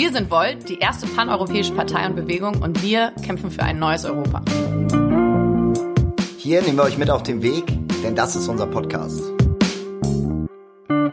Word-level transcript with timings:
Wir 0.00 0.10
sind 0.10 0.30
Volt, 0.30 0.66
die 0.70 0.78
erste 0.78 1.06
paneuropäische 1.06 1.74
Partei 1.74 2.06
und 2.06 2.16
Bewegung 2.16 2.62
und 2.62 2.82
wir 2.82 3.12
kämpfen 3.22 3.50
für 3.50 3.62
ein 3.62 3.78
neues 3.78 4.06
Europa. 4.06 4.42
Hier 6.38 6.62
nehmen 6.62 6.78
wir 6.78 6.84
euch 6.84 6.96
mit 6.96 7.10
auf 7.10 7.22
den 7.22 7.42
Weg, 7.42 7.66
denn 8.02 8.16
das 8.16 8.34
ist 8.34 8.48
unser 8.48 8.66
Podcast. 8.66 9.20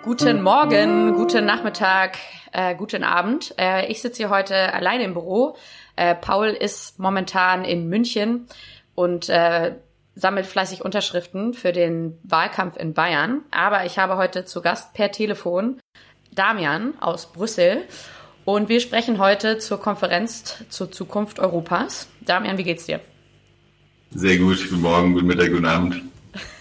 Guten 0.04 0.42
Morgen, 0.42 1.16
guten 1.16 1.44
Nachmittag, 1.44 2.18
äh, 2.54 2.76
guten 2.76 3.04
Abend. 3.04 3.54
Äh, 3.58 3.92
ich 3.92 4.02
sitze 4.02 4.20
hier 4.20 4.30
heute 4.30 4.74
alleine 4.74 5.04
im 5.04 5.16
Büro. 5.16 5.58
Äh, 5.98 6.16
Paul 6.16 6.48
ist 6.48 6.98
momentan 6.98 7.66
in 7.66 7.90
München 7.90 8.48
und 8.96 9.28
äh, 9.28 9.76
sammelt 10.16 10.46
fleißig 10.46 10.86
Unterschriften 10.86 11.54
für 11.54 11.74
den 11.74 12.18
Wahlkampf 12.24 12.78
in 12.78 12.94
Bayern. 12.94 13.42
Aber 13.52 13.84
ich 13.84 14.00
habe 14.00 14.16
heute 14.16 14.46
zu 14.46 14.62
Gast 14.62 14.94
per 14.94 15.12
Telefon 15.12 15.82
Damian 16.32 16.94
aus 17.02 17.26
Brüssel. 17.26 17.84
Und 18.48 18.70
wir 18.70 18.80
sprechen 18.80 19.18
heute 19.18 19.58
zur 19.58 19.78
Konferenz 19.78 20.64
zur 20.70 20.90
Zukunft 20.90 21.38
Europas. 21.38 22.08
Damian, 22.22 22.58
wie 22.58 22.64
geht's 22.64 22.86
dir? 22.86 23.02
Sehr 24.12 24.38
gut. 24.38 24.58
Guten 24.70 24.82
Morgen, 24.84 25.12
guten 25.12 25.28
Mittag, 25.28 25.52
guten 25.52 25.66
Abend. 25.66 26.02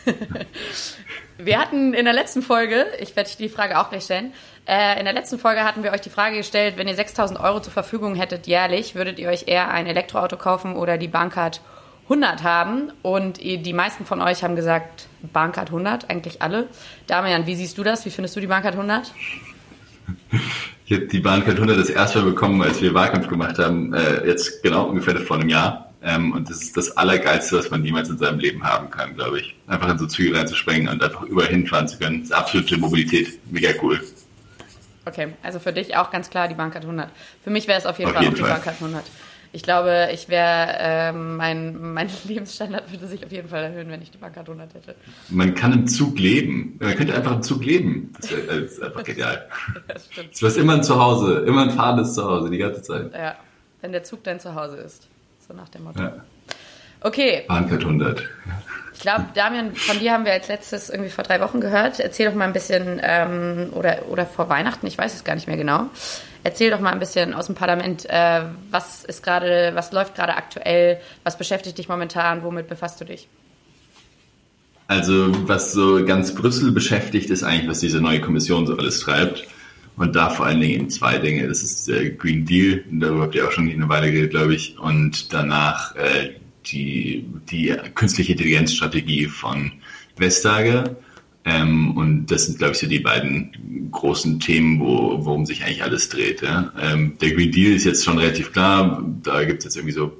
wir 1.38 1.60
hatten 1.60 1.94
in 1.94 2.04
der 2.04 2.12
letzten 2.12 2.42
Folge, 2.42 2.86
ich 2.98 3.14
werde 3.14 3.30
die 3.38 3.48
Frage 3.48 3.78
auch 3.78 3.90
gleich 3.90 4.02
stellen, 4.02 4.32
äh, 4.66 4.98
in 4.98 5.04
der 5.04 5.14
letzten 5.14 5.38
Folge 5.38 5.62
hatten 5.62 5.84
wir 5.84 5.92
euch 5.92 6.00
die 6.00 6.10
Frage 6.10 6.38
gestellt, 6.38 6.76
wenn 6.76 6.88
ihr 6.88 6.96
6000 6.96 7.38
Euro 7.38 7.60
zur 7.60 7.72
Verfügung 7.72 8.16
hättet 8.16 8.48
jährlich, 8.48 8.96
würdet 8.96 9.20
ihr 9.20 9.28
euch 9.28 9.44
eher 9.46 9.70
ein 9.70 9.86
Elektroauto 9.86 10.36
kaufen 10.36 10.74
oder 10.74 10.98
die 10.98 11.06
Bahncard 11.06 11.60
100 12.06 12.42
haben? 12.42 12.92
Und 13.02 13.40
die 13.40 13.72
meisten 13.72 14.04
von 14.04 14.20
euch 14.22 14.42
haben 14.42 14.56
gesagt, 14.56 15.06
Bahncard 15.32 15.68
100, 15.68 16.10
eigentlich 16.10 16.42
alle. 16.42 16.66
Damian, 17.06 17.46
wie 17.46 17.54
siehst 17.54 17.78
du 17.78 17.84
das? 17.84 18.04
Wie 18.04 18.10
findest 18.10 18.34
du 18.34 18.40
die 18.40 18.48
Bahncard 18.48 18.74
100? 18.74 19.12
Ich 20.88 20.92
habe 20.92 21.06
die 21.06 21.18
Bahncard 21.18 21.56
100 21.56 21.80
das 21.80 21.90
erste 21.90 22.20
Mal 22.20 22.26
bekommen, 22.26 22.62
als 22.62 22.80
wir 22.80 22.94
Wahlkampf 22.94 23.26
gemacht 23.26 23.58
haben, 23.58 23.92
äh, 23.92 24.24
jetzt 24.24 24.62
genau 24.62 24.84
ungefähr 24.84 25.16
vor 25.16 25.36
einem 25.36 25.48
Jahr. 25.48 25.92
Ähm, 26.00 26.32
und 26.32 26.48
das 26.48 26.62
ist 26.62 26.76
das 26.76 26.96
Allergeilste, 26.96 27.58
was 27.58 27.70
man 27.72 27.84
jemals 27.84 28.08
in 28.08 28.18
seinem 28.18 28.38
Leben 28.38 28.62
haben 28.62 28.88
kann, 28.88 29.16
glaube 29.16 29.40
ich. 29.40 29.56
Einfach 29.66 29.88
in 29.88 29.98
so 29.98 30.06
Züge 30.06 30.38
reinzuspringen 30.38 30.88
und 30.88 31.02
einfach 31.02 31.22
überall 31.22 31.48
hinfahren 31.48 31.88
zu 31.88 31.98
können. 31.98 32.20
Das 32.20 32.30
ist 32.30 32.36
absolute 32.36 32.78
Mobilität. 32.78 33.40
Mega 33.50 33.70
cool. 33.82 34.00
Okay, 35.06 35.28
also 35.42 35.58
für 35.58 35.72
dich 35.72 35.96
auch 35.96 36.12
ganz 36.12 36.30
klar 36.30 36.46
die 36.46 36.54
Bahncard 36.54 36.84
100. 36.84 37.10
Für 37.42 37.50
mich 37.50 37.66
wäre 37.66 37.80
es 37.80 37.86
auf 37.86 37.98
jeden 37.98 38.10
auf 38.10 38.14
Fall 38.14 38.22
jeden 38.22 38.34
auch 38.34 38.38
die 38.38 38.52
Bahncard 38.52 38.76
100. 38.80 39.04
Ich 39.56 39.62
glaube, 39.62 40.10
ich 40.12 40.28
wäre, 40.28 40.76
ähm, 40.78 41.38
mein, 41.38 41.94
mein 41.94 42.10
Lebensstandard 42.28 42.92
würde 42.92 43.06
sich 43.06 43.24
auf 43.24 43.32
jeden 43.32 43.48
Fall 43.48 43.64
erhöhen, 43.64 43.88
wenn 43.88 44.02
ich 44.02 44.10
die 44.10 44.18
Bahncard 44.18 44.50
100 44.50 44.74
hätte. 44.74 44.94
Man 45.30 45.54
kann 45.54 45.72
im 45.72 45.86
Zug 45.86 46.18
leben. 46.18 46.76
Man 46.78 46.94
könnte 46.94 47.14
einfach 47.14 47.36
im 47.36 47.42
Zug 47.42 47.64
leben. 47.64 48.12
Das, 48.20 48.30
wär, 48.30 48.42
das 48.60 48.72
ist 48.72 48.82
einfach 48.82 49.02
genial. 49.02 49.48
das 49.88 50.08
stimmt. 50.12 50.38
Du 50.38 50.46
hast 50.46 50.58
immer 50.58 50.74
ein 50.74 50.82
Zuhause, 50.82 51.38
immer 51.46 51.62
ein 51.62 51.70
fahrendes 51.70 52.12
Zuhause, 52.12 52.50
die 52.50 52.58
ganze 52.58 52.82
Zeit. 52.82 53.14
Ja, 53.14 53.34
wenn 53.80 53.92
der 53.92 54.04
Zug 54.04 54.22
dein 54.24 54.40
Zuhause 54.40 54.76
ist. 54.76 55.08
So 55.48 55.54
nach 55.54 55.70
dem 55.70 55.84
Motto. 55.84 56.02
Ja. 56.02 56.12
Okay. 57.00 57.44
Bahncard 57.48 57.80
100. 57.80 58.28
Ich 58.92 59.00
glaube, 59.00 59.24
Damian, 59.32 59.74
von 59.74 59.98
dir 59.98 60.12
haben 60.12 60.26
wir 60.26 60.32
als 60.32 60.48
letztes 60.48 60.90
irgendwie 60.90 61.10
vor 61.10 61.24
drei 61.24 61.40
Wochen 61.40 61.62
gehört. 61.62 61.98
Erzähl 61.98 62.28
doch 62.28 62.34
mal 62.34 62.44
ein 62.44 62.52
bisschen, 62.52 63.00
ähm, 63.02 63.68
oder, 63.72 64.06
oder 64.10 64.26
vor 64.26 64.50
Weihnachten, 64.50 64.86
ich 64.86 64.98
weiß 64.98 65.14
es 65.14 65.24
gar 65.24 65.34
nicht 65.34 65.46
mehr 65.46 65.56
genau. 65.56 65.86
Erzähl 66.46 66.70
doch 66.70 66.78
mal 66.78 66.92
ein 66.92 67.00
bisschen 67.00 67.34
aus 67.34 67.46
dem 67.46 67.56
Parlament, 67.56 68.08
äh, 68.08 68.42
was 68.70 69.04
ist 69.04 69.24
gerade, 69.24 69.72
was 69.74 69.90
läuft 69.90 70.14
gerade 70.14 70.36
aktuell, 70.36 71.00
was 71.24 71.36
beschäftigt 71.36 71.76
dich 71.76 71.88
momentan, 71.88 72.44
womit 72.44 72.68
befasst 72.68 73.00
du 73.00 73.04
dich? 73.04 73.26
Also, 74.86 75.34
was 75.48 75.72
so 75.72 76.04
ganz 76.04 76.36
Brüssel 76.36 76.70
beschäftigt, 76.70 77.30
ist 77.30 77.42
eigentlich, 77.42 77.68
was 77.68 77.80
diese 77.80 78.00
neue 78.00 78.20
Kommission 78.20 78.64
so 78.64 78.76
alles 78.76 79.00
treibt. 79.00 79.44
Und 79.96 80.14
da 80.14 80.30
vor 80.30 80.46
allen 80.46 80.60
Dingen 80.60 80.88
zwei 80.88 81.18
Dinge. 81.18 81.48
Das 81.48 81.64
ist 81.64 81.88
der 81.88 82.10
Green 82.10 82.44
Deal, 82.44 82.84
darüber 82.92 83.22
habt 83.22 83.34
ihr 83.34 83.44
auch 83.44 83.50
schon 83.50 83.68
eine 83.68 83.88
Weile 83.88 84.12
geredet, 84.12 84.30
glaube 84.30 84.54
ich. 84.54 84.78
Und 84.78 85.32
danach 85.32 85.96
äh, 85.96 86.34
die, 86.66 87.26
die 87.50 87.74
künstliche 87.96 88.30
Intelligenzstrategie 88.30 89.26
von 89.26 89.72
Vestager. 90.16 90.94
Ähm, 91.46 91.96
und 91.96 92.26
das 92.26 92.46
sind, 92.46 92.58
glaube 92.58 92.72
ich, 92.72 92.78
so 92.80 92.88
die 92.88 92.98
beiden 92.98 93.88
großen 93.92 94.40
Themen, 94.40 94.80
wo, 94.80 95.24
worum 95.24 95.46
sich 95.46 95.64
eigentlich 95.64 95.84
alles 95.84 96.08
dreht. 96.08 96.42
Ja? 96.42 96.72
Ähm, 96.80 97.16
der 97.20 97.30
Green 97.30 97.52
Deal 97.52 97.72
ist 97.72 97.84
jetzt 97.84 98.04
schon 98.04 98.18
relativ 98.18 98.52
klar. 98.52 99.04
Da 99.22 99.44
gibt 99.44 99.60
es 99.60 99.64
jetzt 99.64 99.76
irgendwie 99.76 99.94
so 99.94 100.12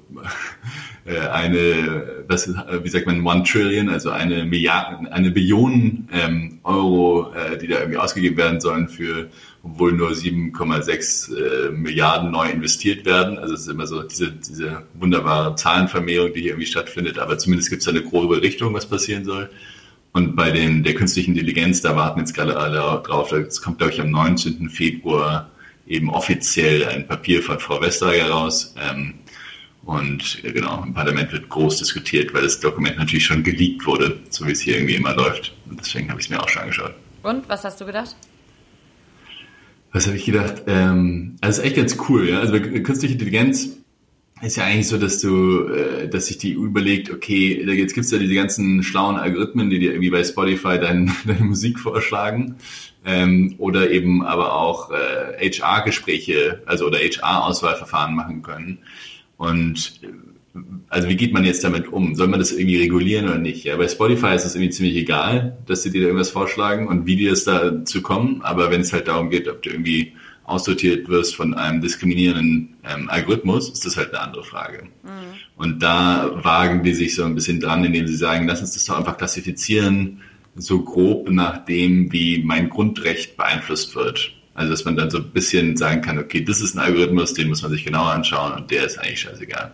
äh, 1.05 1.19
eine, 1.19 2.25
was, 2.29 2.49
wie 2.49 2.89
sagt 2.89 3.07
man, 3.07 3.27
One 3.27 3.43
Trillion, 3.43 3.89
also 3.89 4.11
eine 4.11 4.45
Milliarde, 4.45 5.13
eine 5.13 5.33
Billion 5.33 6.09
ähm, 6.13 6.61
Euro, 6.63 7.33
äh, 7.35 7.59
die 7.59 7.67
da 7.67 7.81
irgendwie 7.81 7.99
ausgegeben 7.99 8.37
werden 8.37 8.61
sollen 8.61 8.89
für 8.89 9.29
obwohl 9.65 9.93
nur 9.93 10.11
7,6 10.11 11.35
äh, 11.35 11.71
Milliarden 11.73 12.31
neu 12.31 12.49
investiert 12.49 13.05
werden. 13.05 13.37
Also 13.37 13.55
es 13.55 13.63
ist 13.63 13.69
immer 13.69 13.89
so 13.89 14.05
diese, 14.05 14.31
diese 14.31 14.83
wunderbare 14.95 15.57
Zahlenvermehrung, 15.57 16.33
die 16.33 16.43
hier 16.43 16.51
irgendwie 16.53 16.69
stattfindet. 16.69 17.19
Aber 17.19 17.37
zumindest 17.37 17.71
gibt 17.71 17.83
es 17.83 17.89
eine 17.89 18.03
grobe 18.03 18.41
Richtung, 18.43 18.73
was 18.75 18.87
passieren 18.87 19.25
soll. 19.25 19.51
Und 20.17 20.35
bei 20.35 20.51
den, 20.51 20.83
der 20.83 20.95
künstlichen 20.95 21.33
Intelligenz, 21.33 21.83
da 21.83 21.95
warten 21.95 22.21
jetzt 22.21 22.33
gerade 22.33 22.57
alle 22.57 23.03
drauf. 23.07 23.33
Es 23.33 23.61
kommt, 23.61 23.77
glaube 23.77 23.93
ich, 23.93 24.01
am 24.01 24.11
19. 24.11 24.71
Februar 24.71 25.51
eben 25.87 26.09
offiziell 26.09 26.87
ein 26.87 27.07
Papier 27.07 27.43
von 27.43 27.59
Frau 27.59 27.83
Vestager 27.83 28.31
raus. 28.31 28.75
Ähm, 28.81 29.13
und 29.85 30.43
ja, 30.43 30.53
genau, 30.53 30.83
im 30.83 30.95
Parlament 30.95 31.33
wird 31.33 31.51
groß 31.51 31.81
diskutiert, 31.81 32.33
weil 32.33 32.45
das 32.45 32.61
Dokument 32.61 32.97
natürlich 32.97 33.27
schon 33.27 33.43
geleakt 33.43 33.85
wurde, 33.85 34.19
so 34.31 34.47
wie 34.47 34.53
es 34.53 34.63
hier 34.63 34.77
irgendwie 34.77 34.95
immer 34.95 35.15
läuft. 35.15 35.55
Und 35.69 35.81
deswegen 35.81 36.09
habe 36.09 36.19
ich 36.19 36.29
es 36.29 36.31
mir 36.31 36.43
auch 36.43 36.49
schon 36.49 36.63
angeschaut. 36.63 36.95
Und 37.23 37.47
was 37.51 37.65
hast 37.65 37.79
du 37.83 37.85
gedacht? 37.85 38.17
was 39.93 40.07
habe 40.07 40.17
ich 40.17 40.25
gedacht? 40.25 40.63
Ähm, 40.67 41.37
also 41.43 41.61
ist 41.61 41.67
echt 41.67 41.77
ganz 41.77 41.99
cool, 42.09 42.27
ja. 42.31 42.41
Also 42.41 42.59
künstliche 42.59 43.13
Intelligenz 43.13 43.77
ist 44.43 44.57
ja 44.57 44.65
eigentlich 44.65 44.89
so, 44.89 44.99
dass 44.99 45.21
du, 45.21 45.69
äh, 45.69 46.09
dass 46.09 46.27
sich 46.27 46.39
die 46.39 46.53
überlegt, 46.53 47.11
okay, 47.11 47.63
jetzt 47.75 47.95
gibt's 47.95 48.11
ja 48.11 48.19
diese 48.19 48.35
ganzen 48.35 48.83
schlauen 48.83 49.17
Algorithmen, 49.17 49.71
die 49.71 49.79
dir 49.79 49.93
irgendwie 49.93 50.11
bei 50.11 50.25
Spotify 50.25 50.79
dein, 50.79 51.11
deine 51.27 51.45
Musik 51.45 51.79
vorschlagen. 51.79 52.57
Ähm, 53.05 53.55
oder 53.59 53.91
eben 53.91 54.25
aber 54.25 54.55
auch 54.55 54.91
äh, 54.91 55.49
HR-Gespräche, 55.49 56.63
also 56.67 56.87
oder 56.87 56.99
HR-Auswahlverfahren 56.99 58.15
machen 58.15 58.43
können. 58.43 58.79
Und 59.37 60.01
also 60.89 61.09
wie 61.09 61.17
geht 61.17 61.33
man 61.33 61.45
jetzt 61.45 61.65
damit 61.65 61.89
um? 61.89 62.15
Soll 62.15 62.29
man 62.29 62.41
das 62.41 62.53
irgendwie 62.53 62.79
regulieren 62.79 63.27
oder 63.29 63.39
nicht? 63.39 63.65
Ja, 63.65 63.77
bei 63.77 63.89
Spotify 63.89 64.35
ist 64.35 64.45
es 64.45 64.55
irgendwie 64.55 64.71
ziemlich 64.71 64.97
egal, 64.97 65.57
dass 65.67 65.83
sie 65.83 65.91
dir 65.91 66.01
da 66.01 66.07
irgendwas 66.09 66.31
vorschlagen 66.31 66.89
und 66.89 67.07
wie 67.07 67.17
die 67.17 67.27
es 67.27 67.45
dazu 67.45 68.03
kommen. 68.03 68.43
Aber 68.43 68.71
wenn 68.71 68.81
es 68.81 68.93
halt 68.93 69.09
darum 69.09 69.31
geht, 69.31 69.49
ob 69.49 69.63
du 69.63 69.71
irgendwie 69.71 70.13
aussortiert 70.47 71.09
wirst 71.09 71.35
von 71.35 71.55
einem 71.55 71.81
diskriminierenden 71.81 72.77
ähm, 72.85 73.11
Algorithmus, 73.11 73.69
ist 73.69 73.85
das 73.85 73.97
halt 73.97 74.15
eine 74.15 74.23
andere 74.23 74.45
Frage. 74.45 74.85
Mhm. 75.03 75.09
Und 75.57 75.83
da 75.83 76.31
wagen 76.43 76.83
die 76.83 76.95
sich 76.95 77.15
so 77.15 77.25
ein 77.25 77.35
bisschen 77.35 77.61
dran, 77.61 77.85
indem 77.85 78.07
sie 78.07 78.17
sagen, 78.17 78.47
lass 78.47 78.61
uns 78.61 78.75
das 78.75 78.85
doch 78.85 78.97
einfach 78.97 79.19
klassifizieren, 79.19 80.21
so 80.55 80.83
grob 80.83 81.29
nach 81.31 81.65
dem, 81.65 82.13
wie 82.13 82.43
mein 82.45 82.69
Grundrecht 82.69 83.37
beeinflusst 83.37 83.95
wird. 83.95 84.33
Also 84.55 84.71
dass 84.71 84.85
man 84.85 84.97
dann 84.97 85.11
so 85.11 85.19
ein 85.19 85.31
bisschen 85.31 85.77
sagen 85.77 86.01
kann, 86.01 86.19
okay, 86.19 86.43
das 86.43 86.61
ist 86.61 86.75
ein 86.75 86.79
Algorithmus, 86.79 87.35
den 87.35 87.49
muss 87.49 87.63
man 87.63 87.71
sich 87.73 87.85
genauer 87.85 88.13
anschauen 88.13 88.53
und 88.53 88.71
der 88.71 88.87
ist 88.87 88.99
eigentlich 88.99 89.21
scheißegal. 89.21 89.73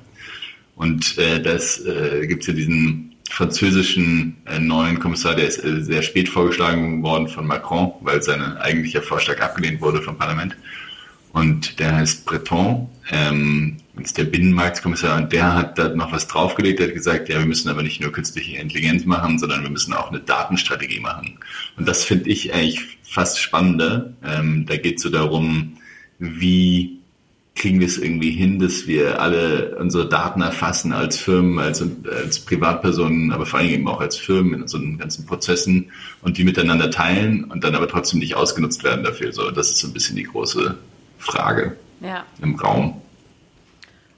Und 0.75 1.19
äh, 1.19 1.41
das 1.41 1.85
äh, 1.85 2.27
gibt 2.27 2.43
es 2.43 2.49
ja 2.49 2.55
diesen 2.55 3.12
französischen 3.31 4.37
äh, 4.47 4.59
neuen 4.59 4.99
Kommissar, 4.99 5.35
der 5.35 5.49
ist 5.49 5.65
äh, 5.65 5.83
sehr 5.83 6.03
spät 6.03 6.29
vorgeschlagen 6.29 7.03
worden 7.03 7.29
von 7.29 7.47
Macron, 7.47 7.93
weil 8.01 8.23
sein 8.23 8.41
eigentlicher 8.41 9.03
Vorschlag 9.03 9.41
abgelehnt 9.41 9.81
wurde 9.81 10.03
vom 10.03 10.19
Parlament. 10.19 10.57
Und 11.33 11.79
der 11.79 11.97
heißt 11.97 12.27
Breton, 12.27 12.89
ähm, 13.11 13.79
ist 14.01 14.19
der 14.19 14.25
Binnenmarktkommissar 14.25 15.17
und 15.17 15.33
der 15.33 15.55
hat 15.55 15.79
da 15.79 15.89
noch 15.91 16.13
was 16.13 16.27
draufgelegt, 16.27 16.79
der 16.79 16.89
hat 16.89 16.95
gesagt, 16.95 17.29
ja, 17.29 17.39
wir 17.39 17.47
müssen 17.47 17.69
aber 17.69 17.83
nicht 17.83 18.01
nur 18.01 18.13
künstliche 18.13 18.57
Intelligenz 18.57 19.05
machen, 19.05 19.39
sondern 19.39 19.63
wir 19.63 19.71
müssen 19.71 19.93
auch 19.93 20.11
eine 20.11 20.21
Datenstrategie 20.21 21.01
machen. 21.01 21.39
Und 21.77 21.87
das 21.89 22.05
finde 22.05 22.31
ich 22.31 22.53
eigentlich 22.53 22.99
fast 23.03 23.41
spannender. 23.41 24.13
Ähm, 24.25 24.67
da 24.67 24.77
geht 24.77 24.97
es 24.97 25.03
so 25.03 25.11
darum, 25.11 25.79
wie 26.19 27.02
kriegen 27.55 27.81
wir 27.81 27.87
es 27.87 27.99
irgendwie 27.99 28.31
hin, 28.31 28.59
dass 28.59 28.87
wir 28.87 29.21
alle 29.21 29.77
unsere 29.77 30.09
Daten 30.09 30.41
erfassen 30.41 30.93
als 30.93 31.19
Firmen, 31.19 31.59
als, 31.59 31.85
als 32.11 32.41
Privatpersonen, 32.41 33.31
aber 33.31 33.45
vor 33.45 33.61
allem 33.61 33.69
eben 33.69 33.89
auch 33.89 34.01
als 34.01 34.17
Firmen 34.17 34.55
in 34.55 34.63
unseren 34.63 34.99
ganzen 34.99 35.27
Prozessen 35.27 35.91
und 36.23 36.39
die 36.39 36.45
miteinander 36.45 36.91
teilen 36.91 37.45
und 37.45 37.63
dann 37.63 37.75
aber 37.75 37.89
trotzdem 37.89 38.21
nicht 38.21 38.37
ausgenutzt 38.37 38.85
werden 38.85 39.05
dafür. 39.05 39.33
So, 39.33 39.51
das 39.51 39.71
ist 39.71 39.79
so 39.79 39.89
ein 39.89 39.93
bisschen 39.93 40.17
die 40.17 40.23
große 40.23 40.77
Frage 41.19 41.77
ja. 42.01 42.25
im 42.41 42.55
Raum. 42.55 43.01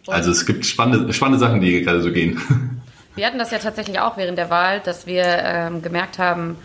Und 0.07 0.15
also 0.15 0.31
es 0.31 0.47
gibt 0.47 0.65
spannende, 0.65 1.13
spannende 1.13 1.41
Sachen, 1.41 1.61
die 1.61 1.83
gerade 1.83 2.03
so 2.03 2.13
gehen. 2.13 2.41
Wir 3.17 3.27
hatten 3.27 3.39
das 3.39 3.53
ja 3.53 3.59
tatsächlich 3.59 4.01
auch 4.01 4.17
während 4.17 4.39
der 4.39 4.51
Wahl, 4.51 4.81
dass 4.81 5.07
wir 5.07 5.23
ähm, 5.25 5.83
gemerkt 5.83 6.19
haben, 6.19 6.57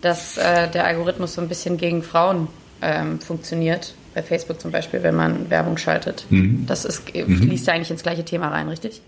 dass 0.00 0.38
äh, 0.38 0.66
der 0.70 0.86
Algorithmus 0.86 1.34
so 1.34 1.42
ein 1.42 1.48
bisschen 1.48 1.76
gegen 1.76 2.02
Frauen 2.02 2.48
ähm, 2.80 3.20
funktioniert 3.20 3.92
bei 4.14 4.22
Facebook 4.22 4.60
zum 4.60 4.70
Beispiel, 4.70 5.02
wenn 5.02 5.14
man 5.14 5.50
Werbung 5.50 5.76
schaltet. 5.76 6.26
Mhm. 6.30 6.64
Das 6.66 6.84
ist, 6.84 7.14
mhm. 7.14 7.42
fließt 7.42 7.66
ja 7.66 7.74
eigentlich 7.74 7.90
ins 7.90 8.02
gleiche 8.02 8.24
Thema 8.24 8.48
rein, 8.48 8.68
richtig? 8.68 9.00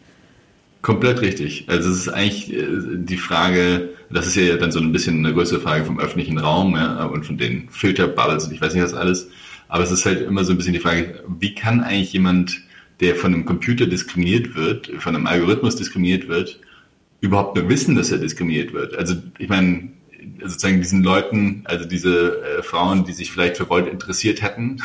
Komplett 0.82 1.20
richtig. 1.20 1.66
Also 1.69 1.90
es 1.90 1.99
ist 1.99 2.08
eigentlich 2.08 2.52
äh, 2.52 2.66
die 2.96 3.16
Frage, 3.16 3.90
das 4.10 4.26
ist 4.26 4.37
ja 4.37 4.56
dann 4.56 4.72
so 4.72 4.81
ein 4.81 4.93
bisschen 4.93 5.25
eine 5.25 5.32
größere 5.32 5.60
Frage 5.60 5.84
vom 5.84 6.00
öffentlichen 6.00 6.38
Raum 6.38 6.75
ja, 6.75 7.04
und 7.04 7.25
von 7.25 7.38
den 7.38 7.69
Filterbubbles 7.70 8.46
und 8.46 8.52
ich 8.52 8.60
weiß 8.60 8.75
nicht 8.75 8.82
was 8.82 8.94
alles. 8.94 9.28
Aber 9.69 9.84
es 9.84 9.93
ist 9.93 10.04
halt 10.04 10.20
immer 10.22 10.44
so 10.44 10.52
ein 10.52 10.56
bisschen 10.56 10.75
die 10.75 10.81
Frage, 10.81 11.22
wie 11.38 11.54
kann 11.54 11.82
eigentlich 11.82 12.12
jemand, 12.12 12.60
der 13.00 13.14
von 13.14 13.32
einem 13.32 13.44
Computer 13.44 13.87
diskriminiert 13.87 14.54
wird, 14.54 14.90
von 14.99 15.16
einem 15.16 15.26
Algorithmus 15.26 15.76
diskriminiert 15.76 16.28
wird, 16.28 16.60
überhaupt 17.20 17.56
nur 17.56 17.69
wissen, 17.69 17.94
dass 17.94 18.10
er 18.10 18.19
diskriminiert 18.19 18.72
wird? 18.72 18.96
Also 18.96 19.14
ich 19.38 19.49
meine, 19.49 19.88
sozusagen 20.40 20.78
diesen 20.78 21.02
Leuten, 21.02 21.62
also 21.64 21.84
diese 21.84 22.42
äh, 22.42 22.62
Frauen, 22.62 23.04
die 23.04 23.12
sich 23.12 23.32
vielleicht 23.32 23.56
für 23.56 23.69
Volt 23.69 23.88
interessiert 23.88 24.42
hätten, 24.42 24.78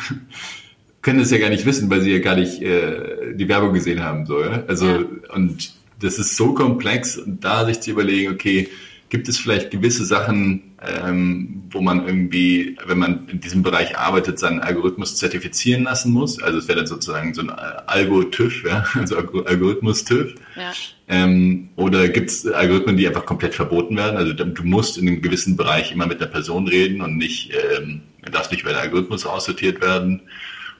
können 1.02 1.18
das 1.18 1.30
ja 1.30 1.38
gar 1.38 1.50
nicht 1.50 1.66
wissen, 1.66 1.90
weil 1.90 2.00
sie 2.00 2.12
ja 2.12 2.18
gar 2.18 2.36
nicht 2.36 2.60
äh, 2.62 3.34
die 3.34 3.48
Werbung 3.48 3.72
gesehen 3.72 4.02
haben. 4.02 4.26
So, 4.26 4.40
ja? 4.40 4.64
Also 4.66 4.86
ja. 4.86 5.04
und 5.34 5.72
das 6.00 6.18
ist 6.18 6.36
so 6.36 6.54
komplex 6.54 7.16
und 7.16 7.44
da 7.44 7.64
sich 7.64 7.80
zu 7.80 7.90
überlegen, 7.90 8.32
okay, 8.32 8.68
gibt 9.10 9.28
es 9.28 9.38
vielleicht 9.38 9.70
gewisse 9.70 10.04
Sachen, 10.04 10.74
ähm, 10.82 11.62
wo 11.70 11.80
man 11.80 12.06
irgendwie, 12.06 12.76
wenn 12.86 12.98
man 12.98 13.28
in 13.28 13.40
diesem 13.40 13.62
Bereich 13.62 13.96
arbeitet, 13.96 14.38
seinen 14.38 14.60
Algorithmus 14.60 15.16
zertifizieren 15.16 15.84
lassen 15.84 16.12
muss? 16.12 16.42
Also 16.42 16.58
es 16.58 16.68
wäre 16.68 16.78
dann 16.78 16.86
sozusagen 16.86 17.34
so 17.34 17.42
ein 17.42 17.50
Algo-TÜV, 17.50 18.64
ja? 18.64 18.84
also 18.94 19.16
Algorithmus-TÜV. 19.16 20.34
Ja. 20.56 20.72
Ähm, 21.08 21.70
oder 21.76 22.08
gibt 22.08 22.30
es 22.30 22.46
Algorithmen, 22.46 22.96
die 22.96 23.08
einfach 23.08 23.24
komplett 23.24 23.54
verboten 23.54 23.96
werden? 23.96 24.16
Also 24.16 24.32
du 24.32 24.62
musst 24.64 24.98
in 24.98 25.08
einem 25.08 25.22
gewissen 25.22 25.56
Bereich 25.56 25.92
immer 25.92 26.06
mit 26.06 26.20
einer 26.20 26.30
Person 26.30 26.68
reden 26.68 27.00
und 27.00 27.16
nicht, 27.16 27.52
ähm, 27.76 28.02
darfst 28.30 28.52
nicht 28.52 28.62
über 28.62 28.72
den 28.72 28.80
Algorithmus 28.80 29.24
aussortiert 29.24 29.80
werden. 29.80 30.22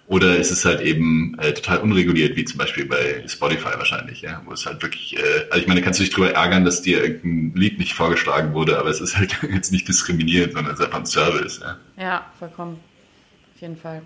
Oder 0.09 0.37
ist 0.37 0.51
es 0.51 0.65
halt 0.65 0.81
eben 0.81 1.37
äh, 1.39 1.53
total 1.53 1.79
unreguliert, 1.79 2.35
wie 2.35 2.45
zum 2.47 2.57
Beispiel 2.57 2.87
bei 2.87 3.23
Spotify 3.29 3.77
wahrscheinlich, 3.77 4.23
ja, 4.23 4.41
wo 4.47 4.53
es 4.53 4.65
halt 4.65 4.83
wirklich, 4.83 5.19
äh, 5.19 5.21
also 5.51 5.61
ich 5.61 5.67
meine, 5.67 5.83
kannst 5.83 6.01
du 6.01 6.05
dich 6.05 6.13
drüber 6.15 6.33
ärgern, 6.33 6.65
dass 6.65 6.81
dir 6.81 7.03
irgendein 7.03 7.61
Lied 7.61 7.79
nicht 7.79 7.93
vorgeschlagen 7.93 8.55
wurde, 8.55 8.79
aber 8.79 8.89
es 8.89 9.03
ist 9.03 9.19
halt 9.19 9.37
jetzt 9.53 9.71
nicht 9.71 9.87
diskriminierend, 9.87 10.55
sondern 10.55 10.73
es 10.73 10.81
ist 10.81 10.87
einfach 10.87 11.01
ein 11.01 11.07
Service. 11.07 11.61
Ja, 11.61 11.77
ja 12.03 12.27
vollkommen. 12.39 12.81
Auf 13.55 13.61
jeden 13.61 13.77
Fall. 13.77 14.01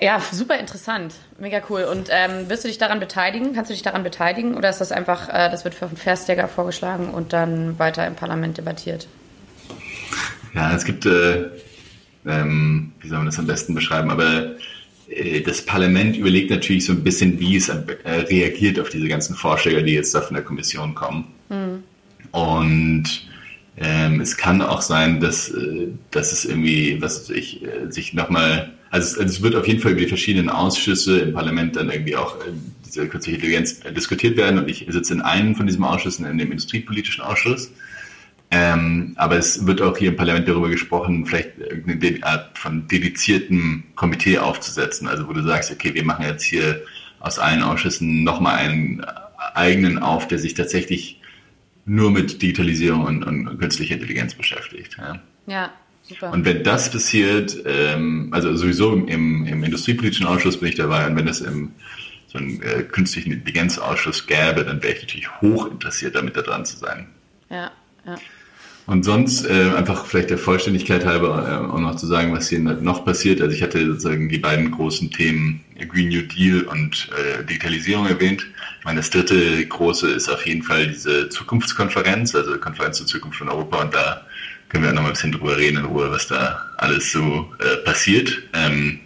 Ja, 0.00 0.18
super 0.32 0.58
interessant, 0.58 1.12
mega 1.38 1.60
cool. 1.68 1.82
Und 1.82 2.08
ähm, 2.10 2.48
wirst 2.48 2.64
du 2.64 2.68
dich 2.68 2.78
daran 2.78 3.00
beteiligen? 3.00 3.52
Kannst 3.52 3.68
du 3.68 3.74
dich 3.74 3.82
daran 3.82 4.02
beteiligen? 4.02 4.56
Oder 4.56 4.70
ist 4.70 4.80
das 4.80 4.92
einfach, 4.92 5.28
äh, 5.28 5.50
das 5.50 5.64
wird 5.64 5.74
für 5.74 5.90
Verstärker 5.90 6.48
vorgeschlagen 6.48 7.10
und 7.10 7.34
dann 7.34 7.78
weiter 7.78 8.06
im 8.06 8.14
Parlament 8.14 8.56
debattiert? 8.56 9.08
Ja, 10.54 10.74
es 10.74 10.86
gibt 10.86 11.04
äh, 11.04 11.50
ähm, 12.26 12.92
wie 13.00 13.08
soll 13.08 13.18
man 13.18 13.26
das 13.26 13.38
am 13.38 13.46
besten 13.46 13.74
beschreiben, 13.74 14.10
aber 14.10 14.56
äh, 15.08 15.40
das 15.40 15.62
Parlament 15.62 16.16
überlegt 16.16 16.50
natürlich 16.50 16.84
so 16.84 16.92
ein 16.92 17.02
bisschen, 17.02 17.38
wie 17.40 17.56
es 17.56 17.68
äh, 17.68 17.80
reagiert 18.04 18.78
auf 18.78 18.90
diese 18.90 19.08
ganzen 19.08 19.34
Vorschläge, 19.34 19.82
die 19.82 19.92
jetzt 19.92 20.14
da 20.14 20.20
von 20.20 20.34
der 20.34 20.44
Kommission 20.44 20.94
kommen. 20.94 21.26
Mhm. 21.48 21.82
Und 22.32 23.04
ähm, 23.76 24.20
es 24.20 24.36
kann 24.36 24.62
auch 24.62 24.82
sein, 24.82 25.20
dass, 25.20 25.48
äh, 25.50 25.88
dass 26.10 26.32
es 26.32 26.44
irgendwie, 26.44 27.00
was 27.00 27.30
ich, 27.30 27.62
äh, 27.64 27.90
sich 27.90 28.14
nochmal, 28.14 28.72
also 28.90 29.06
es, 29.06 29.18
also 29.18 29.32
es 29.32 29.42
wird 29.42 29.56
auf 29.56 29.66
jeden 29.66 29.80
Fall 29.80 29.92
über 29.92 30.00
die 30.00 30.08
verschiedenen 30.08 30.50
Ausschüsse 30.50 31.20
im 31.20 31.32
Parlament 31.32 31.76
dann 31.76 31.90
irgendwie 31.90 32.16
auch 32.16 32.36
diese 32.84 33.06
künstliche 33.08 33.36
Intelligenz 33.36 33.80
diskutiert 33.96 34.36
werden. 34.36 34.58
Und 34.58 34.68
ich 34.68 34.86
sitze 34.88 35.14
in 35.14 35.22
einem 35.22 35.54
von 35.54 35.66
diesen 35.66 35.82
Ausschüssen, 35.82 36.26
in 36.26 36.38
dem 36.38 36.50
industriepolitischen 36.50 37.22
Ausschuss. 37.22 37.70
Ähm, 38.52 39.12
aber 39.16 39.36
es 39.36 39.66
wird 39.66 39.80
auch 39.80 39.96
hier 39.96 40.08
im 40.08 40.16
Parlament 40.16 40.48
darüber 40.48 40.68
gesprochen, 40.68 41.24
vielleicht 41.24 41.58
irgendeine 41.58 42.24
Art 42.24 42.58
von 42.58 42.88
dediziertem 42.88 43.84
Komitee 43.94 44.38
aufzusetzen. 44.38 45.06
Also 45.06 45.28
wo 45.28 45.32
du 45.32 45.42
sagst, 45.42 45.70
okay, 45.70 45.94
wir 45.94 46.04
machen 46.04 46.24
jetzt 46.24 46.42
hier 46.42 46.82
aus 47.20 47.38
allen 47.38 47.62
Ausschüssen 47.62 48.24
nochmal 48.24 48.56
einen 48.56 49.04
eigenen 49.54 49.98
auf, 49.98 50.26
der 50.26 50.38
sich 50.38 50.54
tatsächlich 50.54 51.20
nur 51.84 52.10
mit 52.10 52.42
Digitalisierung 52.42 53.04
und, 53.04 53.24
und 53.24 53.58
künstlicher 53.58 53.94
Intelligenz 53.94 54.34
beschäftigt. 54.34 54.96
Ja, 54.98 55.20
ja 55.46 55.72
super. 56.02 56.32
Und 56.32 56.44
wenn 56.44 56.64
das 56.64 56.90
passiert, 56.90 57.56
ähm, 57.66 58.30
also 58.32 58.54
sowieso 58.56 58.94
im, 58.94 59.46
im 59.46 59.64
Industriepolitischen 59.64 60.26
Ausschuss 60.26 60.58
bin 60.58 60.70
ich 60.70 60.74
dabei 60.74 61.06
und 61.06 61.16
wenn 61.16 61.28
es 61.28 61.40
im 61.40 61.72
so 62.26 62.38
einen 62.38 62.62
äh, 62.62 62.84
künstlichen 62.84 63.32
Intelligenzausschuss 63.32 64.26
gäbe, 64.26 64.64
dann 64.64 64.82
wäre 64.82 64.94
ich 64.94 65.00
natürlich 65.00 65.40
hoch 65.40 65.68
interessiert, 65.68 66.14
damit 66.14 66.36
da 66.36 66.42
dran 66.42 66.64
zu 66.64 66.76
sein. 66.76 67.08
Ja, 67.48 67.72
ja. 68.06 68.16
Und 68.86 69.04
sonst 69.04 69.46
äh, 69.46 69.72
einfach 69.76 70.06
vielleicht 70.06 70.30
der 70.30 70.38
Vollständigkeit 70.38 71.04
halber 71.04 71.46
äh, 71.46 71.72
auch 71.72 71.78
noch 71.78 71.96
zu 71.96 72.06
sagen, 72.06 72.32
was 72.32 72.48
hier 72.48 72.58
noch 72.58 73.04
passiert. 73.04 73.40
Also 73.40 73.54
ich 73.54 73.62
hatte 73.62 73.86
sozusagen 73.86 74.28
die 74.28 74.38
beiden 74.38 74.70
großen 74.70 75.10
Themen 75.10 75.60
Green 75.88 76.08
New 76.08 76.22
Deal 76.22 76.62
und 76.62 77.08
äh, 77.16 77.44
Digitalisierung 77.44 78.06
erwähnt. 78.06 78.44
Ich 78.78 78.84
meine, 78.84 78.98
das 78.98 79.10
dritte 79.10 79.64
große 79.66 80.10
ist 80.10 80.28
auf 80.28 80.46
jeden 80.46 80.62
Fall 80.62 80.88
diese 80.88 81.28
Zukunftskonferenz, 81.28 82.34
also 82.34 82.58
Konferenz 82.58 82.98
zur 82.98 83.06
Zukunft 83.06 83.38
von 83.38 83.48
Europa. 83.48 83.82
Und 83.82 83.94
da 83.94 84.22
können 84.68 84.84
wir 84.84 84.90
auch 84.90 84.94
noch 84.94 85.02
mal 85.02 85.08
ein 85.08 85.14
bisschen 85.14 85.32
drüber 85.32 85.56
reden 85.56 85.78
in 85.78 85.84
Ruhe, 85.84 86.10
was 86.10 86.26
da 86.26 86.60
alles 86.78 87.12
so 87.12 87.52
äh, 87.58 87.76
passiert. 87.84 88.42
Ähm, 88.54 89.00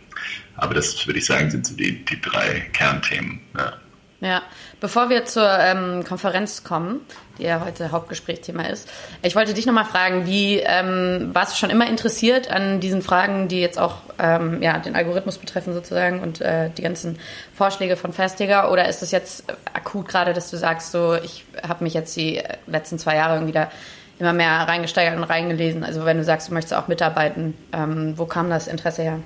aber 0.57 0.75
das 0.75 1.07
würde 1.07 1.19
ich 1.19 1.27
sagen, 1.27 1.51
sind 1.51 1.67
so 1.67 1.75
die, 1.75 2.05
die 2.05 2.21
drei 2.21 2.61
Kernthemen. 2.73 3.41
Ja. 3.57 3.73
Ja, 4.21 4.43
bevor 4.81 5.11
wir 5.11 5.27
zur 5.27 5.47
ähm, 5.59 6.03
Konferenz 6.03 6.65
kommen, 6.65 7.01
die 7.39 7.45
ja 7.45 7.65
heute 7.65 7.91
Hauptgesprächsthema 7.91 8.65
ist, 8.65 8.89
ich 9.23 9.35
wollte 9.37 9.55
dich 9.55 9.67
nochmal 9.67 9.85
fragen, 9.85 10.27
wie 10.27 10.59
ähm, 10.59 11.31
warst 11.33 11.53
du 11.53 11.57
schon 11.59 11.71
immer 11.71 11.89
interessiert 11.89 12.51
an 12.51 12.81
diesen 12.81 13.03
Fragen, 13.03 13.49
die 13.49 13.61
jetzt 13.61 13.79
auch 13.79 13.97
ähm, 14.19 14.63
ja, 14.63 14.79
den 14.79 14.95
Algorithmus 14.97 15.39
betreffen 15.39 15.75
sozusagen 15.75 16.21
und 16.21 16.41
äh, 16.41 16.71
die 16.71 16.83
ganzen 16.83 17.19
Vorschläge 17.55 17.97
von 17.97 18.13
Festiger 18.13 18.71
oder 18.71 18.89
ist 18.89 19.03
es 19.03 19.11
jetzt 19.11 19.45
akut 19.73 20.09
gerade, 20.09 20.33
dass 20.33 20.51
du 20.51 20.57
sagst, 20.57 20.93
so 20.93 21.15
ich 21.15 21.45
habe 21.67 21.85
mich 21.85 21.95
jetzt 21.95 22.17
die 22.17 22.43
letzten 22.67 22.99
zwei 22.99 23.17
Jahre 23.17 23.35
irgendwie 23.35 23.53
da 23.53 23.71
immer 24.19 24.33
mehr 24.33 24.51
reingesteigert 24.51 25.17
und 25.17 25.25
reingelesen, 25.25 25.85
also 25.85 26.05
wenn 26.05 26.19
du 26.19 26.25
sagst, 26.25 26.49
du 26.49 26.55
möchtest 26.55 26.75
auch 26.75 26.89
mitarbeiten, 26.89 27.57
ähm, 27.73 28.15
wo 28.17 28.27
kam 28.27 28.49
das 28.49 28.69
Interesse 28.69 29.03
her? 29.03 29.19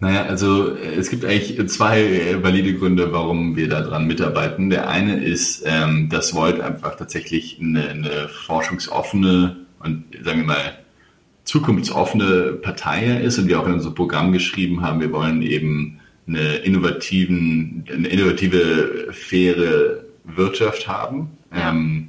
Naja, 0.00 0.24
also 0.24 0.74
es 0.76 1.08
gibt 1.08 1.24
eigentlich 1.24 1.66
zwei 1.68 2.36
valide 2.42 2.74
Gründe, 2.74 3.12
warum 3.12 3.56
wir 3.56 3.68
daran 3.68 4.06
mitarbeiten. 4.06 4.68
Der 4.68 4.88
eine 4.88 5.22
ist, 5.22 5.62
ähm, 5.66 6.08
dass 6.08 6.34
Volt 6.34 6.60
einfach 6.60 6.96
tatsächlich 6.96 7.58
eine, 7.60 7.88
eine 7.88 8.28
forschungsoffene 8.28 9.56
und 9.80 10.04
sagen 10.24 10.40
wir 10.40 10.46
mal 10.46 10.78
zukunftsoffene 11.44 12.54
Partei 12.62 13.20
ist 13.20 13.38
und 13.38 13.48
wir 13.48 13.60
auch 13.60 13.66
in 13.66 13.74
unser 13.74 13.90
Programm 13.90 14.32
geschrieben 14.32 14.80
haben, 14.80 15.00
wir 15.00 15.12
wollen 15.12 15.42
eben 15.42 16.00
eine 16.26 16.56
innovativen, 16.56 17.84
eine 17.92 18.08
innovative, 18.08 19.08
faire 19.12 20.04
Wirtschaft 20.24 20.88
haben. 20.88 21.30
Ja. 21.54 21.70
Ähm, 21.70 22.08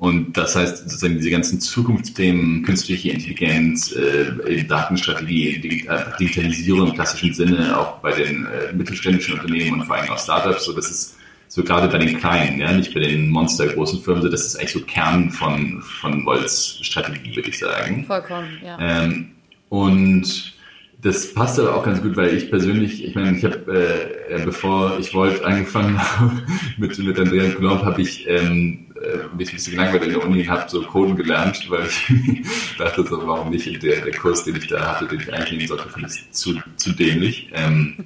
und 0.00 0.34
das 0.34 0.56
heißt, 0.56 0.78
sozusagen 0.78 1.18
diese 1.18 1.30
ganzen 1.30 1.60
Zukunftsthemen, 1.60 2.62
künstliche 2.62 3.10
Intelligenz, 3.10 3.92
äh, 3.92 4.64
Datenstrategie, 4.64 5.56
äh, 5.86 6.16
Digitalisierung 6.18 6.88
im 6.88 6.94
klassischen 6.94 7.34
Sinne, 7.34 7.78
auch 7.78 7.98
bei 7.98 8.12
den 8.12 8.46
äh, 8.46 8.72
mittelständischen 8.72 9.34
Unternehmen 9.34 9.78
und 9.80 9.86
vor 9.86 9.96
allem 9.96 10.08
auch 10.08 10.18
Startups, 10.18 10.64
so 10.64 10.72
das 10.72 10.90
ist 10.90 11.16
so 11.48 11.62
gerade 11.62 11.88
bei 11.88 11.98
den 11.98 12.16
kleinen, 12.16 12.60
ja, 12.60 12.72
nicht 12.72 12.94
bei 12.94 13.00
den 13.00 13.28
monstergroßen 13.28 14.00
Firmen, 14.00 14.22
so 14.22 14.30
das 14.30 14.46
ist 14.46 14.56
eigentlich 14.56 14.72
so 14.72 14.80
Kern 14.80 15.30
von, 15.32 15.82
von 15.82 16.24
Volts 16.24 16.78
Strategie, 16.80 17.36
würde 17.36 17.50
ich 17.50 17.58
sagen. 17.58 18.04
Vollkommen, 18.06 18.48
ja. 18.64 18.78
Ähm, 18.80 19.32
und 19.68 20.54
das 21.02 21.32
passt 21.34 21.58
aber 21.58 21.76
auch 21.76 21.84
ganz 21.84 22.02
gut, 22.02 22.16
weil 22.16 22.34
ich 22.34 22.50
persönlich, 22.50 23.04
ich 23.04 23.14
meine, 23.14 23.36
ich 23.36 23.44
habe, 23.44 24.10
äh, 24.30 24.44
bevor 24.44 24.98
ich 24.98 25.12
Volt 25.14 25.42
angefangen 25.44 25.98
habe 26.18 26.42
mit, 26.78 26.98
mit 26.98 27.18
Andrea 27.18 27.50
Coulomb, 27.50 27.84
habe 27.84 28.00
ich 28.02 28.26
ähm, 28.28 28.86
äh, 28.89 28.89
mich 29.36 29.48
ein 29.50 29.54
bisschen 29.54 29.72
gelangweilt 29.72 30.02
in 30.02 30.10
der 30.10 30.24
Uni, 30.24 30.44
habe 30.44 30.68
so 30.68 30.82
Coden 30.82 31.16
gelernt, 31.16 31.64
weil 31.68 31.86
ich 32.08 32.76
dachte 32.78 33.04
so, 33.04 33.26
warum 33.26 33.50
nicht? 33.50 33.82
Der, 33.82 34.02
der 34.02 34.14
Kurs, 34.14 34.44
den 34.44 34.56
ich 34.56 34.66
da 34.66 34.94
hatte, 34.94 35.06
den 35.06 35.20
ich 35.20 35.32
eigentlich 35.32 35.52
nehmen 35.52 35.68
sollte, 35.68 35.88
fand 35.88 36.06
ich 36.06 36.30
zu, 36.32 36.60
zu 36.76 36.92
dämlich. 36.92 37.50
Ähm, 37.54 37.96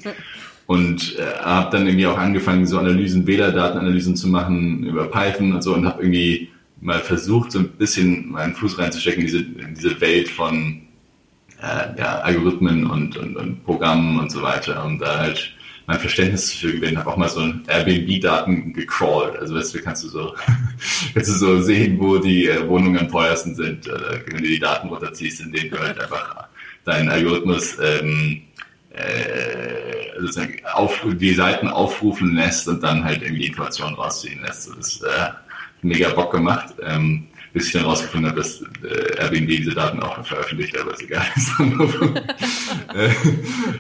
und 0.67 1.19
äh, 1.19 1.43
habe 1.43 1.77
dann 1.77 1.87
irgendwie 1.87 2.07
auch 2.07 2.19
angefangen, 2.19 2.67
so 2.67 2.79
Analysen, 2.79 3.27
Wählerdatenanalysen 3.27 4.17
zu 4.17 4.29
machen 4.29 4.85
über 4.85 5.11
Python 5.11 5.53
und 5.53 5.63
so 5.63 5.75
und 5.75 5.87
habe 5.87 6.03
irgendwie 6.03 6.51
mal 6.81 7.01
versucht, 7.01 7.53
so 7.53 7.59
ein 7.59 7.69
bisschen 7.69 8.31
meinen 8.31 8.55
Fuß 8.55 8.79
reinzustecken 8.79 9.23
in 9.23 9.27
diese, 9.27 9.39
in 9.39 9.75
diese 9.75 10.01
Welt 10.01 10.29
von 10.29 10.83
äh, 11.61 11.99
ja, 11.99 12.21
Algorithmen 12.21 12.87
und, 12.87 13.17
und, 13.17 13.37
und 13.37 13.65
Programmen 13.65 14.19
und 14.19 14.31
so 14.31 14.43
weiter, 14.43 14.85
um 14.85 14.99
da 14.99 15.19
halt 15.19 15.55
mein 15.87 15.99
Verständnis 15.99 16.53
für 16.53 16.73
gewinnen. 16.73 16.99
Habe 16.99 17.11
auch 17.11 17.17
mal 17.17 17.29
so 17.29 17.53
Airbnb-Daten 17.67 18.73
gecrawlt. 18.73 19.37
Also 19.37 19.55
weißt 19.55 19.75
du, 19.75 19.83
kannst 19.83 20.05
du 20.05 20.09
so, 20.09 20.35
kannst 21.15 21.31
du 21.31 21.35
so 21.35 21.61
sehen, 21.61 21.99
wo 22.01 22.19
die 22.19 22.49
äh, 22.49 22.67
Wohnungen 22.69 22.99
am 22.99 23.09
teuersten 23.09 23.55
sind, 23.55 23.89
oder 23.89 24.21
wenn 24.27 24.43
du 24.43 24.49
die 24.49 24.59
Daten 24.59 24.89
runterziehst, 24.89 25.41
in 25.41 25.53
denen 25.53 25.71
du 25.71 25.79
halt 25.79 26.01
einfach 26.01 26.49
deinen 26.85 27.09
Algorithmus 27.09 27.79
ähm, 27.83 28.43
äh, 28.91 30.21
sozusagen 30.21 30.61
auf, 30.73 31.05
die 31.05 31.35
Seiten 31.35 31.69
aufrufen 31.69 32.35
lässt 32.35 32.69
und 32.69 32.83
dann 32.83 33.05
halt 33.05 33.23
irgendwie 33.23 33.47
Informationen 33.47 33.95
rausziehen 33.95 34.41
lässt. 34.43 34.69
Das 34.69 34.77
ist 34.77 35.03
äh, 35.03 35.31
mega 35.83 36.11
Bock 36.11 36.33
gemacht. 36.33 36.75
Ähm, 36.83 37.27
bis 37.55 37.69
ich 37.69 37.73
dann 37.73 37.85
habe, 37.87 38.37
dass 38.37 38.63
äh, 38.83 39.17
Airbnb 39.17 39.49
diese 39.49 39.75
Daten 39.75 40.01
auch 40.01 40.27
veröffentlicht, 40.27 40.77
aber 40.79 40.93
ist 40.93 41.03
egal. 41.03 41.25
Äh, 42.95 43.11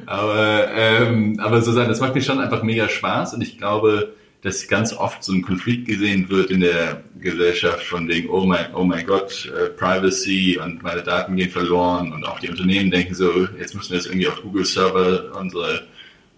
aber, 0.06 0.68
ähm, 0.74 1.38
aber 1.38 1.62
so 1.62 1.70
sein, 1.70 1.88
das 1.88 2.00
macht 2.00 2.16
mir 2.16 2.22
schon 2.22 2.40
einfach 2.40 2.64
mega 2.64 2.88
Spaß 2.88 3.34
und 3.34 3.42
ich 3.42 3.58
glaube, 3.58 4.14
dass 4.42 4.66
ganz 4.66 4.92
oft 4.92 5.22
so 5.22 5.32
ein 5.32 5.42
Konflikt 5.42 5.86
gesehen 5.86 6.28
wird 6.30 6.50
in 6.50 6.60
der 6.60 7.02
Gesellschaft 7.20 7.84
von 7.84 8.08
wegen, 8.08 8.28
oh 8.28 8.44
mein, 8.44 8.74
oh 8.74 8.82
mein 8.82 9.06
Gott, 9.06 9.50
äh, 9.56 9.70
Privacy 9.70 10.58
und 10.58 10.82
meine 10.82 11.02
Daten 11.02 11.36
gehen 11.36 11.50
verloren 11.50 12.12
und 12.12 12.24
auch 12.24 12.40
die 12.40 12.50
Unternehmen 12.50 12.90
denken 12.90 13.14
so, 13.14 13.46
jetzt 13.58 13.74
müssen 13.74 13.90
wir 13.92 13.98
das 13.98 14.06
irgendwie 14.06 14.28
auf 14.28 14.42
Google 14.42 14.64
Server 14.64 15.32
unsere, 15.38 15.86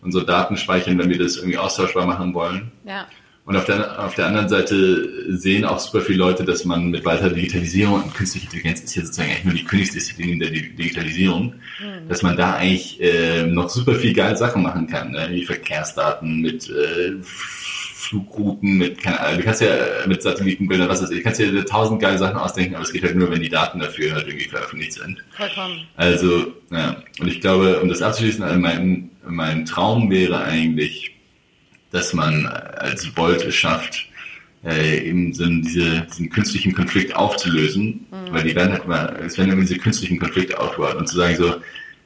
unsere 0.02 0.26
Daten 0.26 0.56
speichern, 0.56 0.98
wenn 0.98 1.08
wir 1.08 1.18
das 1.18 1.36
irgendwie 1.36 1.58
austauschbar 1.58 2.06
machen 2.06 2.34
wollen. 2.34 2.72
Ja. 2.84 3.06
Und 3.46 3.56
auf 3.56 3.64
der, 3.64 4.04
auf 4.04 4.16
der 4.16 4.26
anderen 4.26 4.48
Seite 4.48 5.08
sehen 5.28 5.64
auch 5.64 5.78
super 5.78 6.00
viele 6.00 6.18
Leute, 6.18 6.44
dass 6.44 6.64
man 6.64 6.90
mit 6.90 7.04
weiterer 7.04 7.30
Digitalisierung 7.30 8.02
und 8.02 8.12
künstliche 8.12 8.46
Intelligenz 8.46 8.80
ist 8.80 8.96
ja 8.96 9.02
sozusagen 9.02 9.30
eigentlich 9.30 9.44
nur 9.44 9.54
die 9.54 9.64
Königsdisziplin 9.64 10.40
der 10.40 10.50
Digitalisierung, 10.50 11.54
mhm. 11.78 12.08
dass 12.08 12.22
man 12.22 12.36
da 12.36 12.54
eigentlich 12.54 13.00
äh, 13.00 13.46
noch 13.46 13.70
super 13.70 13.94
viel 13.94 14.12
geile 14.12 14.36
Sachen 14.36 14.64
machen 14.64 14.88
kann, 14.88 15.12
ne? 15.12 15.28
wie 15.30 15.44
Verkehrsdaten 15.44 16.40
mit 16.40 16.68
äh, 16.68 17.12
Flugrouten, 17.22 18.78
mit, 18.78 19.00
keine 19.00 19.20
Ahnung, 19.20 19.38
du 19.38 19.44
kannst 19.44 19.60
ja 19.60 19.76
mit 20.08 20.22
Satellitenbildern, 20.22 20.88
was 20.88 21.02
weiß 21.02 21.10
ich, 21.10 21.18
du 21.18 21.22
kannst 21.22 21.38
ja 21.38 21.62
tausend 21.62 22.00
geile 22.00 22.18
Sachen 22.18 22.36
ausdenken, 22.36 22.74
aber 22.74 22.84
es 22.84 22.92
geht 22.92 23.04
halt 23.04 23.14
nur, 23.14 23.30
wenn 23.30 23.42
die 23.42 23.48
Daten 23.48 23.78
dafür 23.78 24.14
halt 24.14 24.26
irgendwie 24.26 24.48
veröffentlicht 24.48 24.94
sind. 24.94 25.24
Vollkommen. 25.30 25.86
Also, 25.96 26.52
ja, 26.72 26.96
und 27.20 27.28
ich 27.28 27.40
glaube, 27.40 27.80
um 27.80 27.88
das 27.88 28.02
abzuschließen, 28.02 28.42
also 28.42 28.58
mein, 28.58 29.10
mein 29.24 29.66
Traum 29.66 30.10
wäre 30.10 30.42
eigentlich, 30.42 31.15
dass 31.90 32.12
man 32.12 32.46
als 32.46 33.16
Volt 33.16 33.44
es 33.44 33.54
schafft, 33.54 34.08
äh, 34.64 35.08
eben 35.08 35.32
so 35.32 35.46
diese, 35.46 36.02
diesen 36.02 36.30
künstlichen 36.30 36.74
Konflikt 36.74 37.14
aufzulösen, 37.14 38.06
mhm. 38.10 38.32
weil 38.32 38.44
die 38.44 38.54
werden 38.54 38.72
halt 38.72 38.88
mal, 38.88 39.16
es 39.24 39.38
werden 39.38 39.50
irgendwie 39.50 39.68
diese 39.68 39.80
künstlichen 39.80 40.18
Konflikte 40.18 40.58
aufgebaut 40.58 40.96
und 40.96 41.08
zu 41.08 41.16
sagen 41.16 41.36
so, 41.36 41.54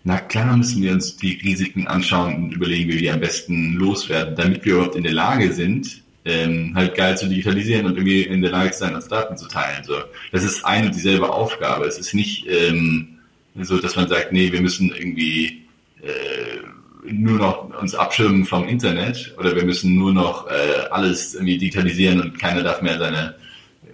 na 0.04 0.18
klar 0.18 0.56
müssen 0.56 0.82
wir 0.82 0.92
uns 0.92 1.16
die 1.16 1.38
Risiken 1.42 1.87
anschauen 1.87 2.34
und 2.34 2.54
überlegen, 2.54 2.88
wie 2.88 2.94
wir 2.94 3.00
die 3.00 3.10
am 3.10 3.20
besten 3.20 3.75
loswerden, 3.75 4.34
damit 4.34 4.64
wir 4.64 4.75
überhaupt 4.75 4.96
in 4.96 5.02
der 5.02 5.12
Lage 5.12 5.52
sind, 5.52 6.02
ähm, 6.25 6.72
halt 6.75 6.94
geil 6.94 7.16
zu 7.16 7.28
digitalisieren 7.28 7.87
und 7.87 7.96
irgendwie 7.96 8.22
in 8.22 8.42
der 8.42 8.50
Lage 8.50 8.72
zu 8.72 8.80
sein, 8.80 8.94
uns 8.94 9.08
Daten 9.08 9.37
zu 9.37 9.49
teilen. 9.49 9.84
So, 9.84 9.96
das 10.32 10.44
ist 10.44 10.64
eine 10.64 10.87
und 10.87 10.94
dieselbe 10.94 11.30
Aufgabe. 11.30 11.87
Es 11.87 11.99
ist 11.99 12.14
nicht 12.14 12.46
ähm, 12.49 13.18
so, 13.60 13.78
dass 13.78 13.96
man 13.96 14.08
sagt, 14.08 14.32
nee, 14.32 14.52
wir 14.52 14.60
müssen 14.60 14.90
irgendwie 14.94 15.64
äh, 16.02 16.58
nur 17.04 17.38
noch 17.38 17.80
uns 17.80 17.95
abschirmen 17.95 18.45
vom 18.45 18.66
Internet 18.66 19.35
oder 19.38 19.54
wir 19.54 19.64
müssen 19.64 19.97
nur 19.97 20.12
noch 20.12 20.49
äh, 20.49 20.88
alles 20.90 21.35
irgendwie 21.35 21.59
digitalisieren 21.59 22.21
und 22.21 22.38
keiner 22.38 22.62
darf 22.62 22.83
mehr 22.83 22.99
seine, 22.99 23.35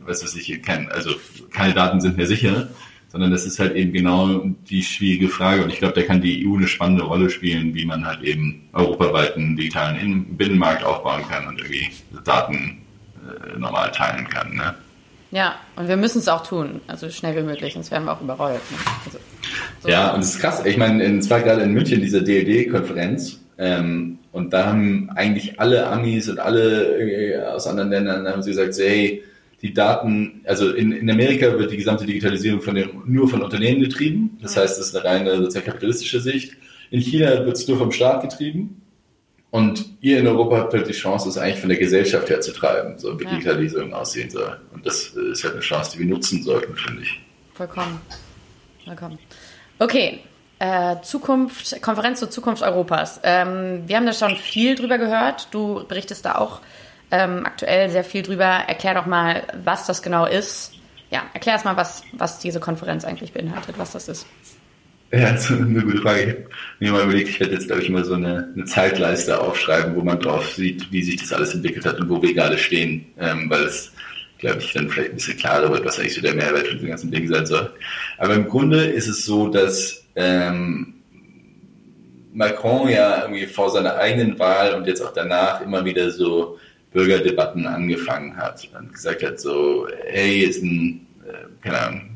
was 0.05 0.23
weiß 0.23 0.35
ich, 0.37 0.63
kein, 0.63 0.91
also 0.91 1.11
keine 1.53 1.75
Daten 1.75 2.01
sind 2.01 2.17
mehr 2.17 2.27
sicher 2.27 2.69
sondern 3.17 3.31
das 3.31 3.47
ist 3.47 3.59
halt 3.59 3.75
eben 3.75 3.93
genau 3.93 4.43
die 4.69 4.83
schwierige 4.83 5.31
Frage. 5.31 5.65
Und 5.65 5.73
ich 5.73 5.79
glaube, 5.79 5.95
da 5.95 6.03
kann 6.03 6.21
die 6.21 6.47
EU 6.47 6.57
eine 6.57 6.69
spannende 6.69 7.05
Rolle 7.05 7.31
spielen, 7.31 7.75
wie 7.75 7.87
man 7.87 8.05
halt 8.05 8.23
eben 8.23 8.69
europaweit 8.75 9.37
einen 9.37 9.57
digitalen 9.57 10.37
Binnenmarkt 10.37 10.85
aufbauen 10.85 11.23
kann 11.27 11.47
und 11.47 11.59
irgendwie 11.59 11.89
Daten 12.25 12.83
äh, 13.25 13.59
normal 13.59 13.91
teilen 13.93 14.29
kann. 14.29 14.55
Ne? 14.55 14.75
Ja, 15.37 15.57
und 15.77 15.87
wir 15.87 15.99
müssen 15.99 16.21
es 16.21 16.29
auch 16.29 16.47
tun, 16.47 16.81
also 16.87 17.11
schnell 17.11 17.37
wie 17.37 17.43
möglich, 17.43 17.75
sonst 17.75 17.91
werden 17.91 18.05
wir 18.05 18.13
auch 18.13 18.23
überrollt. 18.23 18.63
Ne? 18.71 18.79
Also, 19.05 19.19
so. 19.83 19.89
Ja, 19.91 20.15
und 20.15 20.21
es 20.21 20.31
ist 20.31 20.41
krass. 20.41 20.65
Ich 20.65 20.79
meine, 20.79 21.05
es 21.19 21.29
war 21.29 21.43
gerade 21.43 21.61
in 21.61 21.73
München 21.73 22.01
diese 22.01 22.23
DLD-Konferenz 22.23 23.39
ähm, 23.59 24.19
und 24.33 24.55
da 24.55 24.65
haben 24.65 25.11
eigentlich 25.15 25.61
alle 25.61 25.89
Amis 25.89 26.31
und 26.31 26.39
alle 26.39 27.53
aus 27.55 27.67
anderen 27.67 27.91
Ländern 27.91 28.27
haben 28.27 28.43
sie 28.43 28.53
gesagt, 28.53 28.79
hey, 28.79 29.25
die 29.61 29.75
Daten, 29.75 30.41
also 30.47 30.73
in, 30.73 30.93
in 30.93 31.11
Amerika 31.11 31.59
wird 31.59 31.71
die 31.71 31.77
gesamte 31.77 32.07
Digitalisierung 32.07 32.63
von 32.63 32.75
den, 32.75 32.89
nur 33.05 33.29
von 33.29 33.43
Unternehmen 33.43 33.83
getrieben. 33.83 34.39
Das 34.41 34.57
heißt, 34.57 34.81
das 34.81 34.87
ist 34.87 34.97
eine 34.97 35.05
reine 35.05 35.37
sozusagen 35.37 35.67
kapitalistische 35.67 36.21
Sicht. 36.23 36.55
In 36.91 37.01
China 37.01 37.45
wird 37.45 37.59
es 37.59 37.69
nur 37.69 37.77
vom 37.77 37.93
Staat 37.93 38.23
getrieben. 38.23 38.81
Und 39.51 39.85
ihr 40.01 40.19
in 40.19 40.27
Europa 40.27 40.59
habt 40.59 40.75
halt 40.75 40.89
die 40.89 40.93
Chance, 40.93 41.27
das 41.27 41.39
eigentlich 41.39 41.61
von 41.61 41.69
der 41.69 41.79
Gesellschaft 41.79 42.29
her 42.29 42.41
zu 42.41 42.53
treiben, 42.53 42.99
so 42.99 43.19
wie 43.19 43.25
ja. 43.25 43.31
Digitalisierung 43.31 43.95
aussehen 43.95 44.29
soll. 44.29 44.61
Und 44.73 44.85
das 44.85 45.09
ist 45.09 45.45
halt 45.45 45.55
eine 45.55 45.63
Chance, 45.63 45.93
die 45.93 46.01
wir 46.01 46.07
nutzen 46.07 46.43
sollten, 46.43 46.77
finde 46.77 47.03
ich. 47.03 47.21
Vollkommen. 47.55 48.01
Vollkommen. 48.85 49.19
Okay, 49.79 50.21
äh, 50.59 50.97
Zukunft, 51.03 51.81
Konferenz 51.83 52.19
zur 52.19 52.31
Zukunft 52.31 52.63
Europas. 52.63 53.21
Ähm, 53.23 53.83
wir 53.87 53.97
haben 53.97 54.07
da 54.07 54.13
schon 54.13 54.37
viel 54.37 54.75
drüber 54.75 54.99
gehört. 54.99 55.49
Du 55.53 55.85
berichtest 55.87 56.25
da 56.25 56.37
auch 56.37 56.61
ähm, 57.11 57.45
aktuell 57.45 57.91
sehr 57.91 58.05
viel 58.05 58.23
drüber. 58.23 58.45
Erklär 58.45 58.95
doch 58.95 59.07
mal, 59.07 59.45
was 59.65 59.87
das 59.87 60.03
genau 60.03 60.27
ist. 60.27 60.73
Ja, 61.11 61.23
erklär 61.35 61.55
erst 61.55 61.65
mal, 61.65 61.77
was, 61.77 62.03
was 62.13 62.39
diese 62.39 62.59
Konferenz 62.59 63.05
eigentlich 63.05 63.33
beinhaltet, 63.33 63.79
was 63.79 63.93
das 63.93 64.09
ist. 64.09 64.27
Ja, 65.13 65.33
das 65.33 65.49
ist 65.49 65.61
eine 65.61 65.83
gute 65.83 65.99
Frage. 65.99 66.21
Ich 66.21 66.29
habe 66.29 66.45
mir 66.81 66.93
mal 66.93 67.05
überlegt, 67.05 67.29
ich 67.29 67.39
werde 67.39 67.55
jetzt, 67.55 67.69
glaube 67.69 67.83
ich, 67.83 67.91
mal 67.91 68.05
so 68.05 68.15
eine, 68.15 68.53
eine, 68.55 68.65
Zeitleiste 68.65 69.41
aufschreiben, 69.41 69.95
wo 69.95 70.03
man 70.03 70.19
drauf 70.19 70.53
sieht, 70.53 70.91
wie 70.91 71.03
sich 71.03 71.17
das 71.17 71.33
alles 71.33 71.55
entwickelt 71.55 71.87
hat 71.87 72.01
und 72.01 72.09
wo 72.09 72.21
wir 72.21 72.35
gerade 72.35 72.59
stehen, 72.59 73.07
ähm, 73.19 73.49
weil 73.49 73.63
es, 73.65 73.93
glaube 74.39 74.59
ich, 74.59 74.73
dann 74.73 74.91
vielleicht 74.91 75.11
ein 75.11 75.17
bisschen 75.17 75.37
klarer 75.37 75.71
wird, 75.71 75.85
was 75.85 76.01
eigentlich 76.01 76.15
so 76.15 76.23
der 76.23 76.35
Mehrwert 76.35 76.67
von 76.67 76.79
dem 76.79 76.89
ganzen 76.89 77.13
Ding 77.13 77.29
sein 77.29 77.47
soll. 77.47 77.73
Aber 78.19 78.35
im 78.35 78.49
Grunde 78.49 78.85
ist 78.85 79.07
es 79.07 79.25
so, 79.25 79.49
dass 79.49 80.05
ähm, 80.17 80.95
Macron 82.33 82.89
ja 82.89 83.23
irgendwie 83.23 83.47
vor 83.47 83.71
seiner 83.71 83.95
eigenen 83.97 84.37
Wahl 84.41 84.75
und 84.75 84.87
jetzt 84.89 85.03
auch 85.03 85.13
danach 85.13 85.61
immer 85.61 85.85
wieder 85.85 86.11
so 86.11 86.59
Bürgerdebatten 86.93 87.67
angefangen 87.67 88.37
hat 88.37 88.69
und 88.77 88.93
gesagt 88.93 89.23
hat, 89.23 89.39
so, 89.39 89.87
hey, 90.05 90.41
ist 90.41 90.63
ein, 90.63 91.07
äh, 91.27 91.63
keine 91.63 91.81
Ahnung, 91.81 92.16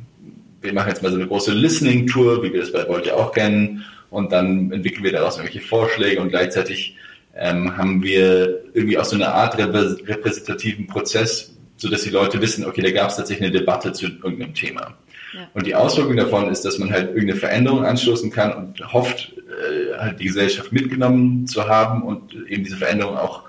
wir 0.60 0.72
machen 0.72 0.88
jetzt 0.88 1.02
mal 1.02 1.10
so 1.10 1.16
eine 1.16 1.26
große 1.26 1.52
Listening-Tour, 1.52 2.42
wie 2.42 2.52
wir 2.52 2.60
das 2.60 2.72
bei 2.72 2.86
Volt 2.88 3.06
ja 3.06 3.14
auch 3.14 3.32
kennen, 3.32 3.84
und 4.10 4.32
dann 4.32 4.72
entwickeln 4.72 5.04
wir 5.04 5.12
daraus 5.12 5.36
irgendwelche 5.36 5.66
Vorschläge 5.66 6.20
und 6.20 6.30
gleichzeitig 6.30 6.96
ähm, 7.36 7.76
haben 7.76 8.02
wir 8.02 8.64
irgendwie 8.74 8.98
auch 8.98 9.04
so 9.04 9.14
eine 9.14 9.32
Art 9.32 9.56
repräsentativen 9.56 10.88
Prozess, 10.88 11.54
so 11.76 11.88
dass 11.88 12.02
die 12.02 12.10
Leute 12.10 12.40
wissen, 12.40 12.66
okay, 12.66 12.82
da 12.82 12.90
gab 12.90 13.10
es 13.10 13.16
tatsächlich 13.16 13.48
eine 13.48 13.56
Debatte 13.56 13.92
zu 13.92 14.06
irgendeinem 14.06 14.52
Thema. 14.52 14.94
Ja. 15.32 15.48
Und 15.54 15.64
die 15.64 15.76
Auswirkung 15.76 16.16
davon 16.16 16.50
ist, 16.50 16.64
dass 16.64 16.78
man 16.78 16.90
halt 16.90 17.10
irgendeine 17.10 17.36
Veränderung 17.36 17.84
anstoßen 17.84 18.32
kann 18.32 18.52
und 18.52 18.92
hofft, 18.92 19.32
äh, 19.36 19.96
halt 19.96 20.18
die 20.18 20.24
Gesellschaft 20.24 20.72
mitgenommen 20.72 21.46
zu 21.46 21.68
haben 21.68 22.02
und 22.02 22.34
eben 22.48 22.64
diese 22.64 22.76
Veränderung 22.76 23.16
auch 23.16 23.44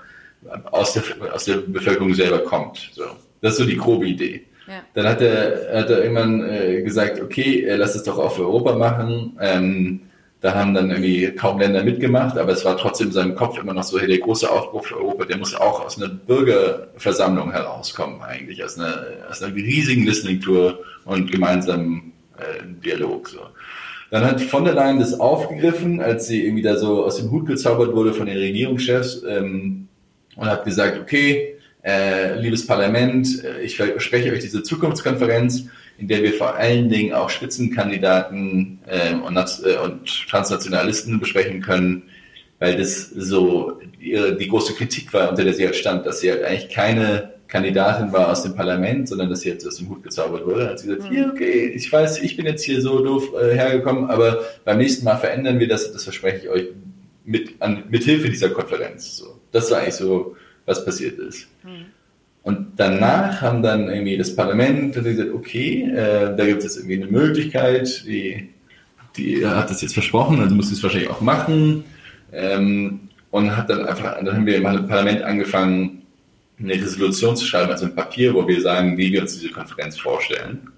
aus 0.70 0.92
der, 0.92 1.02
aus 1.34 1.44
der 1.44 1.56
Bevölkerung 1.56 2.14
selber 2.14 2.38
kommt. 2.38 2.90
So. 2.92 3.04
Das 3.40 3.52
ist 3.52 3.58
so 3.58 3.64
die 3.64 3.76
grobe 3.76 4.06
Idee. 4.06 4.44
Ja. 4.66 4.82
Dann 4.94 5.06
hat 5.06 5.20
er, 5.20 5.80
hat 5.80 5.90
er 5.90 6.02
irgendwann 6.02 6.48
äh, 6.48 6.82
gesagt, 6.82 7.20
okay, 7.20 7.66
lass 7.76 7.94
es 7.94 8.04
doch 8.04 8.18
auch 8.18 8.32
für 8.32 8.42
Europa 8.42 8.76
machen. 8.76 9.36
Ähm, 9.40 10.00
da 10.40 10.54
haben 10.54 10.74
dann 10.74 10.90
irgendwie 10.90 11.30
kaum 11.36 11.60
Länder 11.60 11.84
mitgemacht, 11.84 12.36
aber 12.36 12.52
es 12.52 12.64
war 12.64 12.76
trotzdem 12.76 13.08
in 13.08 13.12
seinem 13.12 13.34
Kopf 13.36 13.58
immer 13.60 13.74
noch 13.74 13.84
so, 13.84 14.00
hey, 14.00 14.08
der 14.08 14.18
große 14.18 14.50
Aufbruch 14.50 14.84
für 14.86 14.96
Europa, 14.96 15.24
der 15.24 15.38
muss 15.38 15.54
auch 15.54 15.84
aus 15.84 15.98
einer 15.98 16.08
Bürgerversammlung 16.08 17.52
herauskommen 17.52 18.20
eigentlich, 18.22 18.62
aus 18.64 18.76
einer, 18.76 19.04
aus 19.30 19.40
einer 19.40 19.54
riesigen 19.54 20.04
Listening-Tour 20.04 20.80
und 21.04 21.30
gemeinsamen 21.30 22.12
äh, 22.38 22.64
Dialog. 22.84 23.28
So. 23.28 23.38
Dann 24.10 24.24
hat 24.24 24.40
von 24.40 24.64
der 24.64 24.74
Leyen 24.74 24.98
das 24.98 25.18
aufgegriffen, 25.18 26.00
als 26.00 26.26
sie 26.26 26.44
irgendwie 26.44 26.62
da 26.62 26.76
so 26.76 27.04
aus 27.04 27.18
dem 27.18 27.30
Hut 27.30 27.46
gezaubert 27.46 27.94
wurde 27.94 28.12
von 28.12 28.26
den 28.26 28.36
Regierungschefs, 28.36 29.22
ähm, 29.22 29.86
und 30.34 30.46
hat 30.46 30.64
gesagt, 30.64 30.98
okay, 31.00 31.56
äh, 31.84 32.38
liebes 32.38 32.66
Parlament, 32.66 33.44
äh, 33.44 33.62
ich 33.62 33.76
verspreche 33.76 34.32
euch 34.32 34.40
diese 34.40 34.62
Zukunftskonferenz, 34.62 35.66
in 35.98 36.08
der 36.08 36.22
wir 36.22 36.32
vor 36.32 36.54
allen 36.54 36.88
Dingen 36.88 37.12
auch 37.12 37.30
Spitzenkandidaten 37.30 38.78
äh, 38.86 39.14
und, 39.14 39.36
äh, 39.36 39.76
und 39.78 40.28
Transnationalisten 40.28 41.18
besprechen 41.20 41.60
können, 41.60 42.04
weil 42.58 42.76
das 42.76 43.08
so 43.08 43.80
die, 44.00 44.36
die 44.38 44.48
große 44.48 44.74
Kritik 44.74 45.12
war, 45.12 45.30
unter 45.30 45.44
der 45.44 45.54
sie 45.54 45.64
halt 45.64 45.76
stand, 45.76 46.06
dass 46.06 46.20
sie 46.20 46.30
halt 46.30 46.44
eigentlich 46.44 46.70
keine 46.70 47.32
Kandidatin 47.48 48.12
war 48.12 48.30
aus 48.30 48.44
dem 48.44 48.54
Parlament, 48.54 49.08
sondern 49.08 49.28
dass 49.28 49.40
sie 49.42 49.50
jetzt 49.50 49.66
aus 49.66 49.76
dem 49.76 49.90
Hut 49.90 50.02
gezaubert 50.02 50.46
wurde. 50.46 50.70
Hat 50.70 50.78
sie 50.78 50.86
gesagt, 50.86 51.10
mhm. 51.10 51.14
hier, 51.14 51.30
okay, 51.30 51.72
ich 51.74 51.92
weiß, 51.92 52.22
ich 52.22 52.36
bin 52.36 52.46
jetzt 52.46 52.64
hier 52.64 52.80
so 52.80 53.04
doof 53.04 53.34
äh, 53.38 53.54
hergekommen, 53.54 54.08
aber 54.08 54.42
beim 54.64 54.78
nächsten 54.78 55.04
Mal 55.04 55.16
verändern 55.16 55.58
wir 55.58 55.68
das, 55.68 55.92
das 55.92 56.04
verspreche 56.04 56.38
ich 56.38 56.48
euch 56.48 56.68
mit, 57.24 57.60
an, 57.60 57.84
mit 57.90 58.04
Hilfe 58.04 58.30
dieser 58.30 58.50
Konferenz. 58.50 59.18
So. 59.18 59.38
Das 59.50 59.70
war 59.70 59.80
eigentlich 59.80 59.96
so, 59.96 60.34
was 60.66 60.84
passiert 60.84 61.18
ist. 61.18 61.48
Mhm. 61.62 61.86
Und 62.42 62.72
danach 62.76 63.40
haben 63.40 63.62
dann 63.62 63.88
irgendwie 63.88 64.16
das 64.16 64.34
Parlament 64.34 64.94
gesagt, 64.94 65.32
okay, 65.32 65.84
äh, 65.90 66.36
da 66.36 66.44
gibt 66.44 66.64
es 66.64 66.76
irgendwie 66.76 66.96
eine 66.96 67.06
Möglichkeit, 67.06 68.04
die, 68.04 68.48
die 69.16 69.46
hat 69.46 69.70
das 69.70 69.80
jetzt 69.82 69.94
versprochen, 69.94 70.40
also 70.40 70.54
muss 70.54 70.72
es 70.72 70.82
wahrscheinlich 70.82 71.10
auch 71.10 71.20
machen. 71.20 71.84
Ähm, 72.32 73.08
und 73.30 73.56
hat 73.56 73.70
dann 73.70 73.86
einfach, 73.86 74.16
dann 74.16 74.34
haben 74.34 74.46
wir 74.46 74.56
im 74.56 74.62
Parlament 74.62 75.22
angefangen, 75.22 76.02
eine 76.58 76.74
Resolution 76.74 77.36
zu 77.36 77.46
schreiben, 77.46 77.70
also 77.70 77.86
ein 77.86 77.94
Papier, 77.94 78.34
wo 78.34 78.46
wir 78.46 78.60
sagen, 78.60 78.96
wie 78.98 79.12
wir 79.12 79.22
uns 79.22 79.38
diese 79.38 79.52
Konferenz 79.52 79.98
vorstellen. 79.98 80.68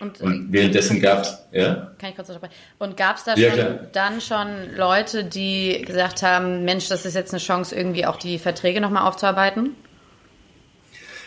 Und, 0.00 0.20
und 0.20 0.52
währenddessen 0.52 1.00
gab 1.00 1.22
es, 1.22 1.38
ja? 1.52 1.92
Kann 1.98 2.10
ich 2.10 2.16
kurz 2.16 2.28
unterbrechen? 2.28 2.54
Und 2.78 2.96
gab 2.96 3.16
es 3.16 3.24
da 3.24 3.36
ja, 3.36 3.50
schon, 3.54 3.78
dann 3.92 4.20
schon 4.20 4.48
Leute, 4.76 5.24
die 5.24 5.82
gesagt 5.86 6.22
haben, 6.22 6.64
Mensch, 6.64 6.88
das 6.88 7.06
ist 7.06 7.14
jetzt 7.14 7.32
eine 7.32 7.40
Chance, 7.40 7.74
irgendwie 7.74 8.04
auch 8.04 8.16
die 8.16 8.38
Verträge 8.38 8.80
nochmal 8.80 9.06
aufzuarbeiten? 9.06 9.76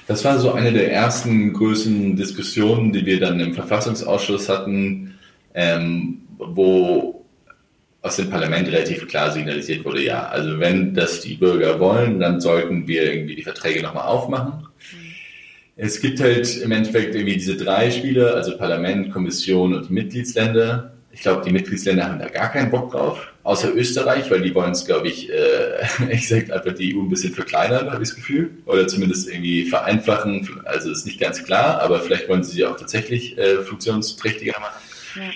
Das 0.08 0.24
war 0.24 0.40
so 0.40 0.52
eine 0.52 0.72
der 0.72 0.92
ersten 0.92 1.54
größten 1.54 2.16
Diskussionen, 2.16 2.94
die 2.94 3.06
wir 3.06 3.20
dann 3.20 3.40
im 3.40 3.54
Verfassungsausschuss 3.54 4.48
hatten, 4.48 5.18
ähm, 5.54 6.22
wo 6.38 7.26
aus 8.02 8.16
dem 8.16 8.30
Parlament 8.30 8.68
relativ 8.70 9.08
klar 9.08 9.32
signalisiert 9.32 9.84
wurde, 9.84 10.02
ja, 10.02 10.28
also 10.28 10.60
wenn 10.60 10.94
das 10.94 11.22
die 11.22 11.36
Bürger 11.36 11.80
wollen, 11.80 12.20
dann 12.20 12.40
sollten 12.40 12.88
wir 12.88 13.12
irgendwie 13.12 13.36
die 13.36 13.44
Verträge 13.44 13.82
nochmal 13.82 14.06
aufmachen. 14.06 14.67
Es 15.79 16.01
gibt 16.01 16.19
halt 16.19 16.57
im 16.57 16.72
Endeffekt 16.72 17.13
irgendwie 17.13 17.36
diese 17.36 17.55
drei 17.55 17.91
Spiele, 17.91 18.34
also 18.34 18.57
Parlament, 18.57 19.13
Kommission 19.13 19.75
und 19.75 19.91
Mitgliedsländer. 19.91 20.91
Ich 21.12 21.22
glaube, 21.22 21.43
die 21.46 21.51
Mitgliedsländer 21.51 22.05
haben 22.05 22.19
da 22.19 22.27
gar 22.29 22.51
keinen 22.51 22.72
Bock 22.72 22.91
drauf, 22.91 23.27
außer 23.43 23.74
Österreich, 23.75 24.29
weil 24.31 24.41
die 24.41 24.53
wollen 24.55 24.72
es, 24.72 24.86
glaube 24.86 25.07
ich, 25.07 25.31
äh, 25.31 25.86
ich 26.12 26.27
sag 26.27 26.51
einfach 26.51 26.74
die 26.74 26.96
EU 26.96 27.01
ein 27.01 27.10
bisschen 27.10 27.34
verkleinern, 27.34 27.91
habe 27.91 28.01
ich 28.01 28.10
das 28.10 28.15
Gefühl. 28.15 28.50
Oder 28.65 28.88
zumindest 28.88 29.29
irgendwie 29.29 29.65
vereinfachen. 29.65 30.50
Also 30.65 30.91
ist 30.91 31.05
nicht 31.05 31.19
ganz 31.19 31.43
klar, 31.43 31.79
aber 31.81 32.00
vielleicht 32.00 32.27
wollen 32.27 32.43
sie 32.43 32.53
sie 32.53 32.65
auch 32.65 32.77
tatsächlich 32.77 33.38
äh, 33.38 33.57
funktionsträchtiger 33.57 34.60
machen. 34.60 34.81
Ja. 35.15 35.29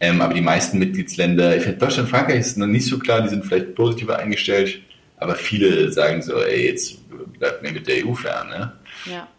Ähm, 0.00 0.20
aber 0.20 0.32
die 0.32 0.40
meisten 0.40 0.78
Mitgliedsländer, 0.78 1.56
ich 1.56 1.64
finde 1.64 1.78
Deutschland, 1.78 2.08
Frankreich 2.08 2.38
ist 2.38 2.56
noch 2.56 2.68
nicht 2.68 2.86
so 2.86 3.00
klar, 3.00 3.22
die 3.22 3.30
sind 3.30 3.44
vielleicht 3.44 3.74
positiver 3.74 4.16
eingestellt, 4.16 4.80
aber 5.16 5.34
viele 5.34 5.90
sagen 5.90 6.22
so, 6.22 6.40
ey, 6.40 6.68
jetzt 6.68 6.98
bleibt 7.38 7.62
mir 7.62 7.72
mit 7.72 7.88
der 7.88 8.06
EU 8.06 8.14
fern. 8.14 8.48
Ne? 8.48 8.72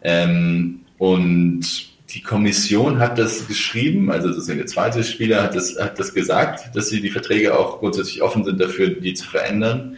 Ähm, 0.02 0.80
und 0.98 1.90
die 2.14 2.22
Kommission 2.22 2.98
hat 2.98 3.18
das 3.18 3.46
geschrieben, 3.46 4.10
also 4.10 4.28
sozusagen 4.28 4.58
der 4.58 4.66
zweite 4.66 5.04
Spieler 5.04 5.42
hat 5.42 5.54
das, 5.54 5.78
hat 5.78 5.98
das 5.98 6.12
gesagt, 6.12 6.74
dass 6.74 6.88
sie 6.88 7.00
die 7.00 7.10
Verträge 7.10 7.56
auch 7.56 7.78
grundsätzlich 7.78 8.22
offen 8.22 8.44
sind 8.44 8.60
dafür, 8.60 8.88
die 8.88 9.14
zu 9.14 9.28
verändern, 9.28 9.96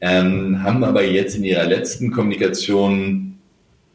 ähm, 0.00 0.62
haben 0.62 0.84
aber 0.84 1.04
jetzt 1.04 1.36
in 1.36 1.44
ihrer 1.44 1.64
letzten 1.64 2.10
Kommunikation 2.10 3.38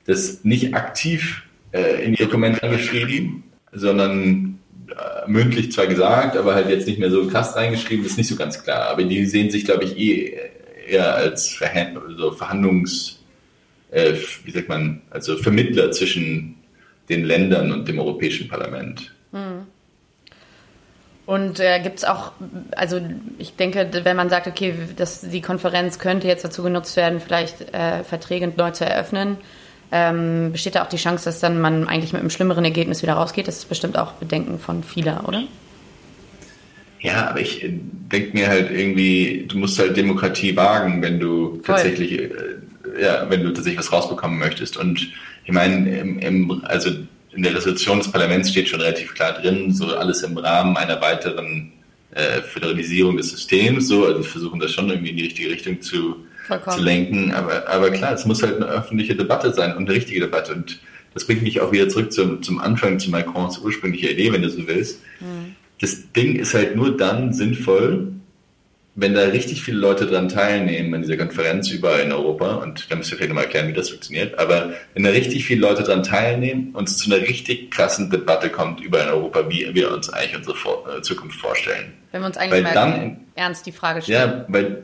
das 0.05 0.43
nicht 0.43 0.73
aktiv 0.73 1.43
äh, 1.71 2.03
in 2.03 2.13
ihr 2.13 2.25
Dokument 2.25 2.59
geschrieben, 2.61 3.43
sondern 3.71 4.59
äh, 4.89 5.29
mündlich 5.29 5.71
zwar 5.71 5.87
gesagt, 5.87 6.35
aber 6.35 6.55
halt 6.55 6.69
jetzt 6.69 6.87
nicht 6.87 6.99
mehr 6.99 7.11
so 7.11 7.27
krass 7.27 7.55
reingeschrieben, 7.55 8.05
ist 8.05 8.17
nicht 8.17 8.29
so 8.29 8.35
ganz 8.35 8.63
klar. 8.63 8.89
Aber 8.89 9.03
die 9.03 9.25
sehen 9.25 9.51
sich, 9.51 9.65
glaube 9.65 9.83
ich, 9.83 9.97
eh 9.97 10.35
eher 10.87 11.15
als 11.15 11.49
Verhand 11.49 11.97
also 11.97 12.31
Verhandlungs, 12.31 13.18
äh, 13.91 14.13
wie 14.43 14.51
sagt 14.51 14.69
man, 14.69 15.01
also 15.09 15.37
Vermittler 15.37 15.91
zwischen 15.91 16.55
den 17.09 17.25
Ländern 17.25 17.71
und 17.71 17.87
dem 17.87 17.99
Europäischen 17.99 18.47
Parlament. 18.47 19.13
Hm. 19.31 19.65
Und 21.25 21.59
äh, 21.59 21.79
gibt 21.79 21.99
es 21.99 22.05
auch, 22.05 22.31
also 22.75 22.99
ich 23.37 23.55
denke, 23.55 23.87
wenn 24.03 24.15
man 24.15 24.29
sagt, 24.29 24.47
okay, 24.47 24.73
dass 24.95 25.21
die 25.21 25.41
Konferenz 25.41 25.99
könnte 25.99 26.27
jetzt 26.27 26.43
dazu 26.43 26.63
genutzt 26.63 26.95
werden, 26.95 27.19
vielleicht 27.19 27.71
äh, 27.71 28.03
Verträge 28.03 28.51
neu 28.57 28.71
zu 28.71 28.83
eröffnen, 28.83 29.37
ähm, 29.91 30.51
besteht 30.51 30.73
da 30.75 30.83
auch 30.83 30.89
die 30.89 30.97
Chance, 30.97 31.25
dass 31.25 31.39
dann 31.39 31.61
man 31.61 31.87
eigentlich 31.87 32.13
mit 32.13 32.21
einem 32.21 32.31
schlimmeren 32.31 32.65
Ergebnis 32.65 33.03
wieder 33.03 33.13
rausgeht? 33.13 33.47
Das 33.47 33.57
ist 33.57 33.69
bestimmt 33.69 33.97
auch 33.97 34.13
Bedenken 34.13 34.57
von 34.57 34.83
vieler, 34.83 35.27
oder? 35.27 35.43
Ja, 36.99 37.29
aber 37.29 37.41
ich 37.41 37.63
äh, 37.63 37.69
denke 37.71 38.37
mir 38.37 38.47
halt 38.47 38.71
irgendwie, 38.71 39.45
du 39.47 39.57
musst 39.57 39.79
halt 39.79 39.95
Demokratie 39.95 40.55
wagen, 40.55 41.01
wenn 41.01 41.19
du 41.19 41.59
Voll. 41.63 41.75
tatsächlich, 41.75 42.19
äh, 42.19 42.29
ja, 43.01 43.29
wenn 43.29 43.43
du 43.43 43.51
tatsächlich 43.51 43.79
was 43.79 43.91
rausbekommen 43.91 44.39
möchtest. 44.39 44.77
Und 44.77 45.11
ich 45.45 45.51
meine, 45.51 45.97
im, 45.99 46.19
im, 46.19 46.61
also 46.65 46.89
in 47.31 47.43
der 47.43 47.55
Resolution 47.55 47.99
des 47.99 48.11
Parlaments 48.11 48.49
steht 48.49 48.69
schon 48.69 48.81
relativ 48.81 49.13
klar 49.13 49.33
drin, 49.33 49.73
so 49.73 49.95
alles 49.95 50.23
im 50.23 50.37
Rahmen 50.37 50.77
einer 50.77 51.01
weiteren 51.01 51.71
äh, 52.11 52.41
Föderalisierung 52.41 53.17
des 53.17 53.29
Systems. 53.29 53.87
So, 53.87 54.05
also 54.05 54.19
wir 54.19 54.29
versuchen 54.29 54.59
das 54.59 54.71
schon 54.71 54.89
irgendwie 54.89 55.11
in 55.11 55.17
die 55.17 55.23
richtige 55.23 55.49
Richtung 55.49 55.81
zu, 55.81 56.17
zu 56.71 56.79
lenken. 56.79 57.31
Aber, 57.31 57.67
aber 57.67 57.91
klar, 57.91 58.13
es 58.13 58.25
muss 58.25 58.43
halt 58.43 58.55
eine 58.55 58.65
öffentliche 58.65 59.15
Debatte 59.15 59.53
sein 59.53 59.75
und 59.75 59.87
eine 59.87 59.95
richtige 59.95 60.21
Debatte. 60.21 60.53
Und 60.53 60.79
das 61.13 61.25
bringt 61.25 61.43
mich 61.43 61.61
auch 61.61 61.71
wieder 61.71 61.89
zurück 61.89 62.11
zum, 62.11 62.41
zum 62.41 62.59
Anfang, 62.59 62.99
zu 62.99 63.09
Macrons 63.09 63.59
ursprünglicher 63.59 64.11
Idee, 64.11 64.31
wenn 64.31 64.41
du 64.41 64.49
so 64.49 64.67
willst. 64.67 65.01
Mhm 65.19 65.55
das 65.79 66.11
Ding 66.11 66.35
ist 66.35 66.53
halt 66.53 66.75
nur 66.75 66.95
dann 66.95 67.33
sinnvoll, 67.33 68.13
wenn 68.95 69.13
da 69.13 69.21
richtig 69.21 69.61
viele 69.63 69.77
Leute 69.77 70.05
dran 70.05 70.29
teilnehmen 70.29 70.93
an 70.93 71.01
dieser 71.01 71.17
Konferenz 71.17 71.69
überall 71.69 72.01
in 72.01 72.11
Europa, 72.11 72.55
und 72.55 72.87
da 72.89 72.95
müssen 72.95 73.11
wir 73.11 73.17
vielleicht 73.17 73.33
mal 73.33 73.43
erklären, 73.43 73.67
wie 73.67 73.73
das 73.73 73.89
funktioniert, 73.89 74.37
aber 74.37 74.73
wenn 74.93 75.03
da 75.03 75.09
richtig 75.09 75.45
viele 75.45 75.61
Leute 75.61 75.83
dran 75.83 76.03
teilnehmen 76.03 76.71
und 76.73 76.89
es 76.89 76.97
zu 76.97 77.11
einer 77.11 77.21
richtig 77.21 77.71
krassen 77.71 78.09
Debatte 78.09 78.49
kommt 78.49 78.81
überall 78.81 79.07
in 79.07 79.13
Europa, 79.13 79.49
wie 79.49 79.73
wir 79.73 79.91
uns 79.93 80.09
eigentlich 80.09 80.37
unsere 80.37 80.55
Vor 80.55 80.85
äh, 80.89 81.01
Zukunft 81.01 81.39
vorstellen. 81.39 81.93
Wenn 82.11 82.21
wir 82.21 82.27
uns 82.27 82.37
eigentlich 82.37 82.63
weil 82.63 82.63
mal 82.63 82.73
dann, 82.73 83.17
ernst 83.35 83.65
die 83.65 83.71
Frage 83.71 84.01
stellen. 84.01 84.31
Ja, 84.31 84.45
weil, 84.47 84.83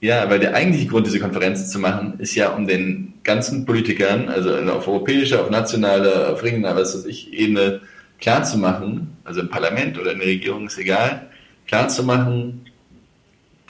ja, 0.00 0.30
weil 0.30 0.38
der 0.38 0.54
eigentliche 0.54 0.86
Grund, 0.86 1.06
diese 1.06 1.20
Konferenzen 1.20 1.66
zu 1.66 1.78
machen, 1.78 2.14
ist 2.18 2.34
ja 2.34 2.50
um 2.50 2.66
den 2.66 3.14
ganzen 3.24 3.66
Politikern, 3.66 4.28
also 4.28 4.54
auf 4.56 4.88
europäischer, 4.88 5.42
auf 5.42 5.50
nationaler, 5.50 6.32
auf 6.32 6.42
regionaler, 6.42 6.80
was 6.80 6.94
weiß 6.94 7.04
ich, 7.04 7.32
Ebene, 7.32 7.80
klarzumachen, 8.20 9.16
also 9.24 9.40
im 9.40 9.48
Parlament 9.48 9.98
oder 9.98 10.12
in 10.12 10.18
der 10.18 10.28
Regierung 10.28 10.66
ist 10.66 10.78
egal, 10.78 11.28
klarzumachen, 11.66 12.66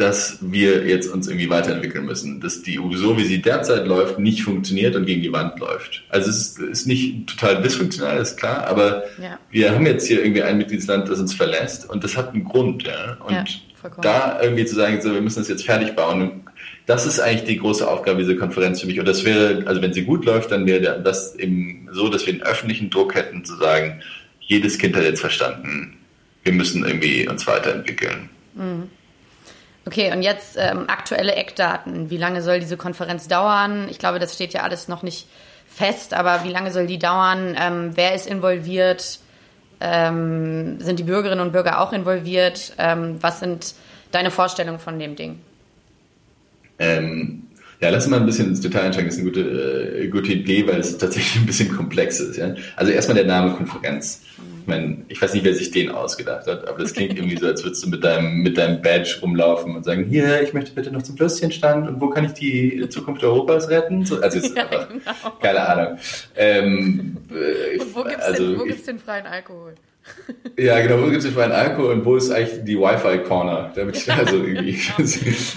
dass 0.01 0.39
wir 0.41 0.87
jetzt 0.87 1.13
uns 1.13 1.29
irgendwie 1.29 1.51
weiterentwickeln 1.51 2.07
müssen, 2.07 2.41
dass 2.41 2.63
die 2.63 2.81
EU 2.81 2.97
so 2.97 3.19
wie 3.19 3.25
sie 3.25 3.43
derzeit 3.43 3.87
läuft 3.87 4.19
nicht 4.19 4.43
funktioniert 4.43 4.97
und 4.97 5.05
gegen 5.05 5.21
die 5.21 5.33
Wand 5.33 5.59
läuft. 5.61 6.05
Also 6.09 6.31
es 6.31 6.57
ist, 6.57 6.87
nicht 6.87 7.27
total 7.27 7.61
dysfunktional, 7.61 8.17
ist 8.17 8.39
klar, 8.39 8.67
aber 8.67 9.05
ja. 9.21 9.39
wir 9.51 9.75
haben 9.75 9.85
jetzt 9.85 10.07
hier 10.07 10.23
irgendwie 10.23 10.43
ein 10.43 10.57
Mitgliedsland, 10.57 11.07
das 11.09 11.21
uns 11.21 11.35
verlässt 11.35 11.89
und 11.89 12.03
das 12.03 12.17
hat 12.17 12.33
einen 12.33 12.45
Grund, 12.45 12.85
ja. 12.85 13.19
Und 13.27 13.33
ja, 13.33 13.91
da 14.01 14.43
irgendwie 14.43 14.65
zu 14.65 14.75
sagen, 14.75 15.03
so 15.03 15.13
wir 15.13 15.21
müssen 15.21 15.41
das 15.41 15.49
jetzt 15.49 15.67
fertig 15.67 15.95
bauen, 15.95 16.45
das 16.87 17.05
ist 17.05 17.21
eigentlich 17.21 17.45
die 17.45 17.59
große 17.59 17.87
Aufgabe 17.87 18.23
dieser 18.23 18.37
Konferenz 18.37 18.81
für 18.81 18.87
mich. 18.87 18.99
Und 18.99 19.07
das 19.07 19.25
wäre, 19.27 19.65
also 19.67 19.83
wenn 19.83 19.93
sie 19.93 20.05
gut 20.05 20.25
läuft, 20.25 20.51
dann 20.51 20.67
wäre 20.67 21.01
das 21.03 21.35
eben 21.35 21.89
so, 21.93 22.09
dass 22.09 22.25
wir 22.25 22.33
einen 22.33 22.43
öffentlichen 22.43 22.89
Druck 22.89 23.15
hätten 23.15 23.45
zu 23.45 23.57
sagen, 23.57 24.01
jedes 24.41 24.79
Kind 24.79 24.97
hat 24.97 25.05
jetzt 25.05 25.21
verstanden, 25.21 25.99
wir 26.43 26.53
müssen 26.53 26.87
irgendwie 26.87 27.29
uns 27.29 27.47
weiterentwickeln. 27.47 28.31
Mhm. 28.55 28.89
Okay, 29.87 30.13
und 30.13 30.23
jetzt 30.23 30.57
ähm, 30.59 30.85
aktuelle 30.89 31.35
Eckdaten. 31.35 32.11
Wie 32.11 32.17
lange 32.17 32.43
soll 32.43 32.61
diese 32.61 32.77
Konferenz 32.77 33.29
dauern? 33.29 33.89
Ich 33.91 33.99
glaube, 33.99 34.19
das 34.19 34.35
steht 34.35 34.53
ja 34.53 34.63
alles 34.63 34.89
noch 34.89 35.03
nicht 35.03 35.27
fest, 35.67 36.13
aber 36.15 36.45
wie 36.45 36.51
lange 36.51 36.71
soll 36.71 36.87
die 36.87 36.99
dauern? 36.99 37.57
Ähm, 37.59 37.93
wer 37.95 38.15
ist 38.15 38.27
involviert? 38.27 39.21
Ähm, 39.81 40.81
sind 40.81 40.99
die 40.99 41.05
Bürgerinnen 41.05 41.41
und 41.41 41.53
Bürger 41.53 41.81
auch 41.81 41.93
involviert? 41.93 42.75
Ähm, 42.77 43.17
was 43.21 43.41
sind 43.41 43.75
deine 44.11 44.31
Vorstellungen 44.31 44.79
von 44.79 44.99
dem 44.99 45.17
Ding? 45.17 45.39
Ähm, 46.79 47.45
ja, 47.81 47.89
lass 47.89 48.07
mal 48.09 48.21
ein 48.21 48.27
bisschen 48.27 48.49
ins 48.49 48.61
Detail 48.61 48.83
einsteigen. 48.83 49.09
Das 49.09 49.17
ist 49.17 49.23
eine 49.23 49.31
gute, 49.31 49.41
äh, 49.41 50.09
gute 50.09 50.33
Idee, 50.33 50.67
weil 50.67 50.81
es 50.81 50.99
tatsächlich 50.99 51.37
ein 51.43 51.47
bisschen 51.47 51.75
komplex 51.75 52.21
ist. 52.21 52.37
Ja? 52.37 52.55
Also 52.77 52.93
erstmal 52.93 53.17
der 53.17 53.27
Name 53.27 53.55
Konferenz. 53.55 54.23
Ich 54.61 54.67
meine, 54.67 54.99
ich 55.09 55.21
weiß 55.21 55.35
nicht, 55.35 55.45
wer 55.45 55.55
sich 55.55 55.71
den 55.71 55.91
ausgedacht 55.91 56.47
hat, 56.47 56.69
aber 56.69 56.79
das 56.79 56.93
klingt 56.93 57.17
irgendwie 57.17 57.37
so, 57.37 57.47
als 57.47 57.65
würdest 57.65 57.85
du 57.85 57.89
mit 57.89 58.05
deinem, 58.05 58.43
mit 58.43 58.59
deinem 58.59 58.83
Badge 58.83 59.19
rumlaufen 59.23 59.77
und 59.77 59.85
sagen, 59.85 60.05
hier, 60.05 60.43
ich 60.43 60.53
möchte 60.53 60.73
bitte 60.73 60.91
noch 60.91 61.03
zum 61.03 61.19
Würstchenstand 61.19 61.89
und 61.89 62.01
wo 62.01 62.09
kann 62.09 62.25
ich 62.25 62.33
die 62.33 62.89
Zukunft 62.89 63.25
Europas 63.25 63.69
retten? 63.69 64.05
So, 64.05 64.21
also 64.21 64.39
ist 64.39 64.57
ja, 64.57 64.65
einfach, 64.65 64.89
genau. 64.89 65.37
keine 65.41 65.69
Ahnung. 65.69 65.99
Ähm, 66.37 67.17
äh, 67.31 67.79
und 67.79 67.95
wo 67.95 68.05
gibt's 68.05 68.25
also, 68.25 68.65
den, 68.65 68.85
den 68.87 68.99
freien 68.99 69.27
Alkohol? 69.27 69.75
Ja, 70.57 70.81
genau, 70.81 70.99
wo 71.01 71.05
gibt 71.05 71.19
es 71.19 71.25
den 71.25 71.35
freien 71.35 71.53
Alkohol 71.53 71.93
und 71.93 72.05
wo 72.05 72.17
ist 72.17 72.31
eigentlich 72.31 72.65
die 72.65 72.79
Wi-Fi-Corner? 72.79 73.73
Damit 73.75 73.97
ich 73.97 74.13
also 74.13 74.37
irgendwie, 74.37 74.79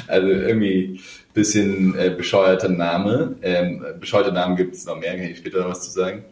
also 0.08 0.28
irgendwie 0.28 1.00
bisschen 1.34 1.98
äh, 1.98 2.10
bescheuerter 2.12 2.70
Name. 2.70 3.36
Ähm, 3.42 3.84
bescheuerte 4.00 4.32
Namen 4.32 4.56
gibt 4.56 4.76
es 4.76 4.86
noch 4.86 4.98
mehr, 4.98 5.16
kann 5.16 5.26
ich 5.26 5.38
später 5.38 5.62
noch 5.62 5.70
was 5.70 5.82
zu 5.82 5.92
sagen. 5.92 6.24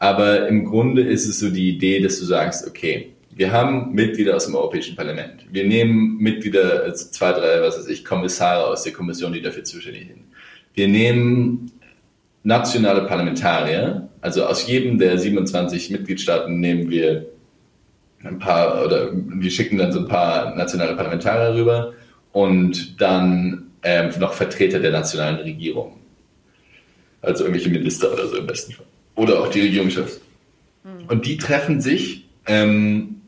Aber 0.00 0.48
im 0.48 0.64
Grunde 0.64 1.02
ist 1.02 1.28
es 1.28 1.40
so 1.40 1.50
die 1.50 1.68
Idee, 1.68 2.00
dass 2.00 2.18
du 2.18 2.24
sagst, 2.24 2.66
okay, 2.66 3.12
wir 3.32 3.52
haben 3.52 3.92
Mitglieder 3.92 4.34
aus 4.34 4.46
dem 4.46 4.54
Europäischen 4.54 4.96
Parlament. 4.96 5.44
Wir 5.52 5.64
nehmen 5.64 6.16
Mitglieder, 6.16 6.84
also 6.84 7.10
zwei, 7.10 7.32
drei, 7.32 7.60
was 7.60 7.78
weiß 7.78 7.86
ich, 7.88 8.02
Kommissare 8.02 8.66
aus 8.66 8.82
der 8.82 8.94
Kommission, 8.94 9.34
die 9.34 9.42
dafür 9.42 9.62
zuständig 9.62 10.08
sind. 10.08 10.24
Wir 10.72 10.88
nehmen 10.88 11.70
nationale 12.42 13.02
Parlamentarier, 13.02 14.08
also 14.22 14.46
aus 14.46 14.66
jedem 14.66 14.98
der 14.98 15.18
27 15.18 15.90
Mitgliedstaaten 15.90 16.58
nehmen 16.58 16.88
wir 16.88 17.26
ein 18.24 18.38
paar, 18.38 18.82
oder 18.82 19.10
wir 19.12 19.50
schicken 19.50 19.76
dann 19.76 19.92
so 19.92 19.98
ein 20.00 20.08
paar 20.08 20.56
nationale 20.56 20.96
Parlamentarier 20.96 21.54
rüber 21.54 21.92
und 22.32 22.98
dann 23.02 23.70
ähm, 23.82 24.10
noch 24.18 24.32
Vertreter 24.32 24.78
der 24.78 24.92
nationalen 24.92 25.36
Regierung. 25.36 25.98
Also 27.20 27.44
irgendwelche 27.44 27.68
Minister 27.68 28.10
oder 28.10 28.26
so 28.28 28.38
im 28.38 28.46
besten 28.46 28.72
Fall. 28.72 28.86
Oder 29.20 29.40
auch 29.40 29.48
die 29.48 29.60
Regierungschefs. 29.60 30.18
Mhm. 30.82 31.04
Und 31.08 31.26
die 31.26 31.36
treffen 31.36 31.82
sich 31.82 32.24
ähm, 32.46 33.20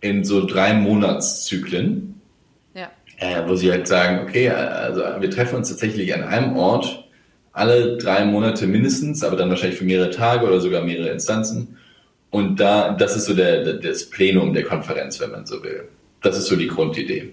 in 0.00 0.24
so 0.24 0.44
drei 0.44 0.74
Monatszyklen, 0.74 2.20
ja. 2.74 2.90
äh, 3.18 3.46
wo 3.46 3.54
sie 3.54 3.70
halt 3.70 3.86
sagen, 3.86 4.26
okay, 4.26 4.48
also 4.48 5.02
wir 5.20 5.30
treffen 5.30 5.54
uns 5.54 5.68
tatsächlich 5.68 6.12
an 6.12 6.24
einem 6.24 6.56
Ort 6.56 7.08
alle 7.52 7.96
drei 7.96 8.24
Monate 8.24 8.66
mindestens, 8.66 9.22
aber 9.22 9.36
dann 9.36 9.50
wahrscheinlich 9.50 9.78
für 9.78 9.84
mehrere 9.84 10.10
Tage 10.10 10.44
oder 10.44 10.60
sogar 10.60 10.82
mehrere 10.82 11.10
Instanzen. 11.10 11.76
Und 12.30 12.58
da, 12.58 12.90
das 12.92 13.14
ist 13.14 13.26
so 13.26 13.34
der, 13.34 13.74
das 13.74 14.10
Plenum 14.10 14.52
der 14.52 14.64
Konferenz, 14.64 15.20
wenn 15.20 15.30
man 15.30 15.46
so 15.46 15.62
will. 15.62 15.84
Das 16.22 16.36
ist 16.36 16.46
so 16.46 16.56
die 16.56 16.66
Grundidee. 16.66 17.32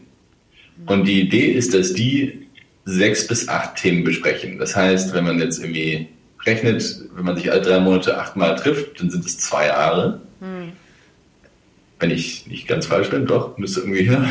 Und 0.86 1.06
die 1.06 1.22
Idee 1.22 1.48
ist, 1.48 1.74
dass 1.74 1.94
die 1.94 2.48
sechs 2.86 3.26
bis 3.26 3.50
acht 3.50 3.78
Themen 3.78 4.04
besprechen. 4.04 4.60
Das 4.60 4.76
heißt, 4.76 5.16
wenn 5.16 5.24
man 5.24 5.40
jetzt 5.40 5.64
irgendwie 5.64 6.10
rechnet, 6.46 7.02
wenn 7.14 7.26
man 7.26 7.36
sich 7.36 7.52
alle 7.52 7.62
drei 7.62 7.80
Monate 7.80 8.18
achtmal 8.18 8.56
trifft, 8.56 9.00
dann 9.00 9.10
sind 9.10 9.26
es 9.26 9.38
zwei 9.38 9.68
Jahre. 9.68 10.22
Hm. 10.40 10.72
wenn 12.00 12.12
ich 12.12 12.48
nicht 12.48 12.66
ganz 12.66 12.86
falsch 12.86 13.10
bin, 13.10 13.26
doch, 13.26 13.58
müsste 13.58 13.82
irgendwie 13.82 14.04
her. 14.04 14.26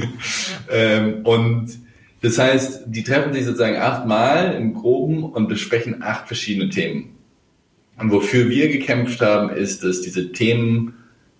ähm, 0.70 1.24
und 1.24 1.72
das 2.20 2.38
heißt, 2.38 2.84
die 2.86 3.02
treffen 3.02 3.32
sich 3.32 3.44
sozusagen 3.44 3.76
achtmal 3.76 4.54
im 4.54 4.74
Groben 4.74 5.24
und 5.24 5.48
besprechen 5.48 6.02
acht 6.02 6.28
verschiedene 6.28 6.70
Themen. 6.70 7.16
Und 7.98 8.12
wofür 8.12 8.48
wir 8.48 8.68
gekämpft 8.68 9.20
haben, 9.20 9.50
ist, 9.50 9.82
dass 9.82 10.00
diese 10.00 10.30
Themen 10.30 10.94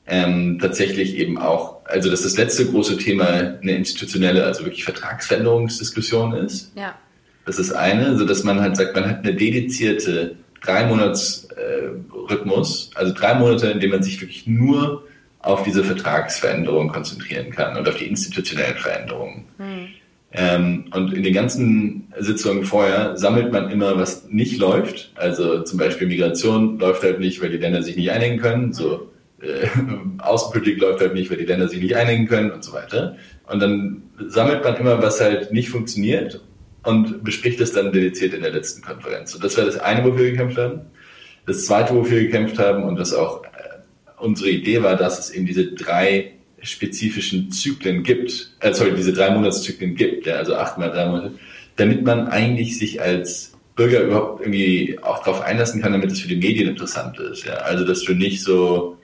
ähm, 0.06 0.58
tatsächlich 0.60 1.16
eben 1.16 1.38
auch, 1.38 1.86
also 1.86 2.10
dass 2.10 2.22
das 2.22 2.36
letzte 2.36 2.66
große 2.66 2.98
Thema 2.98 3.26
eine 3.62 3.76
institutionelle, 3.76 4.44
also 4.44 4.64
wirklich 4.64 4.84
Vertragsveränderungsdiskussion 4.84 6.32
ist. 6.32 6.72
Ja. 6.74 6.96
Das 7.44 7.58
ist 7.58 7.72
eine, 7.72 8.16
so 8.16 8.24
dass 8.24 8.44
man 8.44 8.60
halt 8.60 8.76
sagt, 8.76 8.94
man 8.94 9.08
hat 9.08 9.24
eine 9.24 9.34
dedizierte 9.34 10.36
drei 10.60 10.86
Monats 10.86 11.48
äh, 11.56 11.88
Rhythmus, 12.30 12.90
also 12.94 13.12
drei 13.12 13.34
Monate, 13.34 13.68
in 13.68 13.80
dem 13.80 13.90
man 13.90 14.02
sich 14.02 14.20
wirklich 14.20 14.46
nur 14.46 15.04
auf 15.40 15.64
diese 15.64 15.82
Vertragsveränderung 15.82 16.88
konzentrieren 16.88 17.50
kann 17.50 17.76
und 17.76 17.88
auf 17.88 17.96
die 17.96 18.06
institutionellen 18.06 18.76
Veränderungen. 18.76 19.44
Mhm. 19.58 19.88
Ähm, 20.34 20.84
und 20.94 21.12
in 21.12 21.24
den 21.24 21.34
ganzen 21.34 22.08
Sitzungen 22.18 22.64
vorher 22.64 23.18
sammelt 23.18 23.52
man 23.52 23.70
immer, 23.70 23.98
was 23.98 24.28
nicht 24.28 24.58
läuft. 24.58 25.10
Also 25.14 25.62
zum 25.62 25.78
Beispiel 25.78 26.06
Migration 26.06 26.78
läuft 26.78 27.02
halt 27.02 27.20
nicht, 27.20 27.42
weil 27.42 27.50
die 27.50 27.58
Länder 27.58 27.82
sich 27.82 27.96
nicht 27.96 28.12
einigen 28.12 28.38
können. 28.38 28.72
So 28.72 29.10
äh, 29.42 29.66
Außenpolitik 30.18 30.80
läuft 30.80 31.00
halt 31.00 31.14
nicht, 31.14 31.30
weil 31.30 31.38
die 31.38 31.44
Länder 31.44 31.68
sich 31.68 31.82
nicht 31.82 31.96
einigen 31.96 32.28
können 32.28 32.50
und 32.50 32.64
so 32.64 32.72
weiter. 32.72 33.16
Und 33.46 33.60
dann 33.60 34.04
sammelt 34.28 34.64
man 34.64 34.76
immer, 34.76 35.02
was 35.02 35.20
halt 35.20 35.52
nicht 35.52 35.68
funktioniert 35.68 36.40
und 36.84 37.22
bespricht 37.24 37.60
es 37.60 37.72
dann 37.72 37.92
dediziert 37.92 38.34
in 38.34 38.42
der 38.42 38.52
letzten 38.52 38.82
Konferenz. 38.82 39.34
Und 39.34 39.44
das 39.44 39.56
war 39.56 39.64
das 39.64 39.78
eine, 39.78 40.04
wofür 40.04 40.24
wir 40.24 40.30
gekämpft 40.32 40.58
haben. 40.58 40.80
Das 41.46 41.66
zweite, 41.66 41.94
wofür 41.94 42.18
wir 42.18 42.24
gekämpft 42.24 42.58
haben 42.58 42.84
und 42.84 42.98
was 42.98 43.12
auch 43.12 43.44
äh, 43.44 43.48
unsere 44.18 44.50
Idee 44.50 44.82
war, 44.82 44.96
dass 44.96 45.18
es 45.18 45.30
eben 45.30 45.46
diese 45.46 45.72
drei 45.72 46.32
spezifischen 46.62 47.50
Zyklen 47.50 48.02
gibt, 48.02 48.52
äh, 48.60 48.72
sorry, 48.72 48.92
diese 48.96 49.12
drei 49.12 49.30
Monatszyklen 49.30 49.94
gibt, 49.94 50.26
ja, 50.26 50.34
also 50.34 50.54
acht 50.54 50.78
mal 50.78 50.90
drei 50.90 51.06
Monate, 51.06 51.32
damit 51.76 52.04
man 52.04 52.28
eigentlich 52.28 52.78
sich 52.78 53.00
als 53.00 53.52
Bürger 53.74 54.02
überhaupt 54.02 54.40
irgendwie 54.40 54.98
auch 55.02 55.24
darauf 55.24 55.40
einlassen 55.40 55.80
kann, 55.80 55.92
damit 55.92 56.12
es 56.12 56.20
für 56.20 56.28
die 56.28 56.36
Medien 56.36 56.68
interessant 56.68 57.18
ist. 57.18 57.46
Ja. 57.46 57.54
Also 57.54 57.84
dass 57.84 58.02
du 58.02 58.14
nicht 58.14 58.42
so 58.42 58.98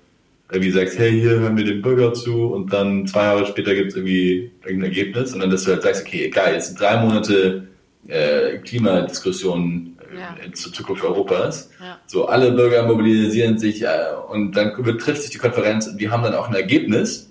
irgendwie 0.50 0.70
sagst, 0.70 0.98
hey, 0.98 1.10
hier 1.10 1.40
hören 1.40 1.56
wir 1.56 1.64
den 1.64 1.82
Bürger 1.82 2.14
zu 2.14 2.46
und 2.46 2.72
dann 2.72 3.06
zwei 3.06 3.24
Jahre 3.24 3.46
später 3.46 3.74
gibt 3.74 3.90
es 3.90 3.96
irgendwie 3.96 4.50
irgendein 4.64 4.90
Ergebnis, 4.90 5.30
sondern 5.30 5.50
dass 5.50 5.64
du 5.64 5.72
halt 5.72 5.82
sagst, 5.82 6.06
okay, 6.06 6.26
egal, 6.26 6.54
jetzt 6.54 6.68
sind 6.68 6.80
drei 6.80 6.98
Monate 6.98 7.67
äh, 8.06 8.58
Klimadiskussionen 8.58 9.98
ja. 10.16 10.36
zur 10.52 10.72
Zukunft 10.72 11.04
Europas. 11.04 11.70
Ja. 11.80 11.98
So 12.06 12.26
alle 12.26 12.52
Bürger 12.52 12.84
mobilisieren 12.86 13.58
sich 13.58 13.82
äh, 13.82 13.88
und 14.28 14.56
dann 14.56 14.72
trifft 14.98 15.22
sich 15.22 15.30
die 15.30 15.38
Konferenz 15.38 15.86
und 15.86 16.00
die 16.00 16.10
haben 16.10 16.22
dann 16.22 16.34
auch 16.34 16.48
ein 16.48 16.54
Ergebnis 16.54 17.28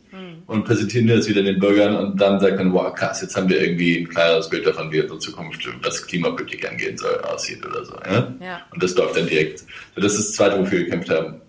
und 0.48 0.64
präsentieren 0.64 1.08
das 1.08 1.28
wieder 1.28 1.44
den 1.44 1.60
Bürgern 1.60 1.96
und 1.96 2.20
dann 2.20 2.40
sagt 2.40 2.58
man, 2.58 2.72
wow, 2.72 2.94
krass, 2.94 3.22
jetzt 3.22 3.36
haben 3.36 3.50
wir 3.50 3.62
irgendwie 3.62 4.00
ein 4.00 4.08
kleineres 4.08 4.50
Bild 4.50 4.66
davon, 4.66 4.92
wie 4.92 5.02
unsere 5.02 5.20
Zukunft, 5.20 5.68
was 5.84 6.08
Klimapolitik 6.08 6.68
angehen 6.70 6.98
soll, 6.98 7.20
aussieht 7.20 7.66
oder 7.66 7.84
so. 7.84 7.94
Ja? 8.10 8.34
ja. 8.40 8.62
Und 8.74 8.82
das 8.82 8.96
läuft 8.96 9.18
dann 9.18 9.28
direkt. 9.28 9.60
So, 9.60 10.02
das 10.02 10.14
ist 10.14 10.30
das 10.30 10.36
Zweite, 10.36 10.58
wofür 10.58 10.80
wir 10.80 10.86
gekämpft 10.86 11.10
haben. 11.10 11.42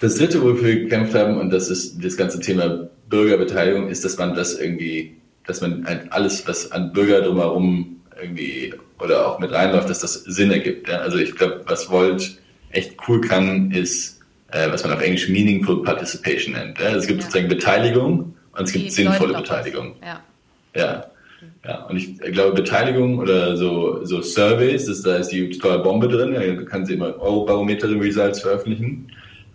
Das 0.00 0.16
Dritte, 0.16 0.42
wofür 0.42 0.64
wir 0.64 0.80
gekämpft 0.80 1.14
haben, 1.14 1.38
und 1.38 1.50
das 1.50 1.68
ist 1.68 2.02
das 2.02 2.16
ganze 2.16 2.40
Thema 2.40 2.88
Bürgerbeteiligung, 3.10 3.88
ist, 3.88 4.04
dass 4.04 4.16
man 4.16 4.34
das 4.34 4.58
irgendwie, 4.58 5.14
dass 5.46 5.60
man 5.60 5.86
alles, 6.10 6.48
was 6.48 6.72
an 6.72 6.92
Bürger 6.94 7.20
drumherum 7.20 8.00
irgendwie 8.22 8.74
oder 8.98 9.26
auch 9.26 9.38
mit 9.38 9.52
reinläuft, 9.52 9.90
dass 9.90 10.00
das 10.00 10.14
Sinn 10.14 10.50
ergibt. 10.50 10.88
Ja? 10.88 10.98
Also 10.98 11.18
ich 11.18 11.34
glaube, 11.34 11.62
was 11.66 11.90
Volt 11.90 12.38
echt 12.70 12.96
cool 13.08 13.20
kann, 13.20 13.70
ist 13.70 14.20
äh, 14.52 14.70
was 14.70 14.84
man 14.84 14.92
auf 14.92 15.02
Englisch 15.02 15.28
Meaningful 15.28 15.82
Participation 15.82 16.54
nennt. 16.54 16.78
Ja? 16.78 16.94
Es 16.94 17.06
gibt 17.06 17.20
ja. 17.20 17.26
sozusagen 17.26 17.48
Beteiligung 17.48 18.34
und 18.52 18.64
es 18.64 18.72
gibt 18.72 18.86
die 18.86 18.90
sinnvolle 18.90 19.34
Beteiligung. 19.34 19.96
Ja. 20.02 20.20
ja. 20.74 21.06
Ja, 21.64 21.84
und 21.84 21.96
ich 21.96 22.18
glaube, 22.20 22.54
Beteiligung 22.54 23.18
oder 23.18 23.56
so, 23.56 24.04
so 24.04 24.20
Surveys, 24.20 24.86
das, 24.86 25.02
da 25.02 25.16
ist 25.16 25.28
die 25.28 25.50
tolle 25.58 25.78
Bombe 25.80 26.08
drin, 26.08 26.34
da 26.34 26.62
kann 26.64 26.86
sie 26.86 26.94
immer 26.94 27.16
Eurobarometer-Results 27.20 28.40
veröffentlichen. 28.40 29.08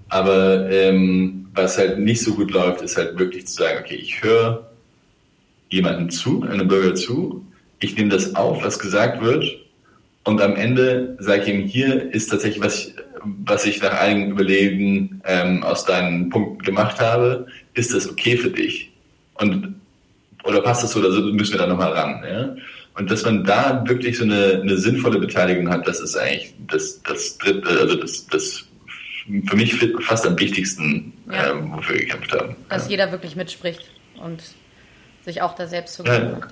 Aber 0.09 0.69
ähm, 0.69 1.47
was 1.53 1.77
halt 1.77 1.99
nicht 1.99 2.21
so 2.21 2.33
gut 2.33 2.51
läuft, 2.51 2.81
ist 2.81 2.97
halt 2.97 3.17
wirklich 3.19 3.47
zu 3.47 3.55
sagen, 3.55 3.79
okay, 3.81 3.95
ich 3.95 4.23
höre 4.23 4.69
jemandem 5.69 6.09
zu, 6.09 6.43
einem 6.43 6.67
Bürger 6.67 6.95
zu, 6.95 7.45
ich 7.79 7.95
nehme 7.95 8.09
das 8.09 8.35
auf, 8.35 8.63
was 8.63 8.79
gesagt 8.79 9.21
wird, 9.21 9.45
und 10.23 10.41
am 10.41 10.55
Ende 10.55 11.15
sage 11.19 11.43
ich 11.43 11.47
ihm, 11.47 11.61
hier 11.61 12.13
ist 12.13 12.27
tatsächlich, 12.29 12.61
was 12.61 12.87
ich 12.87 12.95
was 13.45 13.65
ich 13.65 13.81
nach 13.81 13.93
einigen 13.99 14.31
Überlegen 14.31 15.21
ähm, 15.25 15.63
aus 15.63 15.85
deinen 15.85 16.29
Punkten 16.29 16.63
gemacht 16.63 16.99
habe, 16.99 17.47
ist 17.73 17.93
das 17.93 18.09
okay 18.09 18.37
für 18.37 18.49
dich? 18.49 18.91
Und 19.35 19.75
oder 20.43 20.61
passt 20.61 20.83
das 20.83 20.91
so 20.91 20.99
oder 20.99 21.11
so, 21.11 21.21
müssen 21.21 21.53
wir 21.53 21.59
da 21.59 21.67
nochmal 21.67 21.91
ran. 21.91 22.23
Ja? 22.23 22.55
Und 22.97 23.11
dass 23.11 23.23
man 23.23 23.43
da 23.43 23.83
wirklich 23.85 24.17
so 24.17 24.23
eine, 24.23 24.61
eine 24.61 24.77
sinnvolle 24.77 25.19
Beteiligung 25.19 25.69
hat, 25.69 25.87
das 25.87 25.99
ist 25.99 26.15
eigentlich 26.15 26.53
das, 26.67 27.01
das 27.03 27.37
dritte, 27.37 27.69
also 27.69 27.95
das, 27.95 28.25
das 28.27 28.65
für 29.47 29.55
mich 29.55 29.75
fast 29.99 30.25
am 30.25 30.39
wichtigsten, 30.39 31.13
ja. 31.29 31.51
ähm, 31.51 31.73
wofür 31.73 31.95
wir 31.95 32.05
gekämpft 32.05 32.31
haben. 32.31 32.55
Dass 32.69 32.85
ja. 32.85 32.91
jeder 32.91 33.11
wirklich 33.11 33.35
mitspricht 33.35 33.89
und 34.23 34.41
sich 35.25 35.41
auch 35.41 35.53
da 35.53 35.67
selbst 35.67 35.95
zugehört. 35.95 36.39
Ja. 36.41 36.47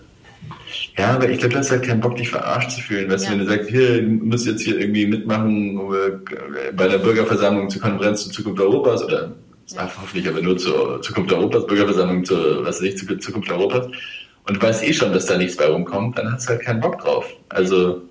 Ja, 0.98 1.16
aber 1.16 1.30
ich 1.30 1.40
glaube, 1.40 1.54
du 1.54 1.60
hast 1.60 1.72
halt 1.72 1.84
keinen 1.84 2.00
Bock, 2.00 2.16
dich 2.16 2.30
verarscht 2.30 2.72
zu 2.72 2.82
fühlen. 2.82 3.10
Weißt 3.10 3.26
ja. 3.26 3.32
du, 3.32 3.38
wenn 3.38 3.46
du 3.46 3.52
sagst, 3.52 3.70
hier, 3.70 4.02
du 4.02 4.08
musst 4.08 4.46
jetzt 4.46 4.62
hier 4.62 4.80
irgendwie 4.80 5.06
mitmachen 5.06 5.80
bei 6.76 6.88
der 6.88 6.98
Bürgerversammlung 7.00 7.70
zur 7.70 7.82
Konferenz 7.82 8.24
zur 8.24 8.34
Zukunft 8.34 8.62
Europas 8.62 9.04
oder 9.04 9.32
ja. 9.68 9.90
hoffentlich 10.02 10.28
aber 10.28 10.42
nur 10.42 10.58
zur 10.58 11.02
Zukunft 11.02 11.34
Europas, 11.34 11.66
Bürgerversammlung 11.68 12.24
zur, 12.24 12.66
was 12.66 12.78
weiß 12.78 12.82
ich, 12.84 12.98
zur 12.98 13.20
Zukunft 13.20 13.52
Europas 13.52 13.88
und 14.48 14.58
du 14.58 14.62
weißt 14.62 14.84
eh 14.84 14.94
schon, 14.94 15.12
dass 15.12 15.26
da 15.26 15.38
nichts 15.38 15.58
bei 15.58 15.68
rumkommt, 15.68 16.18
dann 16.18 16.32
hast 16.32 16.46
du 16.46 16.50
halt 16.54 16.62
keinen 16.62 16.80
Bock 16.80 17.00
drauf. 17.00 17.26
Also 17.50 18.02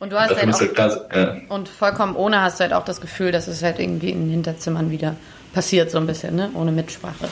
und 0.00 0.12
du 0.12 0.20
hast 0.20 0.36
halt 0.36 0.52
auch, 0.52 0.60
halt 0.60 0.74
klar, 0.74 1.08
ja. 1.14 1.36
und 1.48 1.68
vollkommen 1.68 2.16
ohne 2.16 2.42
hast 2.42 2.60
du 2.60 2.64
halt 2.64 2.74
auch 2.74 2.84
das 2.84 3.00
Gefühl, 3.00 3.32
dass 3.32 3.48
es 3.48 3.62
halt 3.62 3.78
irgendwie 3.78 4.10
in 4.10 4.22
den 4.22 4.30
Hinterzimmern 4.30 4.90
wieder 4.90 5.16
passiert, 5.54 5.90
so 5.90 5.98
ein 5.98 6.06
bisschen, 6.06 6.36
ne? 6.36 6.50
ohne 6.54 6.72
Mitsprache. 6.72 7.28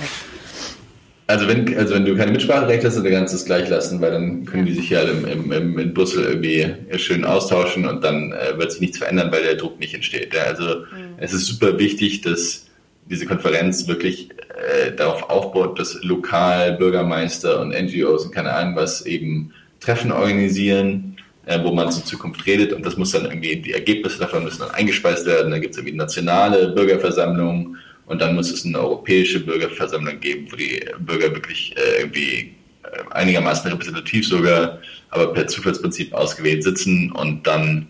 Also 1.32 1.48
wenn, 1.48 1.78
also 1.78 1.94
wenn 1.94 2.04
du 2.04 2.14
keine 2.14 2.30
Mitspracherecht 2.30 2.84
hast, 2.84 2.96
dann 2.96 3.10
kannst 3.10 3.32
du 3.32 3.38
es 3.38 3.46
gleich 3.46 3.66
lassen, 3.66 4.02
weil 4.02 4.10
dann 4.10 4.44
können 4.44 4.66
die 4.66 4.74
sich 4.74 4.90
ja 4.90 5.00
im, 5.00 5.24
im, 5.24 5.50
im, 5.50 5.78
in 5.78 5.94
Brüssel 5.94 6.24
irgendwie 6.24 6.74
schön 6.98 7.24
austauschen 7.24 7.86
und 7.86 8.04
dann 8.04 8.32
äh, 8.32 8.58
wird 8.58 8.70
sich 8.70 8.82
nichts 8.82 8.98
verändern, 8.98 9.32
weil 9.32 9.42
der 9.42 9.54
Druck 9.54 9.80
nicht 9.80 9.94
entsteht. 9.94 10.34
Ja? 10.34 10.42
Also 10.42 10.64
mhm. 10.64 11.14
es 11.16 11.32
ist 11.32 11.46
super 11.46 11.78
wichtig, 11.78 12.20
dass 12.20 12.66
diese 13.06 13.24
Konferenz 13.24 13.88
wirklich 13.88 14.28
äh, 14.30 14.92
darauf 14.92 15.30
aufbaut, 15.30 15.78
dass 15.78 16.02
lokal 16.02 16.72
Bürgermeister 16.72 17.62
und 17.62 17.70
NGOs 17.70 18.26
und 18.26 18.34
keine 18.34 18.52
Ahnung 18.52 18.76
was 18.76 19.06
eben 19.06 19.52
Treffen 19.80 20.12
organisieren, 20.12 21.16
äh, 21.46 21.58
wo 21.64 21.72
man 21.72 21.90
zur 21.90 22.04
Zukunft 22.04 22.44
redet 22.46 22.74
und 22.74 22.84
das 22.84 22.98
muss 22.98 23.12
dann 23.12 23.24
irgendwie, 23.24 23.56
die 23.56 23.72
Ergebnisse 23.72 24.18
davon 24.18 24.44
müssen 24.44 24.60
dann 24.60 24.72
eingespeist 24.72 25.24
werden. 25.24 25.50
Dann 25.50 25.62
gibt 25.62 25.72
es 25.72 25.78
irgendwie 25.78 25.96
nationale 25.96 26.68
Bürgerversammlungen 26.74 27.78
und 28.06 28.20
dann 28.20 28.34
muss 28.34 28.50
es 28.50 28.64
eine 28.64 28.78
europäische 28.78 29.40
Bürgerversammlung 29.40 30.20
geben, 30.20 30.46
wo 30.50 30.56
die 30.56 30.84
Bürger 30.98 31.32
wirklich 31.32 31.74
äh, 31.76 32.00
irgendwie 32.00 32.54
äh, 32.82 33.12
einigermaßen 33.12 33.70
repräsentativ 33.70 34.26
sogar, 34.26 34.78
aber 35.10 35.32
per 35.32 35.46
Zufallsprinzip 35.46 36.12
ausgewählt 36.12 36.64
sitzen 36.64 37.12
und 37.12 37.46
dann 37.46 37.88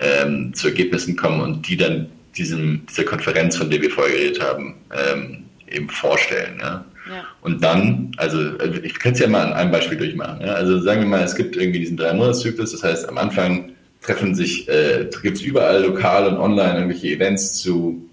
ähm, 0.00 0.52
zu 0.54 0.68
Ergebnissen 0.68 1.16
kommen 1.16 1.40
und 1.40 1.68
die 1.68 1.76
dann 1.76 2.08
diesem, 2.36 2.84
dieser 2.86 3.04
Konferenz, 3.04 3.56
von 3.56 3.70
der 3.70 3.80
wir 3.80 3.90
vorher 3.90 4.14
geredet 4.14 4.42
haben, 4.42 4.74
ähm, 4.92 5.44
eben 5.70 5.88
vorstellen. 5.88 6.58
Ja? 6.60 6.84
ja? 7.08 7.24
Und 7.42 7.62
dann, 7.62 8.12
also, 8.16 8.38
also 8.58 8.82
ich 8.82 8.98
kann 8.98 9.12
es 9.12 9.20
ja 9.20 9.28
mal 9.28 9.46
an 9.46 9.52
einem 9.52 9.70
Beispiel 9.70 9.98
durchmachen. 9.98 10.40
Ja? 10.40 10.54
Also 10.54 10.80
sagen 10.80 11.02
wir 11.02 11.08
mal, 11.08 11.22
es 11.22 11.36
gibt 11.36 11.56
irgendwie 11.56 11.80
diesen 11.80 11.96
Drei-Monats-Zyklus, 11.96 12.72
das 12.72 12.82
heißt 12.82 13.08
am 13.08 13.18
Anfang 13.18 13.70
treffen 14.00 14.34
sich, 14.34 14.68
äh, 14.68 15.08
gibt 15.22 15.38
es 15.38 15.42
überall 15.42 15.82
lokal 15.82 16.26
und 16.26 16.36
online 16.36 16.74
irgendwelche 16.74 17.08
Events 17.08 17.54
zu 17.54 18.04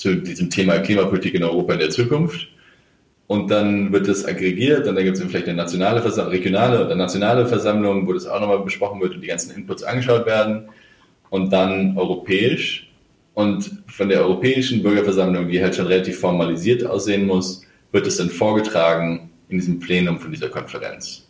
zu 0.00 0.16
diesem 0.16 0.48
Thema 0.48 0.78
Klimapolitik 0.78 1.34
in 1.34 1.44
Europa 1.44 1.74
in 1.74 1.78
der 1.78 1.90
Zukunft. 1.90 2.48
Und 3.26 3.50
dann 3.50 3.92
wird 3.92 4.08
das 4.08 4.24
aggregiert 4.24 4.88
und 4.88 4.96
dann 4.96 5.04
gibt 5.04 5.18
es 5.18 5.22
vielleicht 5.22 5.46
eine 5.46 5.56
nationale 5.56 6.00
Versammlung, 6.00 6.32
regionale 6.32 6.84
oder 6.84 6.96
nationale 6.96 7.46
Versammlung, 7.46 8.08
wo 8.08 8.12
das 8.12 8.26
auch 8.26 8.40
nochmal 8.40 8.60
besprochen 8.60 9.00
wird 9.00 9.14
und 9.14 9.20
die 9.20 9.28
ganzen 9.28 9.54
Inputs 9.54 9.84
angeschaut 9.84 10.26
werden. 10.26 10.68
Und 11.28 11.52
dann 11.52 11.96
europäisch. 11.96 12.90
Und 13.34 13.70
von 13.86 14.08
der 14.08 14.22
europäischen 14.22 14.82
Bürgerversammlung, 14.82 15.48
die 15.48 15.62
halt 15.62 15.76
schon 15.76 15.86
relativ 15.86 16.18
formalisiert 16.18 16.84
aussehen 16.84 17.26
muss, 17.26 17.62
wird 17.92 18.06
es 18.06 18.16
dann 18.16 18.30
vorgetragen 18.30 19.30
in 19.48 19.58
diesem 19.58 19.78
Plenum 19.78 20.18
von 20.18 20.32
dieser 20.32 20.48
Konferenz. 20.48 21.28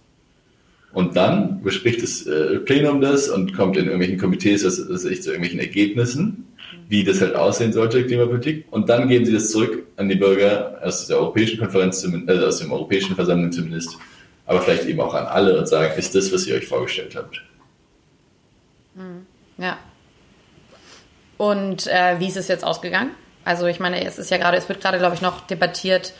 Und 0.92 1.16
dann 1.16 1.62
bespricht 1.62 2.02
das 2.02 2.26
äh, 2.26 2.58
Plenum 2.60 3.00
das 3.00 3.28
und 3.28 3.52
kommt 3.54 3.76
in 3.76 3.84
irgendwelchen 3.84 4.18
Komitees, 4.18 4.62
das, 4.62 4.88
das 4.88 5.04
ich 5.04 5.22
zu 5.22 5.30
irgendwelchen 5.30 5.60
Ergebnissen 5.60 6.46
wie 6.88 7.04
das 7.04 7.20
halt 7.20 7.34
aussehen 7.34 7.72
sollte, 7.72 8.04
Klimapolitik. 8.06 8.66
Und 8.70 8.88
dann 8.88 9.08
geben 9.08 9.24
sie 9.24 9.32
das 9.32 9.50
zurück 9.50 9.86
an 9.96 10.08
die 10.08 10.16
Bürger 10.16 10.78
aus 10.82 11.06
der 11.06 11.18
Europäischen 11.18 11.58
Konferenz, 11.58 12.06
also 12.26 12.46
aus 12.46 12.58
dem 12.58 12.72
Europäischen 12.72 13.14
Versammlung 13.14 13.52
zumindest, 13.52 13.96
aber 14.46 14.60
vielleicht 14.60 14.86
eben 14.86 15.00
auch 15.00 15.14
an 15.14 15.26
alle 15.26 15.58
und 15.58 15.68
sagen, 15.68 15.92
ist 15.96 16.14
das, 16.14 16.32
was 16.32 16.46
ihr 16.46 16.56
euch 16.56 16.66
vorgestellt 16.66 17.14
habt. 17.16 17.42
Hm, 18.96 19.26
ja. 19.58 19.78
Und 21.36 21.86
äh, 21.86 22.18
wie 22.18 22.26
ist 22.26 22.36
es 22.36 22.48
jetzt 22.48 22.64
ausgegangen? 22.64 23.12
Also 23.44 23.66
ich 23.66 23.80
meine, 23.80 24.04
es 24.04 24.18
ist 24.18 24.30
ja 24.30 24.36
gerade, 24.36 24.56
es 24.56 24.68
wird 24.68 24.80
gerade, 24.80 24.98
glaube 24.98 25.14
ich, 25.14 25.22
noch 25.22 25.46
debattiert, 25.46 26.12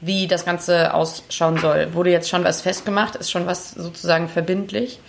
wie 0.00 0.28
das 0.28 0.44
Ganze 0.44 0.94
ausschauen 0.94 1.58
soll. 1.58 1.92
Wurde 1.94 2.10
jetzt 2.10 2.28
schon 2.28 2.44
was 2.44 2.60
festgemacht? 2.60 3.16
Ist 3.16 3.30
schon 3.30 3.46
was 3.46 3.72
sozusagen 3.72 4.28
verbindlich? 4.28 5.00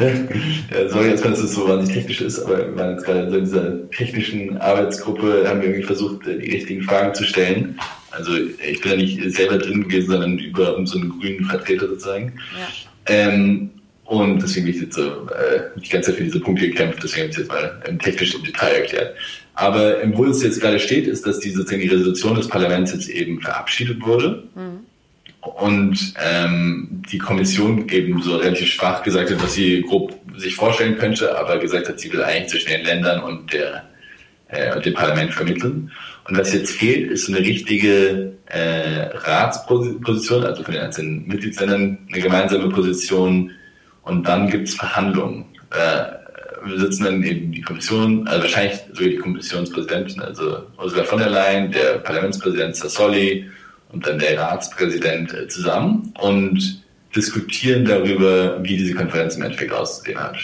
Ja, 0.00 0.88
sorry 0.88 1.10
jetzt, 1.10 1.24
wenn 1.24 1.32
es 1.32 1.40
so 1.40 1.68
wahnsinnig 1.68 1.94
technisch 1.94 2.20
ist, 2.22 2.40
aber 2.40 2.58
wir 2.58 2.76
waren 2.76 2.92
jetzt 2.92 3.04
gerade 3.04 3.36
in 3.36 3.44
dieser 3.44 3.90
technischen 3.90 4.56
Arbeitsgruppe, 4.58 5.44
haben 5.46 5.60
wir 5.60 5.68
irgendwie 5.68 5.86
versucht, 5.86 6.26
die 6.26 6.50
richtigen 6.50 6.82
Fragen 6.82 7.14
zu 7.14 7.24
stellen. 7.24 7.78
Also 8.10 8.32
ich 8.36 8.80
bin 8.80 8.92
ja 8.92 8.96
nicht 8.96 9.34
selber 9.34 9.58
drin 9.58 9.84
gewesen, 9.84 10.10
sondern 10.10 10.38
über 10.38 10.78
so 10.84 10.98
einen 10.98 11.10
grünen 11.18 11.44
Vertreter 11.44 11.88
sozusagen. 11.88 12.32
Ja. 12.58 12.68
Ähm, 13.14 13.70
und 14.04 14.42
deswegen 14.42 14.66
bin 14.66 14.74
ich 14.74 14.82
jetzt 14.82 14.94
so 14.94 15.02
äh, 15.28 15.60
die 15.76 15.88
ganze 15.88 16.10
Zeit 16.10 16.18
für 16.18 16.24
diese 16.24 16.40
Punkte 16.40 16.68
gekämpft, 16.68 17.02
deswegen 17.02 17.22
habe 17.22 17.30
ich 17.30 17.36
es 17.38 17.42
jetzt 17.42 17.52
mal 17.52 17.82
im 17.88 17.98
technischen 17.98 18.42
Detail 18.44 18.72
erklärt. 18.74 19.14
Aber 19.54 19.96
wo 20.14 20.24
es 20.24 20.42
jetzt 20.42 20.60
gerade 20.60 20.78
steht, 20.78 21.06
ist, 21.06 21.26
dass 21.26 21.38
die, 21.38 21.50
sozusagen 21.50 21.82
die 21.82 21.88
Resolution 21.88 22.34
des 22.34 22.48
Parlaments 22.48 22.92
jetzt 22.92 23.08
eben 23.08 23.40
verabschiedet 23.40 24.04
wurde. 24.04 24.44
Mhm. 24.54 24.80
Und 25.42 26.14
ähm, 26.24 27.02
die 27.10 27.18
Kommission 27.18 27.88
eben 27.88 28.22
so 28.22 28.36
relativ 28.36 28.68
schwach 28.68 29.02
gesagt 29.02 29.30
hat, 29.30 29.42
was 29.42 29.54
sie 29.54 29.82
grob 29.82 30.14
sich 30.36 30.54
vorstellen 30.54 30.96
könnte, 30.96 31.36
aber 31.36 31.58
gesagt 31.58 31.88
hat, 31.88 31.98
sie 31.98 32.12
will 32.12 32.22
eigentlich 32.22 32.48
zwischen 32.48 32.70
den 32.70 32.84
Ländern 32.84 33.22
und 33.22 33.52
der 33.52 33.82
äh, 34.52 34.74
und 34.74 34.86
dem 34.86 34.94
Parlament 34.94 35.34
vermitteln. 35.34 35.90
Und 36.28 36.38
was 36.38 36.52
jetzt 36.52 36.72
fehlt, 36.72 37.10
ist 37.10 37.28
eine 37.28 37.38
richtige 37.38 38.34
äh, 38.46 39.08
Ratsposition, 39.14 40.44
also 40.44 40.62
von 40.62 40.74
den 40.74 40.84
einzelnen 40.84 41.26
Mitgliedsländern 41.26 41.98
eine 42.12 42.22
gemeinsame 42.22 42.68
Position. 42.68 43.50
Und 44.02 44.26
dann 44.28 44.48
gibt's 44.48 44.74
Verhandlungen. 44.74 45.46
Äh, 45.70 46.22
wir 46.64 46.78
sitzen 46.78 47.04
dann 47.04 47.22
eben 47.24 47.50
die 47.50 47.62
Kommission, 47.62 48.28
also 48.28 48.42
wahrscheinlich 48.42 48.78
sogar 48.92 49.10
die 49.10 49.16
Kommissionspräsidentin, 49.16 50.22
also 50.22 50.62
Ursula 50.78 51.02
von 51.02 51.18
der 51.18 51.30
Leyen, 51.30 51.72
der 51.72 51.98
Parlamentspräsident 51.98 52.76
Sassoli 52.76 53.50
und 53.92 54.06
dann 54.06 54.18
der 54.18 54.38
Ratspräsident 54.38 55.32
äh, 55.34 55.48
zusammen 55.48 56.14
und 56.20 56.82
diskutieren 57.14 57.84
darüber, 57.84 58.62
wie 58.62 58.76
diese 58.76 58.94
Konferenz 58.94 59.36
im 59.36 59.42
Endeffekt 59.42 59.72
auszusehen 59.72 60.18
hat. 60.18 60.36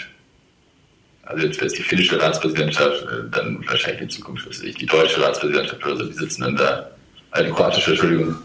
Also 1.22 1.44
jetzt 1.44 1.56
wäre 1.56 1.66
es 1.66 1.74
die 1.74 1.82
finnische 1.82 2.20
Ratspräsidentschaft, 2.20 3.02
äh, 3.02 3.30
dann 3.30 3.64
wahrscheinlich 3.66 4.02
in 4.02 4.10
Zukunft 4.10 4.48
was 4.48 4.60
ich, 4.60 4.76
die 4.76 4.86
deutsche 4.86 5.22
Ratspräsidentschaft 5.22 5.84
oder 5.84 5.96
so, 5.96 6.04
die 6.04 6.14
sitzen 6.14 6.42
dann 6.42 6.56
da, 6.56 6.90
äh, 7.32 7.44
die 7.44 7.50
kroatische, 7.50 7.90
Entschuldigung, 7.90 8.36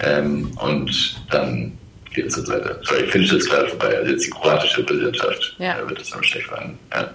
ähm, 0.00 0.50
und 0.58 1.16
dann 1.30 1.72
geht 2.12 2.26
es 2.26 2.36
jetzt 2.36 2.48
weiter. 2.48 2.78
Sorry, 2.82 3.06
finnische 3.06 3.36
ist 3.36 3.48
gerade 3.48 3.68
vorbei, 3.68 3.96
also 3.96 4.10
jetzt 4.10 4.26
die 4.26 4.30
kroatische 4.30 4.82
Präsidentschaft 4.82 5.56
ja. 5.58 5.78
äh, 5.78 5.88
wird 5.88 6.00
das 6.00 6.10
dann 6.10 6.24
schlecht 6.24 6.50
werden. 6.50 6.78
Ja. 6.92 7.10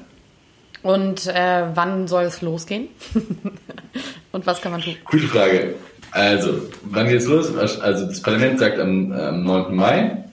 Und 0.84 1.28
äh, 1.28 1.64
wann 1.74 2.08
soll 2.08 2.26
es 2.26 2.42
losgehen? 2.42 2.90
Und 4.32 4.46
was 4.46 4.62
kann 4.62 4.72
man 4.72 4.82
tun? 4.82 4.96
Gute 5.06 5.28
Frage. 5.28 5.76
Also, 6.16 6.62
wann 6.84 7.10
geht 7.10 7.18
es 7.18 7.28
los? 7.28 7.54
Also, 7.58 8.06
das 8.06 8.22
Parlament 8.22 8.58
sagt 8.58 8.80
am, 8.80 9.12
am 9.12 9.44
9. 9.44 9.76
Mai. 9.76 10.24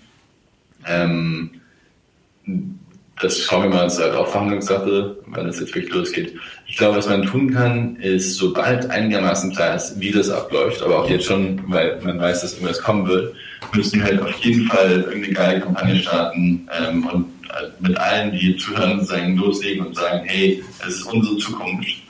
Ähm, 0.86 1.50
das 3.20 3.38
schauen 3.38 3.64
wir 3.64 3.70
mal, 3.70 3.84
das 3.84 3.94
ist 3.94 4.04
halt 4.04 4.14
auch 4.14 4.28
Verhandlungssache, 4.28 5.16
wann 5.26 5.46
das 5.46 5.58
jetzt 5.58 5.74
wirklich 5.74 5.92
losgeht. 5.92 6.34
Ich 6.68 6.76
glaube, 6.76 6.98
was 6.98 7.08
man 7.08 7.24
tun 7.24 7.52
kann, 7.52 7.96
ist, 7.96 8.36
sobald 8.36 8.90
einigermaßen 8.90 9.52
klar 9.52 9.74
ist, 9.74 9.98
wie 9.98 10.12
das 10.12 10.30
abläuft, 10.30 10.82
aber 10.82 11.00
auch 11.00 11.10
jetzt 11.10 11.24
schon, 11.24 11.60
weil 11.66 12.00
man 12.04 12.20
weiß, 12.20 12.42
dass 12.42 12.54
irgendwas 12.54 12.80
kommen 12.80 13.08
wird, 13.08 13.34
müssen 13.74 13.98
wir 13.98 14.06
halt 14.06 14.22
auf 14.22 14.34
jeden 14.34 14.66
Fall 14.66 15.00
irgendeine 15.00 15.34
geile 15.34 15.60
Kampagne 15.62 15.96
starten 15.96 16.68
ähm, 16.80 17.06
und 17.08 17.24
äh, 17.48 17.66
mit 17.80 17.96
allen, 17.96 18.30
die 18.30 18.56
zuhören, 18.56 19.04
sagen, 19.04 19.36
loslegen 19.36 19.84
und 19.84 19.96
sagen, 19.96 20.22
hey, 20.26 20.62
es 20.86 20.94
ist 20.98 21.12
unsere 21.12 21.36
Zukunft. 21.38 22.02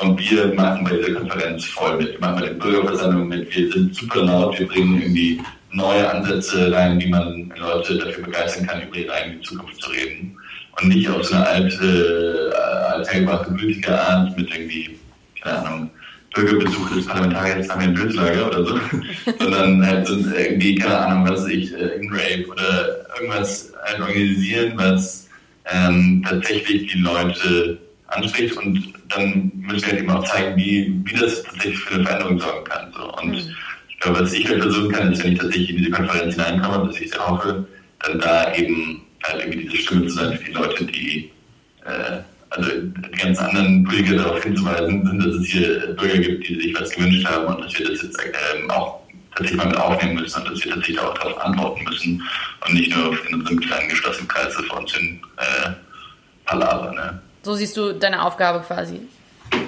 Und 0.00 0.18
wir 0.18 0.54
machen 0.54 0.84
bei 0.84 0.96
dieser 0.96 1.12
Konferenz 1.12 1.64
voll 1.66 1.98
mit. 1.98 2.12
Wir 2.12 2.20
machen 2.20 2.40
bei 2.40 2.46
der 2.46 2.54
Bürgerversammlung 2.54 3.28
mit. 3.28 3.54
Wir 3.54 3.70
sind 3.70 3.94
super 3.94 4.22
laut. 4.22 4.58
Wir 4.58 4.66
bringen 4.66 5.00
irgendwie 5.00 5.40
neue 5.72 6.10
Ansätze 6.10 6.72
rein, 6.72 7.00
wie 7.00 7.08
man 7.08 7.52
Leute 7.56 7.98
dafür 7.98 8.24
begeistern 8.24 8.66
kann, 8.66 8.82
über 8.82 8.96
ihre 8.96 9.12
eigene 9.12 9.40
Zukunft 9.42 9.80
zu 9.82 9.90
reden. 9.90 10.36
Und 10.80 10.88
nicht 10.88 11.08
auf 11.08 11.24
so 11.24 11.34
eine 11.34 11.46
alte, 11.46 12.52
äh, 12.54 12.94
althergebrachte 12.94 14.00
Art 14.00 14.36
mit 14.38 14.50
irgendwie, 14.50 14.98
keine 15.42 15.66
Ahnung, 15.66 15.90
Bürgerbesuch 16.34 16.94
des 16.94 17.06
Parlamentariers 17.06 17.66
nach 17.66 17.78
dem 17.78 17.92
Bildlager 17.92 18.46
oder 18.46 18.64
so, 18.64 18.80
sondern 19.38 19.84
halt 19.84 20.06
so 20.06 20.14
irgendwie, 20.14 20.76
keine 20.76 20.98
Ahnung, 20.98 21.28
was 21.28 21.46
ich, 21.46 21.74
äh, 21.74 21.96
in 22.00 22.10
Rape 22.10 22.46
oder 22.48 22.96
irgendwas 23.16 23.72
halt 23.84 24.00
organisieren, 24.00 24.72
was 24.76 25.28
ähm, 25.70 26.24
tatsächlich 26.26 26.90
die 26.92 26.98
Leute 26.98 27.78
anspricht 28.10 28.56
und 28.56 28.92
dann 29.08 29.52
müssen 29.54 29.82
wir 29.82 29.92
halt 29.92 30.00
eben 30.00 30.10
auch 30.10 30.24
zeigen, 30.24 30.56
wie, 30.56 31.00
wie 31.04 31.14
das 31.14 31.42
tatsächlich 31.42 31.78
für 31.78 31.94
eine 31.94 32.04
Veränderung 32.04 32.40
sorgen 32.40 32.64
kann. 32.64 32.92
So. 32.92 33.12
Und 33.14 33.30
mhm. 33.30 33.54
ich 33.88 33.98
glaube, 34.00 34.20
was 34.20 34.32
ich 34.32 34.48
halt 34.48 34.62
versuchen 34.62 34.92
kann, 34.92 35.12
ist, 35.12 35.22
wenn 35.24 35.32
ich 35.32 35.38
tatsächlich 35.38 35.70
in 35.70 35.76
diese 35.78 35.90
Konferenz 35.90 36.34
hineinkomme, 36.34 36.86
dass 36.88 37.00
ich 37.00 37.10
sehr 37.10 37.26
hoffe, 37.26 37.66
dann 38.00 38.18
da 38.18 38.54
eben 38.54 39.02
halt 39.22 39.40
irgendwie 39.40 39.68
diese 39.68 39.76
Stimme 39.76 40.06
zu 40.06 40.14
sein 40.14 40.38
für 40.38 40.44
die 40.44 40.52
Leute, 40.52 40.84
die 40.84 41.30
äh, 41.84 42.18
also 42.50 42.68
die 42.68 43.18
ganz 43.18 43.38
anderen 43.38 43.84
Politiker 43.84 44.16
darauf 44.16 44.42
hinzuweisen 44.42 45.06
sind, 45.06 45.24
dass 45.24 45.34
es 45.36 45.46
hier 45.46 45.94
Bürger 45.96 46.18
gibt, 46.18 46.48
die 46.48 46.60
sich 46.60 46.80
was 46.80 46.90
gewünscht 46.90 47.24
haben 47.26 47.46
und 47.46 47.64
dass 47.64 47.78
wir 47.78 47.88
das 47.88 48.02
jetzt 48.02 48.18
ähm, 48.24 48.70
auch 48.70 49.00
tatsächlich 49.36 49.58
mal 49.58 49.68
mit 49.68 49.76
aufnehmen 49.76 50.16
müssen 50.16 50.42
und 50.42 50.50
dass 50.50 50.64
wir 50.64 50.72
tatsächlich 50.72 50.98
auch 50.98 51.14
darauf 51.14 51.40
antworten 51.40 51.84
müssen 51.84 52.22
und 52.66 52.74
nicht 52.74 52.94
nur 52.94 53.16
in 53.28 53.34
unserem 53.34 53.60
kleinen 53.60 53.88
geschlossenen 53.88 54.28
Kreis 54.28 54.54
vor 54.54 54.80
uns 54.80 54.92
hin 54.92 55.20
äh, 55.36 55.70
palabern. 56.44 56.94
Ne? 56.96 57.20
So 57.42 57.54
siehst 57.54 57.76
du 57.76 57.92
deine 57.92 58.22
Aufgabe 58.22 58.60
quasi 58.60 59.00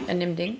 in 0.08 0.20
dem 0.20 0.36
Ding? 0.36 0.56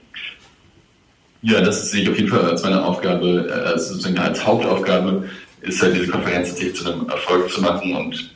Ja, 1.42 1.60
das 1.60 1.90
sehe 1.90 2.02
ich 2.02 2.08
auf 2.08 2.16
jeden 2.16 2.28
Fall 2.28 2.44
als 2.44 2.62
meine 2.62 2.84
Aufgabe, 2.84 3.50
also 3.66 3.94
sozusagen 3.94 4.18
als 4.18 4.46
Hauptaufgabe, 4.46 5.28
ist 5.60 5.82
halt 5.82 5.94
diese 5.94 6.08
Konferenz 6.08 6.48
tatsächlich 6.48 6.76
zu 6.76 6.90
einem 6.90 7.08
Erfolg 7.08 7.50
zu 7.50 7.60
machen 7.60 7.94
und 7.94 8.32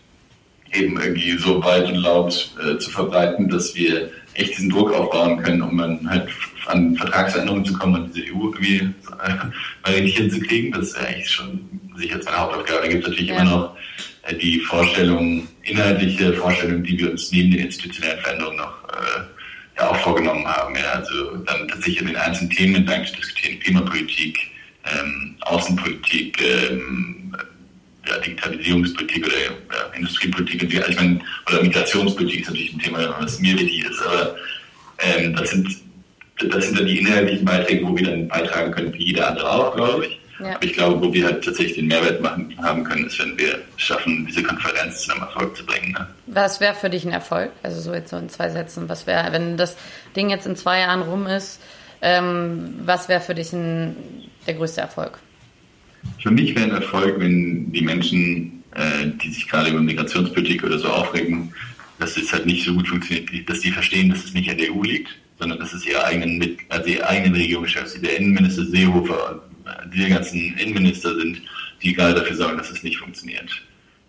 eben 0.72 1.00
irgendwie 1.00 1.38
so 1.38 1.62
weit 1.64 1.86
und 1.86 1.96
laut 1.96 2.50
äh, 2.62 2.78
zu 2.78 2.90
verbreiten, 2.90 3.48
dass 3.48 3.74
wir 3.74 4.10
echt 4.34 4.58
diesen 4.58 4.70
Druck 4.70 4.92
aufbauen 4.92 5.42
können, 5.42 5.62
um 5.62 5.78
dann 5.78 6.08
halt 6.08 6.28
an 6.66 6.96
Vertragsänderungen 6.96 7.64
zu 7.64 7.74
kommen 7.74 7.94
und 7.94 8.14
diese 8.14 8.26
EU 8.34 8.50
irgendwie 8.50 8.76
äh, 8.76 9.34
mal 9.84 9.94
richtig 9.94 10.16
hinzukriegen. 10.16 10.72
Das 10.72 10.88
ist 10.88 10.96
ja 10.96 11.02
eigentlich 11.02 11.30
schon 11.30 11.60
sicher 11.96 12.18
meine 12.24 12.38
Hauptaufgabe. 12.38 12.82
Da 12.82 12.88
gibt 12.88 13.04
es 13.04 13.10
natürlich 13.10 13.30
ja. 13.30 13.40
immer 13.40 13.50
noch 13.50 13.76
die 14.32 14.60
Vorstellungen, 14.60 15.48
inhaltliche 15.62 16.32
Vorstellungen, 16.34 16.82
die 16.82 16.98
wir 16.98 17.10
uns 17.10 17.30
neben 17.32 17.50
den 17.52 17.66
institutionellen 17.66 18.20
Veränderungen 18.20 18.58
noch 18.58 18.84
äh, 18.88 19.78
ja 19.78 19.90
auch 19.90 19.96
vorgenommen 19.96 20.46
haben. 20.46 20.74
Ja. 20.74 20.92
Also 20.92 21.36
dann 21.44 21.68
tatsächlich 21.68 22.00
in 22.00 22.06
den 22.08 22.16
einzelnen 22.16 22.50
Themen 22.50 22.74
entlang 22.76 23.06
zu 23.06 23.14
diskutieren, 23.16 23.60
Klimapolitik, 23.60 24.38
ähm, 24.84 25.34
Außenpolitik, 25.40 26.40
ähm, 26.42 27.36
ja, 28.08 28.18
Digitalisierungspolitik 28.18 29.26
oder 29.26 29.36
ja, 29.36 29.96
Industriepolitik 29.96 30.62
und 30.62 30.72
ich 30.72 30.96
meine, 30.96 31.20
oder 31.48 31.62
Migrationspolitik 31.62 32.40
ist 32.40 32.48
natürlich 32.48 32.72
ein 32.74 32.78
Thema, 32.78 33.16
was 33.20 33.40
mir 33.40 33.54
wichtig 33.54 33.84
ist, 33.84 34.00
aber 34.02 34.36
ähm, 34.98 35.34
das 35.34 35.50
sind 35.50 35.68
das 36.38 36.66
sind 36.66 36.78
dann 36.78 36.86
die 36.86 36.98
inhaltlichen 36.98 37.44
Beiträge, 37.44 37.86
wo 37.86 37.96
wir 37.96 38.10
dann 38.10 38.28
beitragen 38.28 38.70
können, 38.70 38.92
wie 38.92 39.04
jeder 39.04 39.28
andere 39.28 39.50
auch, 39.50 39.74
glaube 39.74 40.06
ich. 40.06 40.20
Ja. 40.40 40.57
Aber 40.57 40.64
ich 40.64 40.72
glaube, 40.75 41.01
wo 41.01 41.12
wir 41.12 41.25
halt 41.25 41.44
tatsächlich 41.44 41.77
den 41.77 41.87
Mehrwert 41.87 42.20
machen, 42.20 42.55
haben 42.62 42.85
können, 42.85 43.07
ist, 43.07 43.18
wenn 43.18 43.38
wir 43.38 43.59
schaffen, 43.77 44.27
diese 44.27 44.42
Konferenz 44.42 45.03
zu 45.03 45.12
einem 45.12 45.22
Erfolg 45.22 45.57
zu 45.57 45.64
bringen. 45.64 45.92
Ne? 45.92 46.07
Was 46.27 46.61
wäre 46.61 46.75
für 46.75 46.90
dich 46.90 47.05
ein 47.05 47.12
Erfolg? 47.12 47.51
Also 47.62 47.81
so 47.81 47.94
jetzt 47.94 48.11
so 48.11 48.16
in 48.16 48.29
zwei 48.29 48.51
Sätzen. 48.51 48.88
Was 48.88 49.07
wäre, 49.07 49.33
wenn 49.33 49.57
das 49.57 49.77
Ding 50.14 50.31
jetzt 50.31 50.46
in 50.46 50.57
zwei 50.57 50.81
Jahren 50.81 51.03
rum 51.03 51.27
ist, 51.27 51.61
ähm, 52.03 52.75
was 52.85 53.09
wäre 53.09 53.20
für 53.20 53.35
dich 53.35 53.53
ein, 53.53 53.96
der 54.46 54.55
größte 54.55 54.81
Erfolg? 54.81 55.18
Für 56.22 56.31
mich 56.31 56.55
wäre 56.55 56.66
ein 56.66 56.83
Erfolg, 56.83 57.18
wenn 57.18 57.72
die 57.72 57.83
Menschen, 57.83 58.62
äh, 58.75 59.07
die 59.22 59.33
sich 59.33 59.49
gerade 59.49 59.70
über 59.70 59.81
Migrationspolitik 59.81 60.62
oder 60.64 60.79
so 60.79 60.88
aufregen, 60.88 61.53
dass 61.99 62.16
es 62.16 62.33
halt 62.33 62.46
nicht 62.46 62.64
so 62.64 62.75
gut 62.75 62.88
funktioniert, 62.88 63.49
dass 63.49 63.61
die 63.61 63.70
verstehen, 63.70 64.11
dass 64.11 64.25
es 64.25 64.35
nicht 64.35 64.51
an 64.51 64.59
der 64.59 64.70
EU 64.70 64.83
liegt, 64.83 65.09
sondern 65.38 65.59
dass 65.59 65.72
es 65.72 65.87
ihre 65.87 66.05
eigenen, 66.05 66.57
also 66.68 66.88
ihre 66.88 67.07
eigenen 67.09 67.35
Regierungschefs, 67.35 68.01
der 68.01 68.18
Innenminister 68.18 68.64
Seehofer 68.64 69.33
und 69.33 69.38
äh, 69.38 69.45
die 69.94 70.09
ganzen 70.09 70.57
Innenminister 70.59 71.14
sind, 71.14 71.42
die 71.83 71.92
gerade 71.92 72.14
dafür 72.14 72.37
sorgen, 72.37 72.59
dass 72.59 72.70
es 72.70 72.83
nicht 72.83 72.98
funktioniert. 72.98 73.50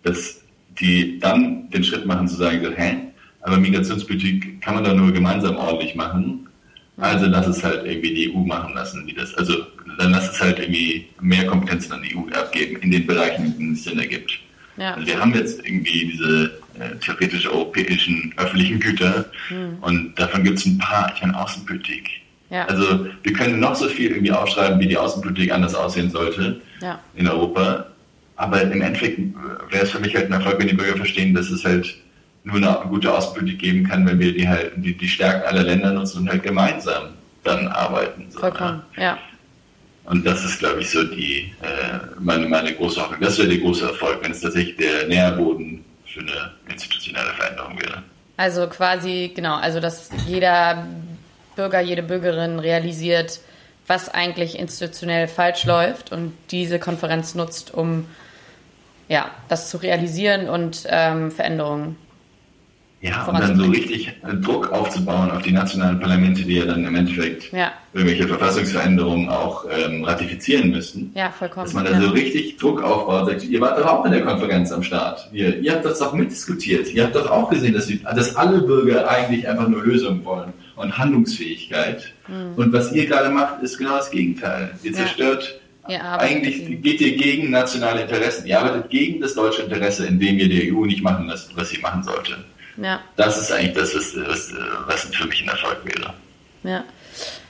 Dass 0.02 0.40
die 0.80 1.18
dann 1.18 1.70
den 1.70 1.84
Schritt 1.84 2.06
machen 2.06 2.28
zu 2.28 2.36
sagen, 2.36 2.62
so, 2.62 2.70
hä, 2.70 2.96
aber 3.40 3.56
Migrationspolitik 3.56 4.60
kann 4.60 4.74
man 4.74 4.84
doch 4.84 4.94
nur 4.94 5.12
gemeinsam 5.12 5.56
ordentlich 5.56 5.94
machen. 5.94 6.48
Also 6.96 7.26
lass 7.26 7.46
es 7.46 7.62
halt 7.62 7.86
irgendwie 7.86 8.12
die 8.12 8.34
EU 8.34 8.38
machen 8.38 8.74
lassen, 8.74 9.06
wie 9.06 9.12
das, 9.12 9.32
also 9.34 9.54
dann 9.98 10.10
lass 10.10 10.32
es 10.32 10.40
halt 10.40 10.58
irgendwie 10.58 11.06
mehr 11.20 11.46
Kompetenzen 11.46 11.92
an 11.92 12.02
die 12.02 12.16
EU 12.16 12.28
abgeben 12.34 12.76
in 12.82 12.90
den 12.90 13.06
Bereichen, 13.06 13.46
in 13.46 13.58
denen 13.58 13.72
es 13.74 13.84
Sinn 13.84 13.98
ergibt. 13.98 14.38
Ja. 14.76 14.94
Also 14.94 15.06
wir 15.06 15.20
haben 15.20 15.34
jetzt 15.34 15.64
irgendwie 15.64 16.06
diese 16.12 16.58
äh, 16.78 16.96
theoretisch 17.00 17.46
europäischen 17.46 18.32
öffentlichen 18.36 18.80
Güter 18.80 19.26
mhm. 19.50 19.78
und 19.80 20.18
davon 20.18 20.42
gibt 20.42 20.58
es 20.58 20.66
ein 20.66 20.78
paar, 20.78 21.12
ich 21.14 21.22
meine 21.22 21.38
Außenpolitik. 21.40 22.20
Ja. 22.50 22.64
Also 22.66 23.06
wir 23.22 23.32
können 23.32 23.60
noch 23.60 23.74
so 23.74 23.88
viel 23.88 24.10
irgendwie 24.10 24.32
aufschreiben, 24.32 24.80
wie 24.80 24.88
die 24.88 24.96
Außenpolitik 24.96 25.52
anders 25.52 25.74
aussehen 25.74 26.10
sollte 26.10 26.60
ja. 26.80 26.98
in 27.14 27.28
Europa. 27.28 27.86
Aber 28.36 28.62
im 28.62 28.80
Endeffekt 28.80 29.18
wäre 29.70 29.84
es 29.84 29.90
für 29.90 29.98
mich 29.98 30.14
halt 30.14 30.26
ein 30.26 30.32
Erfolg, 30.32 30.58
wenn 30.58 30.68
die 30.68 30.74
Bürger 30.74 30.96
verstehen, 30.96 31.34
dass 31.34 31.50
es 31.50 31.64
halt 31.64 31.94
nur 32.44 32.56
eine 32.56 32.88
gute 32.88 33.12
Außenpolitik 33.12 33.58
geben 33.58 33.88
kann, 33.88 34.06
wenn 34.06 34.18
wir 34.18 34.32
die 34.32 34.48
halt 34.48 34.72
die, 34.76 34.96
die 34.96 35.08
Stärken 35.08 35.46
aller 35.46 35.64
Länder 35.64 35.92
nutzen 35.92 36.22
und 36.22 36.30
halt 36.30 36.42
gemeinsam 36.42 37.08
dann 37.44 37.68
arbeiten. 37.68 38.26
So, 38.30 38.40
Vollkommen, 38.40 38.82
ne? 38.96 39.02
ja. 39.02 39.18
Und 40.04 40.24
das 40.24 40.42
ist, 40.42 40.60
glaube 40.60 40.80
ich, 40.80 40.88
so 40.88 41.04
die 41.04 41.52
äh, 41.60 41.98
meine, 42.18 42.48
meine 42.48 42.72
große 42.72 43.00
Hoffnung. 43.00 43.20
Das 43.20 43.36
wäre 43.38 43.48
der 43.48 43.58
große 43.58 43.84
Erfolg, 43.84 44.20
wenn 44.22 44.30
es 44.30 44.40
tatsächlich 44.40 44.76
der 44.76 45.06
Nährboden 45.06 45.84
für 46.06 46.20
eine 46.20 46.52
institutionelle 46.70 47.34
Veränderung 47.34 47.78
wäre. 47.78 48.02
Also 48.38 48.68
quasi, 48.68 49.32
genau, 49.34 49.56
also 49.56 49.80
dass 49.80 50.10
jeder 50.26 50.86
Bürger, 51.58 51.80
jede 51.80 52.04
Bürgerin 52.04 52.60
realisiert, 52.60 53.40
was 53.88 54.08
eigentlich 54.08 54.56
institutionell 54.56 55.26
falsch 55.26 55.64
läuft 55.64 56.12
und 56.12 56.32
diese 56.52 56.78
Konferenz 56.78 57.34
nutzt, 57.34 57.74
um 57.74 58.04
ja, 59.08 59.28
das 59.48 59.68
zu 59.68 59.78
realisieren 59.78 60.48
und 60.48 60.84
ähm, 60.88 61.32
Veränderungen 61.32 61.96
Ja, 63.00 63.24
und 63.24 63.40
dann 63.40 63.56
so 63.58 63.64
richtig 63.64 64.14
Druck 64.42 64.70
aufzubauen 64.70 65.32
auf 65.32 65.42
die 65.42 65.50
nationalen 65.50 65.98
Parlamente, 65.98 66.42
die 66.42 66.58
ja 66.58 66.64
dann 66.64 66.84
im 66.84 66.94
Endeffekt 66.94 67.50
Ja. 67.52 67.72
irgendwelche 67.92 68.28
Verfassungsveränderungen 68.28 69.28
auch 69.28 69.64
ähm, 69.68 70.04
ratifizieren 70.04 70.70
müssen. 70.70 71.10
Ja, 71.16 71.30
vollkommen. 71.30 71.64
Dass 71.64 71.74
man 71.74 71.86
da 71.86 71.90
ja. 71.92 72.00
so 72.00 72.10
richtig 72.10 72.56
Druck 72.58 72.84
aufbaut, 72.84 73.26
sagt, 73.30 73.42
ihr 73.42 73.60
wart 73.60 73.80
doch 73.80 73.86
auch 73.86 74.04
in 74.04 74.12
der 74.12 74.22
Konferenz 74.22 74.70
am 74.70 74.84
Start. 74.84 75.28
Ihr, 75.32 75.58
ihr 75.58 75.72
habt 75.72 75.84
das 75.84 75.98
doch 75.98 76.12
mitdiskutiert. 76.12 76.88
Ihr 76.92 77.02
habt 77.02 77.16
doch 77.16 77.28
auch 77.28 77.50
gesehen, 77.50 77.74
dass, 77.74 77.86
die, 77.86 78.00
dass 78.00 78.36
alle 78.36 78.60
Bürger 78.60 79.08
eigentlich 79.08 79.48
einfach 79.48 79.66
nur 79.66 79.82
Lösungen 79.82 80.24
wollen 80.24 80.52
und 80.78 80.96
Handlungsfähigkeit. 80.98 82.12
Und 82.56 82.72
was 82.72 82.92
ihr 82.92 83.06
gerade 83.06 83.30
macht, 83.30 83.62
ist 83.62 83.78
genau 83.78 83.96
das 83.96 84.10
Gegenteil. 84.10 84.72
Ihr 84.82 84.90
Mhm. 84.90 84.96
Ja. 84.96 85.02
zerstört, 85.04 85.60
arbeitet 85.84 86.20
eigentlich 86.20 86.58
dagegen. 86.62 86.82
geht 86.82 87.00
ihr 87.00 87.16
gegen 87.16 87.50
nationale 87.50 88.02
Interessen. 88.02 88.46
Ihr 88.46 88.58
arbeitet 88.60 88.90
gegen 88.90 89.20
das 89.20 89.34
deutsche 89.34 89.62
Interesse, 89.62 90.06
indem 90.06 90.38
ihr 90.38 90.48
der 90.48 90.72
EU 90.74 90.84
nicht 90.84 91.02
machen 91.02 91.26
lasst, 91.26 91.56
was 91.56 91.70
sie 91.70 91.78
machen 91.78 92.02
sollte. 92.02 92.36
Ja, 92.80 93.00
Das 93.16 93.40
ist 93.40 93.50
eigentlich 93.50 93.74
das, 93.74 93.94
was, 93.96 94.14
was, 94.26 94.54
was 94.86 95.04
für 95.06 95.26
mich 95.26 95.42
ein 95.42 95.48
Erfolg 95.48 95.78
wäre. 95.84 96.14
ja. 96.64 96.84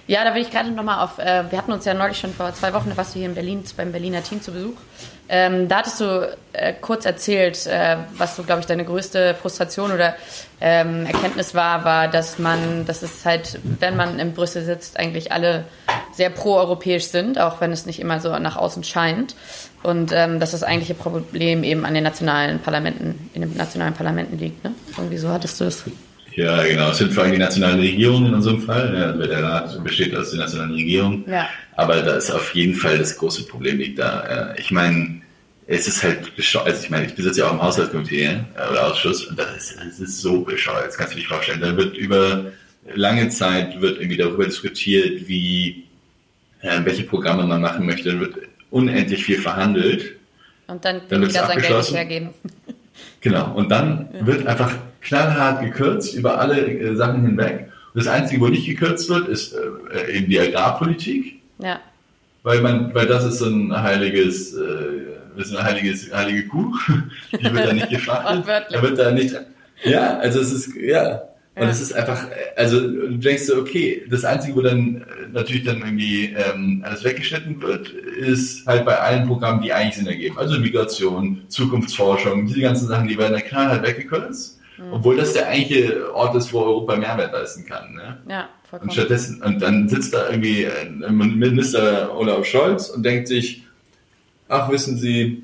Ja, 0.09 0.25
da 0.25 0.35
will 0.35 0.41
ich 0.41 0.51
gerade 0.51 0.71
nochmal 0.71 1.05
auf, 1.05 1.19
äh, 1.19 1.45
wir 1.51 1.59
hatten 1.59 1.71
uns 1.71 1.85
ja 1.85 1.93
neulich 1.93 2.19
schon 2.19 2.33
vor 2.33 2.55
zwei 2.55 2.73
Wochen, 2.73 2.91
warst 2.97 3.15
du 3.15 3.19
hier 3.19 3.29
in 3.29 3.35
Berlin 3.35 3.63
beim 3.77 3.93
Berliner 3.93 4.23
Team 4.23 4.41
zu 4.41 4.53
Besuch. 4.53 4.77
Ähm, 5.29 5.69
da 5.69 5.77
hattest 5.77 6.01
du 6.01 6.35
äh, 6.55 6.73
kurz 6.73 7.05
erzählt, 7.05 7.67
äh, 7.67 7.99
was 8.17 8.35
so, 8.35 8.43
glaube 8.43 8.61
ich, 8.61 8.67
deine 8.67 8.87
größte 8.87 9.35
Frustration 9.35 9.93
oder 9.93 10.15
ähm, 10.63 11.05
Erkenntnis 11.05 11.55
war, 11.55 11.85
war, 11.85 12.09
dass 12.09 12.39
man, 12.39 12.87
dass 12.87 13.03
es 13.03 13.27
halt, 13.27 13.61
wenn 13.63 13.97
man 13.97 14.19
in 14.19 14.33
Brüssel 14.33 14.65
sitzt, 14.65 14.99
eigentlich 14.99 15.31
alle 15.31 15.67
sehr 16.13 16.31
pro-europäisch 16.31 17.09
sind, 17.09 17.39
auch 17.39 17.61
wenn 17.61 17.71
es 17.71 17.85
nicht 17.85 18.01
immer 18.01 18.19
so 18.19 18.37
nach 18.39 18.57
außen 18.57 18.85
scheint. 18.85 19.37
Und 19.83 20.11
ähm, 20.13 20.41
dass 20.41 20.53
das 20.53 20.63
eigentliche 20.63 20.95
Problem 20.95 21.63
eben 21.63 21.85
an 21.85 21.93
den 21.93 22.03
nationalen 22.03 22.61
Parlamenten, 22.61 23.31
in 23.35 23.43
den 23.43 23.55
nationalen 23.59 23.93
Parlamenten 23.93 24.39
liegt. 24.39 24.65
Ne? 24.65 24.73
Irgendwie 24.97 25.19
so 25.19 25.29
hattest 25.29 25.61
du 25.61 25.65
es. 25.67 25.85
Ja, 26.39 26.63
genau. 26.63 26.91
Es 26.91 26.99
sind 26.99 27.13
vor 27.13 27.25
allem 27.25 27.33
die 27.33 27.39
nationalen 27.39 27.81
Regierungen 27.81 28.27
in 28.27 28.35
unserem 28.35 28.63
Fall. 28.63 28.95
Ja, 28.95 29.07
also 29.07 29.27
der 29.27 29.43
Rat 29.43 29.83
besteht 29.83 30.15
aus 30.15 30.31
den 30.31 30.39
nationalen 30.39 30.73
Regierungen. 30.73 31.25
Ja. 31.29 31.49
Aber 31.75 32.01
da 32.01 32.17
ist 32.17 32.31
auf 32.31 32.55
jeden 32.55 32.75
Fall 32.75 32.97
das 32.97 33.17
große 33.17 33.45
Problem 33.47 33.79
liegt 33.79 33.99
da. 33.99 34.55
Ich 34.57 34.71
meine, 34.71 35.21
es 35.67 35.89
ist 35.89 36.01
halt 36.03 36.37
bescheuert. 36.37 36.69
Also 36.69 36.85
ich 36.85 36.91
meine, 36.91 37.07
ich 37.07 37.15
besitze 37.17 37.41
ja 37.41 37.49
auch 37.49 37.55
im 37.55 37.63
Haushaltskomitee 37.63 38.39
oder 38.71 38.87
Ausschuss 38.87 39.25
und 39.25 39.37
das 39.37 39.57
ist, 39.57 39.79
das 39.79 39.99
ist 39.99 40.21
so 40.21 40.43
bescheuert. 40.43 40.87
Das 40.87 40.97
kannst 40.97 41.13
du 41.13 41.17
dir 41.17 41.23
nicht 41.23 41.29
vorstellen. 41.29 41.61
Da 41.61 41.77
wird 41.77 41.97
über 41.97 42.53
lange 42.95 43.29
Zeit 43.31 43.81
wird 43.81 43.99
irgendwie 43.99 44.17
darüber 44.17 44.45
diskutiert, 44.45 45.29
wie 45.29 45.85
welche 46.63 47.03
Programme 47.03 47.47
man 47.47 47.61
machen 47.61 47.85
möchte. 47.85 48.13
Da 48.13 48.21
wird 48.21 48.37
unendlich 48.71 49.25
viel 49.25 49.41
verhandelt. 49.41 50.15
Und 50.69 50.85
dann 50.85 51.01
Dann 51.09 51.21
Geld 51.23 51.33
nicht 51.33 51.43
abgeschlossen. 51.43 52.31
Genau. 53.21 53.55
Und 53.55 53.71
dann 53.71 54.09
wird 54.21 54.47
einfach 54.47 54.73
knallhart 55.01 55.63
gekürzt 55.63 56.15
über 56.15 56.39
alle 56.39 56.61
äh, 56.61 56.95
Sachen 56.95 57.25
hinweg. 57.25 57.69
Und 57.95 58.05
das 58.05 58.09
Einzige, 58.09 58.41
wo 58.41 58.49
nicht 58.49 58.67
gekürzt 58.67 59.09
wird, 59.09 59.29
ist 59.29 59.55
äh, 59.55 60.13
eben 60.13 60.29
die 60.29 60.39
Agrarpolitik, 60.39 61.41
Ja, 61.59 61.81
weil 62.43 62.61
man, 62.61 62.95
weil 62.95 63.07
das 63.07 63.25
ist 63.25 63.39
so 63.39 63.47
ein 63.47 63.71
heiliges, 63.83 64.55
äh, 64.55 65.41
ist 65.41 65.55
eine 65.55 65.65
heiliges, 65.65 66.13
heilige 66.13 66.49
Kuh. 66.49 66.75
Die 67.33 67.45
wird 67.45 67.67
da 67.67 67.73
nicht 67.73 67.91
geschlachtet. 67.91 68.67
Da 68.71 68.83
wird 68.83 68.99
da 68.99 69.11
nicht. 69.11 69.35
Ja, 69.85 70.19
also 70.19 70.41
es 70.41 70.53
ist 70.53 70.75
ja. 70.77 71.23
Und 71.61 71.69
es 71.69 71.81
ist 71.81 71.93
einfach, 71.93 72.31
äh, 72.31 72.57
also 72.57 72.81
du 72.81 73.17
denkst 73.17 73.45
so, 73.45 73.57
okay, 73.57 74.05
das 74.09 74.25
Einzige, 74.25 74.57
wo 74.57 74.63
dann 74.63 75.03
äh, 75.03 75.29
natürlich 75.33 75.65
dann 75.65 75.79
irgendwie 75.79 76.35
ähm, 76.35 76.83
alles 76.85 77.05
weggeschnitten 77.05 77.61
wird, 77.61 77.89
ist 77.89 78.67
halt 78.67 78.85
bei 78.85 78.99
allen 78.99 79.27
Programmen, 79.27 79.63
die 79.63 79.73
eigentlich 79.73 79.97
Sinn 79.97 80.07
ergeben. 80.07 80.39
Also 80.39 80.59
Migration, 80.59 81.43
Zukunftsforschung, 81.49 82.47
diese 82.47 82.61
ganzen 82.61 82.89
Sachen, 82.89 83.09
die 83.09 83.19
werden 83.19 83.33
dann 83.33 83.43
knallhart 83.43 83.87
weggekürzt. 83.87 84.59
Mhm. 84.79 84.93
Obwohl 84.93 85.17
das 85.17 85.33
der 85.33 85.49
eigentliche 85.49 86.15
Ort 86.15 86.37
ist, 86.37 86.53
wo 86.53 86.61
Europa 86.61 86.97
Mehrwert 86.97 87.33
leisten 87.33 87.67
kann. 87.67 87.95
Ne? 87.95 88.19
ja, 88.29 88.41
Und 88.43 88.69
vollkommen. 88.69 88.91
stattdessen, 88.93 89.43
und 89.43 89.61
dann 89.61 89.89
sitzt 89.89 90.15
da 90.15 90.31
irgendwie 90.31 90.67
ein 90.67 91.17
Minister 91.39 92.17
Olaf 92.17 92.45
Scholz 92.45 92.89
und 92.89 93.03
denkt 93.03 93.29
sich, 93.29 93.65
ach, 94.49 94.71
wissen 94.71 94.97
Sie, 94.97 95.43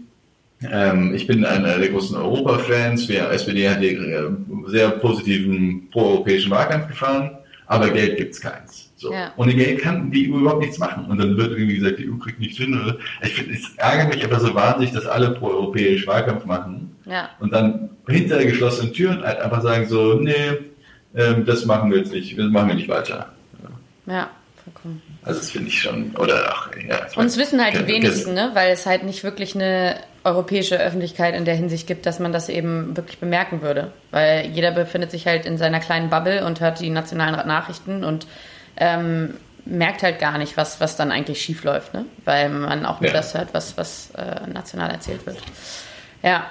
ähm, 0.70 1.14
ich 1.14 1.26
bin 1.26 1.44
einer 1.44 1.78
der 1.78 1.88
großen 1.88 2.16
Europa-Fans, 2.16 3.08
wir 3.08 3.30
SPD 3.30 3.68
hat 3.68 3.80
hier 3.80 3.92
äh, 4.00 4.30
sehr 4.66 4.90
positiven 4.90 5.88
pro-europäischen 5.90 6.50
Wahlkampf 6.50 6.88
gefahren, 6.88 7.38
aber 7.66 7.90
Geld 7.90 8.16
gibt's 8.16 8.40
keins. 8.40 8.92
So. 8.96 9.12
Ja. 9.12 9.32
Ohne 9.36 9.54
Geld 9.54 9.80
kann 9.80 10.10
die 10.10 10.32
EU 10.32 10.38
überhaupt 10.38 10.62
nichts 10.62 10.78
machen. 10.78 11.06
Und 11.06 11.18
dann 11.18 11.36
wird 11.36 11.52
irgendwie 11.52 11.78
gesagt, 11.78 11.98
die 11.98 12.08
EU 12.08 12.16
kriegt 12.16 12.40
nichts 12.40 12.56
hin. 12.56 12.80
Oder? 12.80 12.96
Ich 13.22 13.34
finde, 13.34 13.54
es 13.54 13.74
ärgert 13.76 14.14
mich 14.14 14.22
einfach 14.24 14.40
so 14.40 14.54
wahnsinnig, 14.54 14.94
dass 14.94 15.06
alle 15.06 15.32
pro-europäisch 15.32 16.06
Wahlkampf 16.06 16.44
machen 16.46 16.96
Ja, 17.04 17.30
und 17.40 17.52
dann 17.52 17.90
hinter 18.08 18.42
geschlossenen 18.44 18.92
Türen 18.92 19.22
halt 19.22 19.40
einfach 19.40 19.62
sagen 19.62 19.86
so, 19.88 20.14
nee, 20.14 20.32
ähm, 21.16 21.44
das 21.44 21.64
machen 21.66 21.90
wir 21.90 21.98
jetzt 21.98 22.12
nicht, 22.12 22.38
das 22.38 22.50
machen 22.50 22.68
wir 22.68 22.74
nicht 22.74 22.88
weiter. 22.88 23.32
ja, 24.06 24.30
vollkommen. 24.64 25.02
Also 25.22 25.40
das 25.40 25.50
finde 25.50 25.68
ich 25.68 25.80
schon, 25.80 26.14
oder 26.16 26.50
ach, 26.50 26.70
ja. 26.88 27.00
Und 27.16 27.26
es 27.26 27.36
wissen 27.36 27.62
halt 27.62 27.74
die 27.74 27.86
wenigsten, 27.86 28.34
ne? 28.34 28.50
weil 28.54 28.72
es 28.72 28.86
halt 28.86 29.04
nicht 29.04 29.24
wirklich 29.24 29.54
eine 29.54 29.96
europäische 30.24 30.80
Öffentlichkeit 30.80 31.34
in 31.34 31.44
der 31.44 31.54
Hinsicht 31.54 31.86
gibt, 31.86 32.06
dass 32.06 32.18
man 32.18 32.32
das 32.32 32.48
eben 32.48 32.96
wirklich 32.96 33.18
bemerken 33.18 33.60
würde. 33.62 33.92
Weil 34.10 34.46
jeder 34.46 34.70
befindet 34.72 35.10
sich 35.10 35.26
halt 35.26 35.44
in 35.46 35.58
seiner 35.58 35.80
kleinen 35.80 36.08
Bubble 36.10 36.44
und 36.46 36.60
hört 36.60 36.80
die 36.80 36.90
nationalen 36.90 37.46
Nachrichten 37.46 38.04
und 38.04 38.26
ähm, 38.76 39.34
merkt 39.66 40.02
halt 40.02 40.18
gar 40.18 40.36
nicht, 40.38 40.56
was, 40.56 40.80
was 40.80 40.96
dann 40.96 41.12
eigentlich 41.12 41.40
schief 41.42 41.62
läuft, 41.64 41.94
ne? 41.94 42.04
weil 42.24 42.48
man 42.48 42.84
auch 42.86 43.00
nur 43.00 43.10
Ja. 43.10 43.16
das 43.16 43.34
hört, 43.34 43.52
was, 43.54 43.76
was 43.76 44.10
äh, 44.16 44.46
national 44.50 44.90
erzählt 44.90 45.24
wird. 45.26 45.38
Ja, 46.22 46.46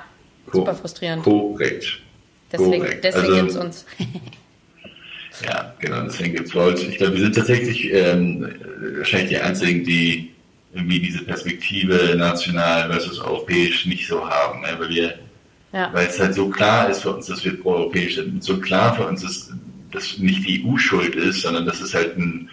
Ko- 0.50 0.60
super 0.60 0.74
frustrierend. 0.76 1.24
Korrekt. 1.24 2.00
Deswegen, 2.52 2.72
korrekt. 2.84 3.04
deswegen 3.04 3.26
Also- 3.34 3.40
gibt's 3.42 3.56
uns. 3.58 3.86
Ja, 5.46 5.74
genau, 5.80 6.04
deswegen 6.04 6.36
gibt's 6.36 6.54
Volt. 6.54 6.80
Ich 6.80 6.98
glaube, 6.98 7.14
wir 7.16 7.22
sind 7.22 7.36
tatsächlich 7.36 7.92
ähm, 7.92 8.54
wahrscheinlich 8.98 9.30
die 9.30 9.40
Einzigen, 9.40 9.84
die 9.84 10.33
irgendwie 10.74 11.00
diese 11.00 11.24
Perspektive 11.24 12.16
national 12.18 12.90
versus 12.90 13.20
europäisch 13.20 13.86
nicht 13.86 14.08
so 14.08 14.28
haben, 14.28 14.62
ne? 14.62 14.76
weil 14.78 14.90
wir 14.90 15.20
Ja, 15.72 15.92
weil 15.94 16.08
es 16.08 16.20
halt 16.20 16.36
so 16.36 16.50
klar 16.50 16.90
ist 16.90 17.02
für 17.02 17.14
uns, 17.14 17.28
dass 17.28 17.44
wir 17.44 17.60
proeuropäisch 17.60 18.16
sind. 18.16 18.44
So 18.44 18.60
klar 18.60 18.96
für 18.96 19.08
uns 19.08 19.24
ist, 19.24 19.52
dass 19.92 20.18
nicht 20.18 20.48
die 20.48 20.64
EU 20.66 20.78
schuld 20.78 21.16
ist, 21.16 21.42
sondern 21.42 21.66
dass 21.66 21.82
es 21.82 21.94
halt 21.94 22.18
ein 22.18 22.50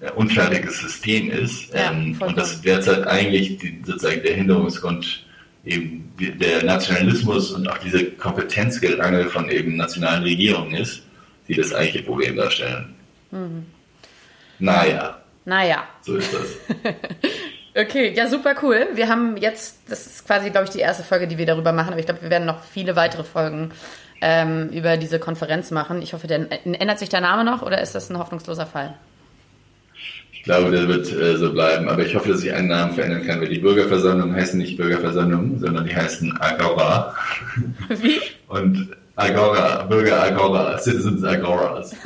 äh, 0.00 0.10
unfertiges 0.12 0.78
System 0.78 1.30
ist. 1.30 1.72
Ja, 1.72 1.92
ähm, 1.92 2.16
und 2.20 2.36
dass 2.36 2.60
derzeit 2.62 3.06
eigentlich 3.06 3.58
die, 3.58 3.80
sozusagen 3.84 4.22
der 4.22 4.34
Hinderungsgrund 4.34 5.24
eben 5.64 6.12
der 6.18 6.62
Nationalismus 6.64 7.52
und 7.52 7.68
auch 7.68 7.78
diese 7.78 8.04
Kompetenzgerangel 8.04 9.30
von 9.30 9.48
eben 9.48 9.76
nationalen 9.76 10.22
Regierungen 10.22 10.74
ist, 10.74 11.02
die 11.48 11.54
das 11.54 11.72
eigentliche 11.72 12.04
Problem 12.04 12.36
darstellen. 12.36 12.94
Mhm. 13.30 13.66
Naja, 14.58 15.22
naja. 15.44 15.84
so 16.02 16.16
ist 16.16 16.32
das. 16.32 16.46
Okay, 17.76 18.12
ja, 18.14 18.28
super 18.28 18.54
cool. 18.62 18.86
Wir 18.94 19.08
haben 19.08 19.36
jetzt, 19.36 19.78
das 19.88 20.06
ist 20.06 20.26
quasi, 20.26 20.50
glaube 20.50 20.66
ich, 20.66 20.70
die 20.70 20.78
erste 20.78 21.02
Folge, 21.02 21.26
die 21.26 21.38
wir 21.38 21.46
darüber 21.46 21.72
machen, 21.72 21.90
aber 21.90 21.98
ich 21.98 22.06
glaube, 22.06 22.22
wir 22.22 22.30
werden 22.30 22.46
noch 22.46 22.62
viele 22.62 22.94
weitere 22.94 23.24
Folgen 23.24 23.72
ähm, 24.20 24.68
über 24.68 24.96
diese 24.96 25.18
Konferenz 25.18 25.72
machen. 25.72 26.00
Ich 26.00 26.12
hoffe, 26.12 26.28
der, 26.28 26.46
ändert 26.64 27.00
sich 27.00 27.08
der 27.08 27.20
Name 27.20 27.44
noch 27.44 27.62
oder 27.62 27.80
ist 27.80 27.94
das 27.96 28.10
ein 28.10 28.18
hoffnungsloser 28.18 28.66
Fall? 28.66 28.94
Ich 30.32 30.44
glaube, 30.44 30.70
der 30.70 30.86
wird 30.86 31.10
äh, 31.12 31.36
so 31.36 31.52
bleiben, 31.52 31.88
aber 31.88 32.04
ich 32.04 32.14
hoffe, 32.14 32.28
dass 32.28 32.44
ich 32.44 32.52
einen 32.52 32.68
Namen 32.68 32.94
verändern 32.94 33.26
kann, 33.26 33.40
weil 33.40 33.48
die 33.48 33.58
Bürgerversammlungen 33.58 34.36
heißen 34.36 34.58
nicht 34.58 34.76
Bürgerversammlungen, 34.76 35.58
sondern 35.58 35.84
die 35.84 35.96
heißen 35.96 36.36
Agora. 36.40 37.16
Wie? 37.88 38.20
Und 38.46 38.94
Agora, 39.16 39.82
Bürger 39.84 40.22
Agora, 40.22 40.78
Citizens 40.78 41.24
Agoras. 41.24 41.96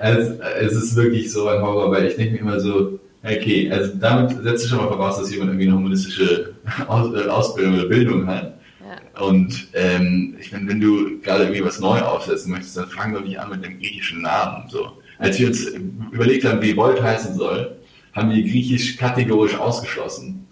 Also 0.00 0.38
es, 0.60 0.72
es 0.72 0.72
ist 0.72 0.96
wirklich 0.96 1.30
so 1.30 1.48
ein 1.48 1.60
Horror, 1.60 1.92
weil 1.92 2.06
ich 2.06 2.16
denke 2.16 2.34
mir 2.34 2.40
immer 2.40 2.60
so, 2.60 2.98
okay, 3.24 3.70
also 3.70 3.92
damit 3.96 4.42
setzt 4.42 4.64
du 4.64 4.68
schon 4.68 4.78
mal 4.78 4.88
voraus, 4.88 5.18
dass 5.18 5.30
jemand 5.30 5.50
irgendwie 5.50 5.68
eine 5.68 5.76
humanistische 5.76 6.54
Aus, 6.86 7.14
äh, 7.14 7.28
Ausbildung 7.28 7.74
oder 7.74 7.86
Bildung 7.86 8.26
hat. 8.26 8.58
Ja. 8.80 9.22
Und 9.22 9.68
ähm, 9.74 10.36
ich 10.40 10.52
meine, 10.52 10.68
wenn 10.68 10.80
du 10.80 11.20
gerade 11.20 11.44
irgendwie 11.44 11.64
was 11.64 11.80
neu 11.80 12.00
aufsetzen 12.00 12.50
möchtest, 12.50 12.76
dann 12.76 12.88
fang 12.88 13.12
doch 13.12 13.22
nicht 13.22 13.38
an 13.38 13.50
mit 13.50 13.64
einem 13.64 13.78
griechischen 13.78 14.22
Namen. 14.22 14.68
So. 14.68 14.92
Als 15.18 15.38
wir 15.38 15.48
uns 15.48 15.66
überlegt 16.12 16.44
haben, 16.44 16.62
wie 16.62 16.76
Volt 16.76 17.02
heißen 17.02 17.34
soll, 17.34 17.76
haben 18.12 18.30
wir 18.30 18.42
griechisch 18.42 18.96
kategorisch 18.96 19.56
ausgeschlossen. 19.56 20.46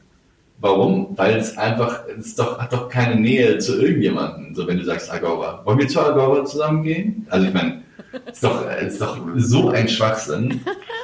Warum? 0.61 1.17
Weil 1.17 1.37
es 1.37 1.57
einfach, 1.57 2.03
es 2.19 2.35
doch, 2.35 2.59
hat 2.59 2.73
doch 2.73 2.89
keine 2.89 3.21
Nähe 3.21 3.59
zu 3.59 3.81
irgendjemandem, 3.81 4.55
so 4.55 4.67
wenn 4.67 4.79
du 4.79 4.85
sagst 4.85 5.11
Agora. 5.11 5.63
Wollen 5.65 5.79
wir 5.79 5.89
zu 5.89 6.01
Agora 6.01 6.45
zusammengehen? 6.45 7.27
Also 7.31 7.47
ich 7.47 7.55
meine, 7.55 7.83
ist 8.31 8.45
doch, 8.45 8.71
ist 8.81 9.01
doch 9.01 9.19
so 9.37 9.71
ein 9.71 9.89
Schwachsinn. 9.89 10.61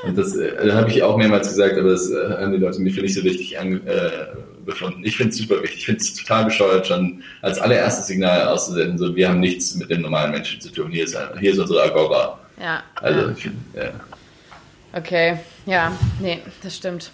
Und 0.07 0.17
das, 0.17 0.37
äh, 0.37 0.73
habe 0.73 0.91
ich 0.91 1.03
auch 1.03 1.17
mehrmals 1.17 1.49
gesagt, 1.49 1.79
aber 1.79 1.91
das 1.91 2.11
äh, 2.11 2.31
haben 2.31 2.53
die 2.53 2.59
Leute 2.59 2.81
mir 2.81 2.93
für 2.93 3.03
nicht 3.03 3.15
so 3.15 3.21
richtig 3.21 3.59
an, 3.59 3.87
äh, 3.87 4.11
befunden. 4.65 5.05
Ich 5.05 5.17
finde 5.17 5.31
es 5.31 5.39
super 5.39 5.63
wichtig. 5.63 5.81
Ich 5.81 5.87
finde 5.87 6.01
es 6.01 6.15
total 6.15 6.47
bescheuert, 6.47 6.87
schon 6.87 7.23
als 7.43 7.59
allererstes 7.59 8.07
Signal 8.07 8.49
auszusenden, 8.49 8.99
so 8.99 9.15
wir 9.15 9.29
haben 9.29 9.41
nichts 9.41 9.75
mit 9.75 9.91
den 9.91 10.01
normalen 10.01 10.33
Menschen 10.33 10.61
zu 10.61 10.71
tun. 10.71 10.91
Hier 10.91 11.05
ist, 11.05 11.17
hier 11.39 11.53
ist 11.53 11.59
unsere 11.59 11.83
Agora. 11.83 12.39
Ja. 12.61 12.83
Also, 12.97 13.31
ich 13.31 13.45
ja. 13.75 13.91
Okay, 14.93 15.39
ja, 15.67 15.93
nee, 16.21 16.41
das 16.63 16.77
stimmt. 16.77 17.11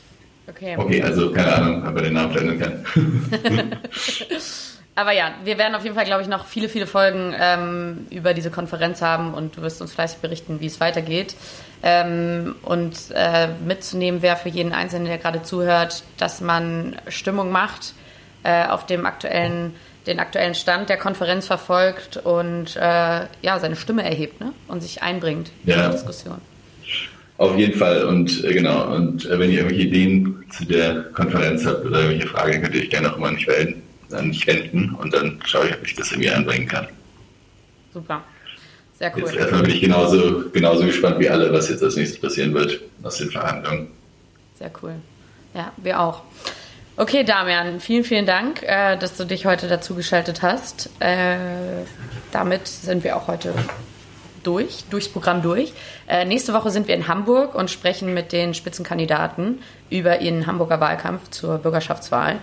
Okay. 0.47 0.77
Okay, 0.77 1.03
also 1.03 1.33
keine 1.33 1.55
Ahnung, 1.55 1.87
ob 1.87 1.97
er 1.97 2.03
den 2.03 2.13
Namen 2.13 2.33
verändern 2.33 2.85
kann. 2.93 3.77
Aber 5.01 5.13
ja, 5.13 5.33
wir 5.45 5.57
werden 5.57 5.75
auf 5.75 5.83
jeden 5.83 5.95
Fall, 5.95 6.05
glaube 6.05 6.21
ich, 6.21 6.29
noch 6.29 6.45
viele, 6.45 6.69
viele 6.69 6.87
Folgen 6.87 7.35
ähm, 7.41 8.07
über 8.11 8.35
diese 8.35 8.51
Konferenz 8.51 9.01
haben 9.01 9.33
und 9.33 9.57
du 9.57 9.63
wirst 9.63 9.81
uns 9.81 9.95
fleißig 9.95 10.19
berichten, 10.19 10.61
wie 10.61 10.67
es 10.67 10.79
weitergeht. 10.79 11.37
Ähm, 11.83 12.55
und 12.61 12.95
äh, 13.15 13.49
mitzunehmen 13.67 14.21
wäre 14.21 14.37
für 14.37 14.51
jeden 14.51 14.75
Einzelnen, 14.75 15.07
der 15.07 15.17
gerade 15.17 15.43
zuhört, 15.43 16.03
dass 16.19 16.43
man 16.43 16.97
Stimmung 17.09 17.51
macht, 17.51 17.95
äh, 18.43 18.67
auf 18.67 18.85
dem 18.85 19.07
aktuellen, 19.07 19.75
den 20.07 20.21
aktuellen 20.21 20.55
Stand 20.55 20.91
der 20.91 20.99
Konferenz 20.99 21.47
verfolgt 21.47 22.19
und 22.19 22.77
äh, 22.77 22.81
ja, 23.41 23.59
seine 23.59 23.77
Stimme 23.77 24.03
erhebt 24.05 24.39
ne? 24.39 24.53
und 24.69 24.83
sich 24.83 25.03
einbringt 25.03 25.51
in 25.65 25.71
Ja. 25.71 25.87
die 25.87 25.93
Diskussion. 25.93 26.43
Auf 27.39 27.57
jeden 27.57 27.79
Fall 27.79 28.05
und 28.05 28.45
äh, 28.45 28.53
genau. 28.53 28.95
Und 28.95 29.25
äh, 29.25 29.39
wenn 29.39 29.51
ihr 29.51 29.61
irgendwelche 29.61 29.87
Ideen 29.89 30.45
zu 30.51 30.67
der 30.67 31.05
Konferenz 31.15 31.65
habt 31.65 31.87
oder 31.87 32.01
irgendwelche 32.01 32.29
Fragen, 32.29 32.61
könnt 32.61 32.75
ihr 32.75 32.83
euch 32.83 32.91
gerne 32.91 33.11
auch 33.11 33.17
immer 33.17 33.29
an 33.29 33.35
mich 33.37 33.47
melden, 33.47 33.80
an 34.15 34.29
mich 34.29 34.47
wenden 34.47 34.95
und 34.95 35.13
dann 35.15 35.41
schaue 35.45 35.69
ich, 35.69 35.75
ob 35.75 35.87
ich 35.87 35.95
das 35.95 36.11
irgendwie 36.13 36.31
einbringen 36.31 36.69
kann. 36.69 36.89
Super. 37.93 38.23
Sehr 38.99 39.13
cool. 39.17 39.23
Jetzt 39.23 39.37
erstmal 39.37 39.63
bin 39.63 39.75
ich 39.75 39.81
genauso, 39.81 40.45
genauso 40.53 40.85
gespannt 40.85 41.19
wie 41.19 41.29
alle, 41.29 41.53
was 41.53 41.71
jetzt 41.71 41.83
als 41.83 41.97
nächstes 41.97 42.21
passieren 42.21 42.53
wird 42.53 42.81
aus 43.03 43.17
den 43.17 43.31
Verhandlungen. 43.31 43.89
Sehr 44.59 44.71
cool. 44.83 44.95
Ja, 45.55 45.73
wir 45.79 46.01
auch. 46.01 46.23
Okay, 46.97 47.25
Damian, 47.25 47.81
vielen, 47.81 48.05
vielen 48.05 48.27
Dank, 48.27 48.63
äh, 48.63 48.99
dass 48.99 49.17
du 49.17 49.25
dich 49.25 49.47
heute 49.47 49.69
dazugeschaltet 49.69 50.43
hast. 50.43 50.91
Äh, 51.01 51.37
damit 52.31 52.69
sind 52.69 53.03
wir 53.03 53.17
auch 53.17 53.27
heute 53.27 53.55
durch, 54.43 54.85
durchs 54.91 55.09
Programm 55.09 55.41
durch. 55.41 55.73
Äh, 56.07 56.27
nächste 56.27 56.53
Woche 56.53 56.71
sind 56.71 56.89
wir 56.89 56.95
in 56.95 57.09
Hamburg 57.09 57.55
und 57.55 57.71
sprechen 57.71 58.13
mit 58.13 58.33
den 58.33 58.53
Spitzenkandidaten 58.53 59.63
über 59.89 60.21
ihren 60.21 60.47
Hamburger 60.47 60.81
Wahlkampf 60.81 61.31
zur 61.31 61.59
Bürgerschaftswahl. 61.59 62.39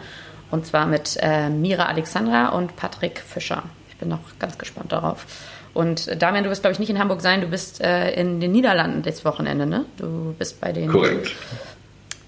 Und 0.49 0.65
zwar 0.65 0.85
mit 0.85 1.17
äh, 1.21 1.49
Mira 1.49 1.85
Alexandra 1.85 2.49
und 2.49 2.75
Patrick 2.75 3.19
Fischer. 3.19 3.63
Ich 3.89 3.97
bin 3.97 4.09
noch 4.09 4.19
ganz 4.39 4.57
gespannt 4.57 4.91
darauf. 4.91 5.25
Und 5.73 6.07
äh, 6.07 6.17
Damian, 6.17 6.43
du 6.43 6.49
wirst, 6.49 6.61
glaube 6.61 6.73
ich, 6.73 6.79
nicht 6.79 6.89
in 6.89 6.99
Hamburg 6.99 7.21
sein. 7.21 7.41
Du 7.41 7.47
bist 7.47 7.81
äh, 7.81 8.11
in 8.19 8.39
den 8.39 8.51
Niederlanden 8.51 9.03
das 9.03 9.25
Wochenende, 9.25 9.65
ne? 9.65 9.85
Du 9.97 10.35
bist 10.37 10.59
bei 10.61 10.71
den 10.71 10.89
Korrekt. 10.89 11.31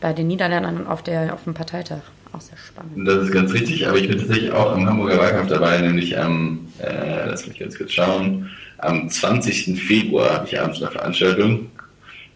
bei 0.01 0.13
den 0.13 0.27
Niederländern 0.27 0.85
auf, 0.87 1.01
der, 1.01 1.33
auf 1.33 1.45
dem 1.45 1.53
Parteitag. 1.53 2.01
Auch 2.31 2.41
sehr 2.41 2.57
spannend. 2.57 3.07
Das 3.07 3.23
ist 3.23 3.31
ganz 3.31 3.51
richtig, 3.53 3.87
aber 3.87 3.97
ich 3.97 4.07
bin 4.07 4.19
tatsächlich 4.19 4.51
auch 4.51 4.75
im 4.75 4.85
Hamburger 4.85 5.17
Wahlkampf 5.17 5.49
dabei, 5.49 5.79
nämlich 5.79 6.15
am, 6.19 6.67
äh, 6.79 7.25
lass 7.25 7.47
mich 7.47 7.57
ganz 7.57 7.75
kurz 7.75 7.91
schauen, 7.91 8.51
am 8.77 9.09
20. 9.09 9.81
Februar 9.81 10.35
habe 10.35 10.47
ich 10.47 10.59
abends 10.59 10.79
eine 10.81 10.91
Veranstaltung 10.91 11.71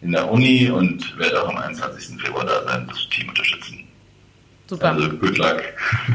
in 0.02 0.12
der 0.12 0.30
Uni 0.30 0.68
und 0.68 1.16
werde 1.16 1.42
auch 1.42 1.48
am 1.48 1.58
21. 1.58 2.20
Februar 2.20 2.44
da 2.44 2.64
sein, 2.64 2.86
das 2.88 3.08
Team 3.10 3.28
unterstützen. 3.28 3.83
Super, 4.66 4.92
Also 4.92 5.08
good 5.10 5.38
luck. 5.38 5.62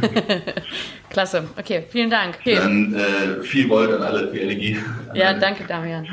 klasse. 1.10 1.44
Okay, 1.58 1.84
vielen 1.90 2.10
Dank. 2.10 2.38
Okay. 2.40 2.56
Dann 2.56 2.94
äh, 2.96 3.44
viel 3.44 3.70
Volt 3.70 3.92
an 3.92 4.02
alle, 4.02 4.32
viel 4.32 4.42
Energie. 4.42 4.80
Ja, 5.14 5.34
danke, 5.34 5.64
Damian. 5.66 6.08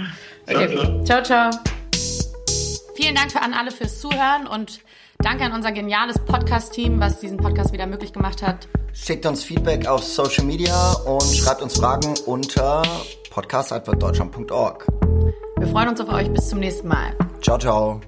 Okay, 0.49 1.05
ciao, 1.05 1.23
ciao. 1.23 1.51
Vielen 2.95 3.15
Dank 3.15 3.33
für 3.33 3.43
an 3.43 3.53
alle 3.53 3.71
fürs 3.71 4.01
Zuhören 4.01 4.47
und 4.47 4.81
danke 5.19 5.45
an 5.45 5.53
unser 5.53 5.73
geniales 5.73 6.19
Podcast-Team, 6.19 7.01
was 7.01 7.21
diesen 7.21 7.37
Podcast 7.39 7.73
wieder 7.73 7.87
möglich 7.87 8.13
gemacht 8.13 8.43
hat. 8.43 8.69
Schickt 8.93 9.27
uns 9.27 9.45
Feedback 9.45 9.87
auf 9.87 10.03
Social 10.03 10.45
Media 10.45 10.93
und 11.05 11.23
schreibt 11.23 11.61
uns 11.61 11.77
Fragen 11.79 12.15
unter 12.25 12.83
podcast.deutschland.org. 13.31 14.87
Wir 15.59 15.67
freuen 15.69 15.89
uns 15.89 16.01
auf 16.01 16.09
euch. 16.09 16.31
Bis 16.33 16.49
zum 16.49 16.61
nächsten 16.61 16.89
Mal. 16.89 17.15
Ciao, 17.43 17.59
ciao. 17.59 18.01